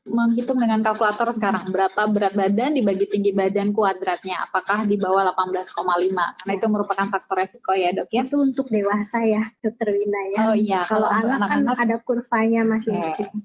menghitung 0.03 0.59
dengan 0.59 0.83
kalkulator 0.83 1.31
sekarang. 1.31 1.71
Berapa 1.71 2.11
berat 2.11 2.35
badan 2.35 2.75
dibagi 2.75 3.07
tinggi 3.07 3.31
badan 3.31 3.71
kuadratnya? 3.71 4.43
Apakah 4.51 4.83
di 4.83 4.99
bawah 4.99 5.31
18,5 5.31 5.79
karena 5.79 6.53
itu 6.59 6.67
merupakan 6.67 7.07
faktor 7.07 7.37
resiko 7.39 7.71
ya 7.75 7.95
dok 7.95 8.11
ya? 8.11 8.27
Itu 8.27 8.43
untuk 8.43 8.67
dewasa 8.67 9.23
ya 9.23 9.43
dokter 9.63 9.95
Wina 9.95 10.23
ya. 10.35 10.39
Oh 10.51 10.57
iya 10.59 10.81
kalau, 10.87 11.07
kalau 11.07 11.39
anak, 11.39 11.51
anak 11.55 11.75
kan 11.79 11.87
ada 11.87 11.97
kurvanya 12.03 12.67
masing-masing. 12.67 13.31
Eh. 13.31 13.43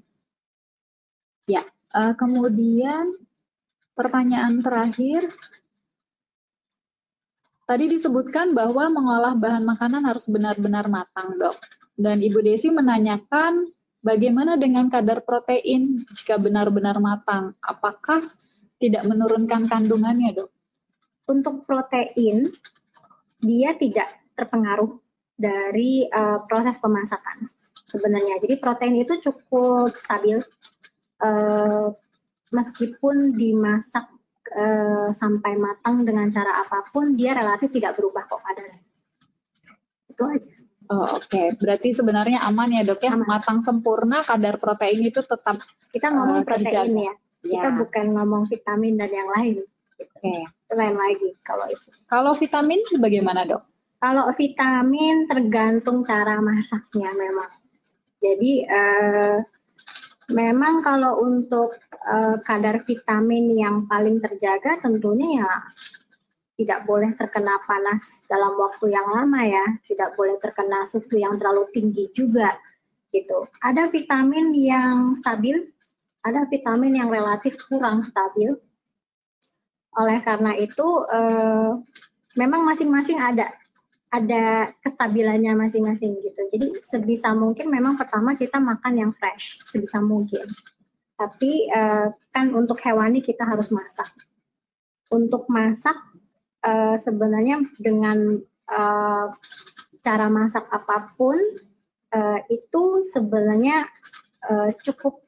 Ya, 1.48 1.62
uh, 1.94 2.12
kemudian 2.18 3.14
pertanyaan 3.94 4.58
terakhir. 4.60 5.30
Tadi 7.68 7.84
disebutkan 7.84 8.56
bahwa 8.56 8.88
mengolah 8.88 9.36
bahan 9.36 9.60
makanan 9.68 10.08
harus 10.08 10.24
benar-benar 10.32 10.88
matang, 10.88 11.36
dok. 11.36 11.60
Dan 11.92 12.24
Ibu 12.24 12.40
Desi 12.40 12.72
menanyakan 12.72 13.68
bagaimana 14.00 14.56
dengan 14.56 14.88
kadar 14.88 15.20
protein 15.20 16.08
jika 16.08 16.40
benar-benar 16.40 16.96
matang? 16.96 17.52
Apakah 17.60 18.24
tidak 18.80 19.04
menurunkan 19.04 19.68
kandungannya, 19.68 20.32
dok? 20.32 20.48
Untuk 21.28 21.68
protein, 21.68 22.48
dia 23.44 23.76
tidak 23.76 24.16
terpengaruh 24.32 24.96
dari 25.36 26.08
uh, 26.08 26.40
proses 26.48 26.80
pemasakan 26.80 27.52
sebenarnya. 27.84 28.40
Jadi 28.40 28.56
protein 28.64 28.96
itu 28.96 29.20
cukup 29.20 29.92
stabil 29.92 30.40
uh, 31.20 31.92
meskipun 32.48 33.36
dimasak 33.36 34.08
uh, 34.54 35.08
sampai 35.12 35.56
matang 35.58 36.04
dengan 36.06 36.28
cara 36.32 36.62
apa 36.62 36.88
pun, 36.92 37.16
dia 37.18 37.36
relatif 37.36 37.68
tidak 37.72 37.98
berubah 37.98 38.24
kok 38.28 38.40
kadarnya. 38.40 38.80
Itu 40.08 40.24
aja. 40.28 40.52
Oh, 40.88 41.20
Oke, 41.20 41.28
okay. 41.28 41.46
berarti 41.60 41.92
sebenarnya 41.92 42.40
aman 42.48 42.72
ya 42.72 42.80
dok 42.80 43.04
ya, 43.04 43.12
aman. 43.12 43.28
matang 43.28 43.60
sempurna 43.60 44.24
kadar 44.24 44.56
protein 44.56 45.04
itu 45.04 45.20
tetap 45.20 45.60
kita 45.92 46.08
ngomong 46.08 46.40
uh, 46.40 46.46
protein 46.48 46.96
ya, 46.96 47.12
kita 47.44 47.68
ya. 47.68 47.76
bukan 47.76 48.06
ngomong 48.16 48.48
vitamin 48.48 48.96
dan 48.96 49.12
yang 49.12 49.28
lain. 49.28 49.56
Oke, 50.00 50.08
okay. 50.16 50.40
lain 50.72 50.96
lagi 50.96 51.28
kalau 51.44 51.68
itu. 51.68 51.88
Kalau 52.08 52.32
vitamin 52.32 52.80
bagaimana 52.96 53.44
dok? 53.44 53.68
Kalau 54.00 54.32
vitamin 54.32 55.28
tergantung 55.28 56.00
cara 56.08 56.40
masaknya 56.40 57.12
memang. 57.12 57.52
Jadi 58.18 58.64
uh, 58.64 59.44
Memang 60.28 60.84
kalau 60.84 61.24
untuk 61.24 61.80
uh, 62.06 62.36
kadar 62.44 62.84
vitamin 62.86 63.50
yang 63.56 63.88
paling 63.90 64.22
terjaga 64.22 64.78
tentunya 64.78 65.42
ya 65.42 65.52
tidak 66.58 66.90
boleh 66.90 67.14
terkena 67.14 67.62
panas 67.62 68.26
dalam 68.26 68.58
waktu 68.58 68.90
yang 68.90 69.06
lama 69.06 69.46
ya, 69.46 69.62
tidak 69.86 70.18
boleh 70.18 70.42
terkena 70.42 70.82
suhu 70.82 71.14
yang 71.14 71.38
terlalu 71.38 71.70
tinggi 71.70 72.10
juga 72.10 72.58
gitu. 73.14 73.46
Ada 73.62 73.86
vitamin 73.94 74.50
yang 74.58 75.14
stabil, 75.14 75.70
ada 76.26 76.50
vitamin 76.50 76.98
yang 76.98 77.14
relatif 77.14 77.54
kurang 77.70 78.02
stabil. 78.02 78.58
Oleh 79.94 80.18
karena 80.18 80.58
itu 80.58 81.06
eh, 81.06 81.78
memang 82.34 82.66
masing-masing 82.66 83.22
ada 83.22 83.54
ada 84.10 84.74
kestabilannya 84.82 85.54
masing-masing 85.54 86.18
gitu. 86.26 86.42
Jadi 86.50 86.82
sebisa 86.82 87.38
mungkin 87.38 87.70
memang 87.70 87.94
pertama 87.94 88.34
kita 88.34 88.58
makan 88.58 88.98
yang 88.98 89.12
fresh 89.14 89.62
sebisa 89.62 90.02
mungkin. 90.02 90.42
Tapi 91.18 91.66
eh, 91.66 92.06
kan 92.30 92.46
untuk 92.54 92.78
hewani 92.78 93.18
kita 93.20 93.42
harus 93.42 93.74
masak. 93.74 94.06
Untuk 95.10 95.48
masak 95.48 95.96
uh, 96.64 96.96
sebenarnya 97.00 97.64
dengan 97.80 98.36
uh, 98.68 99.26
cara 100.02 100.26
masak 100.28 100.68
apa 100.68 101.12
pun 101.16 101.36
uh, 102.14 102.38
itu 102.52 103.02
sebenarnya 103.04 103.88
uh, 104.48 104.70
cukup 104.84 105.24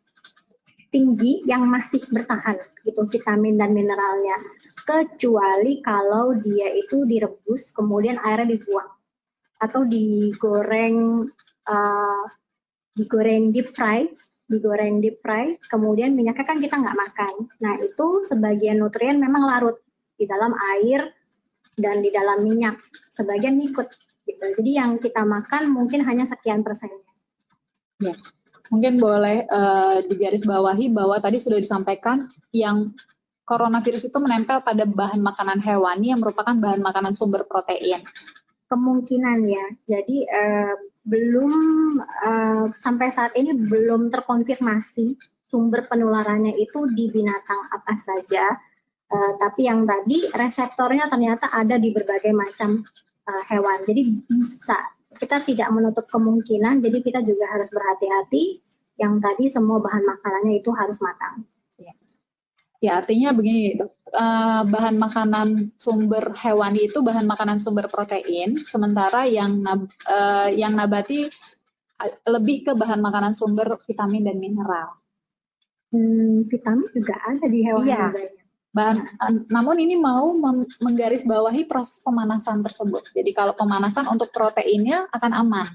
tinggi 0.91 1.47
yang 1.47 1.71
masih 1.71 2.03
bertahan 2.11 2.59
gitu 2.83 3.07
vitamin 3.07 3.55
dan 3.55 3.71
mineralnya 3.71 4.35
kecuali 4.83 5.79
kalau 5.87 6.35
dia 6.35 6.67
itu 6.75 7.07
direbus 7.07 7.71
kemudian 7.71 8.19
airnya 8.19 8.59
dibuang 8.59 8.91
atau 9.61 9.87
digoreng 9.87 11.31
uh, 11.71 12.25
digoreng 12.99 13.55
deep 13.55 13.71
fry 13.71 14.11
digoreng 14.51 14.99
deep 14.99 15.23
fry 15.23 15.55
kemudian 15.71 16.13
minyaknya 16.19 16.43
kan 16.43 16.59
kita 16.59 16.75
nggak 16.75 16.99
makan 16.99 17.35
nah 17.63 17.79
itu 17.79 18.27
sebagian 18.27 18.83
nutrien 18.83 19.17
memang 19.17 19.47
larut 19.47 19.79
di 20.21 20.29
dalam 20.29 20.53
air 20.77 21.09
dan 21.81 22.05
di 22.05 22.13
dalam 22.13 22.45
minyak. 22.45 22.77
Sebagian 23.09 23.57
ikut 23.65 23.89
gitu. 24.29 24.45
Jadi 24.61 24.71
yang 24.77 25.01
kita 25.01 25.25
makan 25.25 25.73
mungkin 25.73 26.05
hanya 26.05 26.29
sekian 26.29 26.61
persennya. 26.61 27.01
Ya. 28.05 28.13
Mungkin 28.71 29.03
boleh 29.03 29.51
uh, 29.51 29.99
digarisbawahi 30.07 30.95
bahwa 30.95 31.19
tadi 31.19 31.43
sudah 31.43 31.59
disampaikan 31.59 32.31
yang 32.55 32.95
coronavirus 33.43 34.15
itu 34.15 34.19
menempel 34.23 34.63
pada 34.63 34.87
bahan 34.87 35.19
makanan 35.19 35.59
hewani 35.59 36.15
yang 36.15 36.23
merupakan 36.23 36.55
bahan 36.55 36.79
makanan 36.79 37.17
sumber 37.17 37.43
protein. 37.51 38.07
Kemungkinan 38.71 39.39
ya. 39.51 39.67
Jadi 39.89 40.23
uh, 40.23 40.75
belum 41.05 41.53
uh, 42.03 42.65
sampai 42.77 43.09
saat 43.09 43.33
ini 43.35 43.57
belum 43.57 44.13
terkonfirmasi 44.13 45.17
sumber 45.49 45.89
penularannya 45.89 46.55
itu 46.61 46.87
di 46.93 47.09
binatang 47.11 47.73
apa 47.73 47.97
saja 47.97 48.59
Uh, 49.11 49.35
tapi 49.43 49.67
yang 49.67 49.83
tadi 49.91 50.31
reseptornya 50.31 51.11
ternyata 51.11 51.51
ada 51.51 51.75
di 51.83 51.91
berbagai 51.91 52.31
macam 52.31 52.87
uh, 53.27 53.43
hewan. 53.51 53.83
Jadi 53.83 54.07
bisa 54.31 54.79
kita 55.19 55.43
tidak 55.43 55.67
menutup 55.75 56.07
kemungkinan. 56.07 56.79
Jadi 56.79 57.03
kita 57.03 57.19
juga 57.27 57.51
harus 57.51 57.75
berhati-hati. 57.75 58.63
Yang 59.03 59.15
tadi 59.19 59.45
semua 59.51 59.83
bahan 59.83 60.07
makanannya 60.07 60.63
itu 60.63 60.71
harus 60.71 61.03
matang. 61.03 61.43
Ya, 62.81 62.89
ya 62.89 62.93
artinya 63.05 63.31
begini 63.37 63.77
dok. 63.77 63.93
Uh, 64.11 64.67
bahan 64.67 64.99
makanan 64.99 65.71
sumber 65.79 66.35
hewani 66.35 66.91
itu 66.91 66.99
bahan 66.99 67.31
makanan 67.31 67.63
sumber 67.63 67.87
protein, 67.87 68.59
sementara 68.67 69.23
yang 69.23 69.63
nab, 69.63 69.87
uh, 70.11 70.51
yang 70.51 70.75
nabati 70.75 71.31
lebih 72.27 72.67
ke 72.67 72.73
bahan 72.75 72.99
makanan 72.99 73.39
sumber 73.39 73.79
vitamin 73.87 74.27
dan 74.27 74.41
mineral. 74.41 74.99
Hmm, 75.95 76.43
vitamin 76.49 76.89
juga 76.91 77.15
ada 77.23 77.47
di 77.47 77.61
hewan 77.63 77.87
iya. 77.87 78.11
Bahan, 78.71 79.21
namun 79.51 79.83
ini 79.83 79.99
mau 79.99 80.31
menggarisbawahi 80.79 81.67
proses 81.67 81.99
pemanasan 82.07 82.63
tersebut. 82.63 83.11
Jadi 83.11 83.35
kalau 83.35 83.51
pemanasan 83.59 84.07
untuk 84.07 84.31
proteinnya 84.31 85.11
akan 85.11 85.33
aman. 85.35 85.67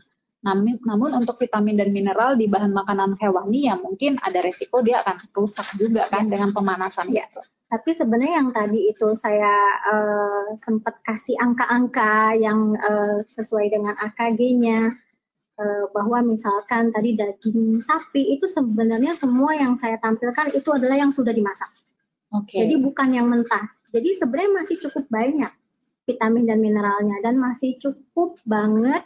Namun, 0.46 0.78
namun 0.86 1.10
untuk 1.18 1.42
vitamin 1.42 1.74
dan 1.82 1.90
mineral 1.90 2.38
di 2.38 2.46
bahan 2.46 2.70
makanan 2.70 3.18
hewani 3.18 3.66
ya 3.66 3.76
mungkin 3.82 4.22
ada 4.22 4.46
resiko 4.46 4.86
dia 4.86 5.02
akan 5.02 5.26
rusak 5.34 5.74
juga 5.74 6.06
kan 6.14 6.30
ya. 6.30 6.38
dengan 6.38 6.54
pemanasan 6.54 7.10
ya. 7.10 7.26
itu. 7.26 7.42
Tapi 7.66 7.98
sebenarnya 7.98 8.46
yang 8.46 8.54
tadi 8.54 8.94
itu 8.94 9.18
saya 9.18 9.52
uh, 9.90 10.54
sempat 10.54 11.02
kasih 11.02 11.34
angka-angka 11.42 12.38
yang 12.38 12.78
uh, 12.78 13.26
sesuai 13.26 13.74
dengan 13.74 13.98
AKG-nya 13.98 14.94
uh, 15.58 15.84
bahwa 15.90 16.22
misalkan 16.22 16.94
tadi 16.94 17.18
daging 17.18 17.82
sapi 17.82 18.38
itu 18.38 18.46
sebenarnya 18.46 19.18
semua 19.18 19.58
yang 19.58 19.74
saya 19.74 19.98
tampilkan 19.98 20.54
itu 20.54 20.70
adalah 20.70 20.94
yang 20.94 21.10
sudah 21.10 21.34
dimasak. 21.34 21.74
Okay. 22.30 22.70
Jadi 22.70 22.78
bukan 22.86 23.10
yang 23.18 23.26
mentah. 23.34 23.66
Jadi 23.90 24.14
sebenarnya 24.14 24.62
masih 24.62 24.78
cukup 24.86 25.10
banyak 25.10 25.52
vitamin 26.06 26.46
dan 26.46 26.62
mineralnya 26.62 27.18
dan 27.26 27.42
masih 27.42 27.82
cukup 27.82 28.38
banget 28.46 29.02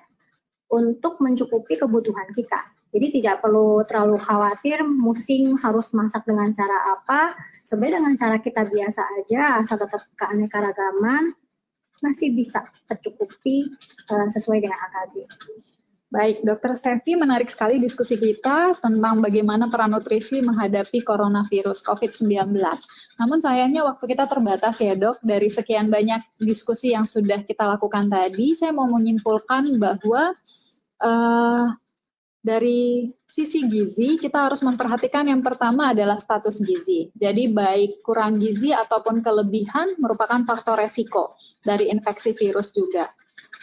untuk 0.69 1.17
mencukupi 1.21 1.77
kebutuhan 1.77 2.29
kita. 2.33 2.69
Jadi 2.89 3.21
tidak 3.21 3.45
perlu 3.45 3.85
terlalu 3.85 4.17
khawatir 4.17 4.81
musim 4.81 5.53
harus 5.61 5.93
masak 5.93 6.25
dengan 6.25 6.49
cara 6.49 6.97
apa. 6.97 7.37
Sebenarnya 7.61 8.01
dengan 8.01 8.15
cara 8.17 8.37
kita 8.41 8.65
biasa 8.65 9.01
aja, 9.21 9.61
asal 9.61 9.77
tetap 9.77 10.09
keanekaragaman, 10.17 11.37
masih 12.01 12.33
bisa 12.33 12.65
tercukupi 12.89 13.69
uh, 14.09 14.25
sesuai 14.25 14.65
dengan 14.65 14.79
AKB. 14.89 15.15
Baik, 16.09 16.41
Dokter 16.41 16.73
Stevi, 16.73 17.13
menarik 17.13 17.53
sekali 17.53 17.77
diskusi 17.77 18.17
kita 18.17 18.81
tentang 18.81 19.21
bagaimana 19.21 19.69
peran 19.69 19.93
nutrisi 19.93 20.41
menghadapi 20.41 21.05
coronavirus 21.05 21.85
COVID-19. 21.85 22.49
Namun 23.21 23.37
sayangnya 23.37 23.85
waktu 23.85 24.09
kita 24.09 24.25
terbatas 24.25 24.81
ya 24.81 24.97
dok, 24.97 25.21
dari 25.21 25.53
sekian 25.53 25.93
banyak 25.93 26.41
diskusi 26.41 26.97
yang 26.97 27.05
sudah 27.05 27.45
kita 27.45 27.61
lakukan 27.61 28.09
tadi, 28.09 28.57
saya 28.57 28.73
mau 28.73 28.89
menyimpulkan 28.89 29.77
bahwa 29.77 30.33
uh, 30.97 31.77
dari 32.41 33.13
sisi 33.29 33.69
gizi, 33.69 34.17
kita 34.17 34.49
harus 34.49 34.65
memperhatikan 34.65 35.29
yang 35.29 35.45
pertama 35.45 35.93
adalah 35.93 36.17
status 36.17 36.57
gizi. 36.65 37.13
Jadi 37.13 37.53
baik 37.53 38.01
kurang 38.01 38.41
gizi 38.41 38.73
ataupun 38.73 39.21
kelebihan 39.21 39.93
merupakan 40.01 40.41
faktor 40.41 40.81
resiko 40.81 41.37
dari 41.61 41.93
infeksi 41.93 42.33
virus 42.33 42.73
juga. 42.73 43.13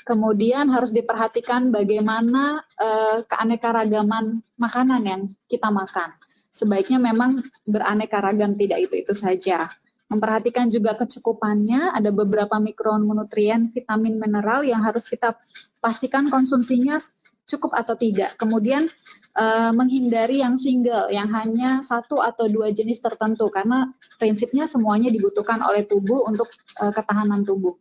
Kemudian 0.07 0.71
harus 0.71 0.95
diperhatikan 0.95 1.75
bagaimana 1.75 2.63
uh, 2.79 3.27
keanekaragaman 3.27 4.39
makanan 4.55 5.03
yang 5.03 5.23
kita 5.51 5.67
makan. 5.67 6.15
Sebaiknya 6.55 7.03
memang 7.03 7.43
beraneka 7.67 8.23
ragam, 8.23 8.55
tidak 8.55 8.87
itu-itu 8.87 9.13
saja. 9.13 9.69
Memperhatikan 10.07 10.71
juga 10.71 10.95
kecukupannya, 10.95 11.91
ada 11.91 12.15
beberapa 12.15 12.57
mikronutrien, 12.63 13.69
vitamin, 13.75 14.23
mineral 14.23 14.63
yang 14.63 14.87
harus 14.87 15.11
kita 15.11 15.35
pastikan 15.83 16.31
konsumsinya 16.31 17.03
cukup 17.47 17.75
atau 17.75 17.99
tidak. 17.99 18.39
Kemudian 18.39 18.87
uh, 19.35 19.71
menghindari 19.75 20.43
yang 20.43 20.59
single, 20.59 21.11
yang 21.11 21.31
hanya 21.35 21.83
satu 21.83 22.23
atau 22.23 22.47
dua 22.47 22.71
jenis 22.71 23.03
tertentu, 23.03 23.51
karena 23.51 23.91
prinsipnya 24.19 24.71
semuanya 24.71 25.11
dibutuhkan 25.11 25.63
oleh 25.63 25.87
tubuh 25.87 26.27
untuk 26.27 26.51
uh, 26.79 26.95
ketahanan 26.95 27.43
tubuh. 27.43 27.75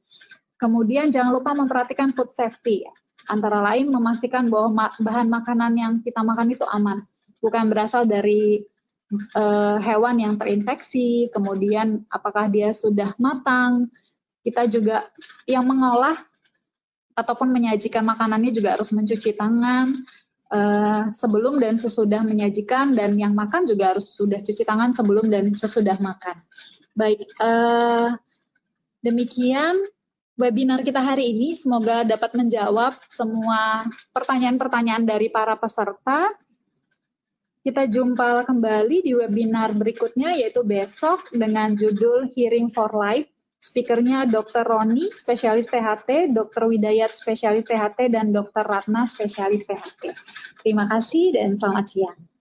Kemudian 0.56 1.12
jangan 1.12 1.36
lupa 1.36 1.52
memperhatikan 1.52 2.16
food 2.16 2.32
safety, 2.32 2.88
antara 3.28 3.60
lain 3.60 3.92
memastikan 3.92 4.48
bahwa 4.48 4.96
bahan 5.02 5.28
makanan 5.28 5.74
yang 5.76 5.94
kita 6.00 6.24
makan 6.24 6.56
itu 6.56 6.64
aman, 6.64 7.04
bukan 7.44 7.68
berasal 7.68 8.08
dari 8.08 8.64
uh, 9.36 9.78
hewan 9.84 10.16
yang 10.22 10.34
terinfeksi, 10.40 11.28
kemudian 11.30 12.08
apakah 12.08 12.48
dia 12.48 12.72
sudah 12.72 13.14
matang. 13.20 13.92
Kita 14.46 14.70
juga 14.70 15.10
yang 15.50 15.66
mengolah 15.66 16.22
ataupun 17.18 17.50
menyajikan 17.50 18.06
makanannya 18.06 18.54
juga 18.54 18.78
harus 18.78 18.94
mencuci 18.94 19.34
tangan 19.34 19.92
uh, 20.54 21.10
sebelum 21.10 21.58
dan 21.58 21.80
sesudah 21.80 22.22
menyajikan 22.22 22.94
dan 22.94 23.18
yang 23.18 23.34
makan 23.34 23.66
juga 23.66 23.96
harus 23.96 24.14
sudah 24.14 24.38
cuci 24.44 24.62
tangan 24.62 24.94
sebelum 24.94 25.34
dan 25.34 25.50
sesudah 25.56 25.98
makan. 25.98 26.38
Baik, 26.94 27.26
uh, 27.42 28.14
demikian 29.02 29.82
webinar 30.36 30.84
kita 30.84 31.00
hari 31.02 31.32
ini. 31.32 31.56
Semoga 31.56 32.04
dapat 32.04 32.36
menjawab 32.36 33.00
semua 33.08 33.88
pertanyaan-pertanyaan 34.12 35.08
dari 35.08 35.32
para 35.32 35.56
peserta. 35.56 36.32
Kita 37.66 37.90
jumpa 37.90 38.46
kembali 38.46 39.02
di 39.02 39.18
webinar 39.18 39.74
berikutnya 39.74 40.38
yaitu 40.38 40.62
besok 40.62 41.34
dengan 41.34 41.74
judul 41.74 42.30
Hearing 42.30 42.70
for 42.70 42.94
Life. 42.94 43.32
Speakernya 43.58 44.30
Dr. 44.30 44.62
Roni, 44.62 45.10
spesialis 45.10 45.66
THT, 45.66 46.30
Dr. 46.30 46.70
Widayat, 46.70 47.18
spesialis 47.18 47.66
THT, 47.66 48.14
dan 48.14 48.30
Dr. 48.30 48.62
Ratna, 48.62 49.10
spesialis 49.10 49.66
THT. 49.66 50.14
Terima 50.62 50.86
kasih 50.86 51.34
dan 51.34 51.58
selamat 51.58 51.86
siang. 51.90 52.35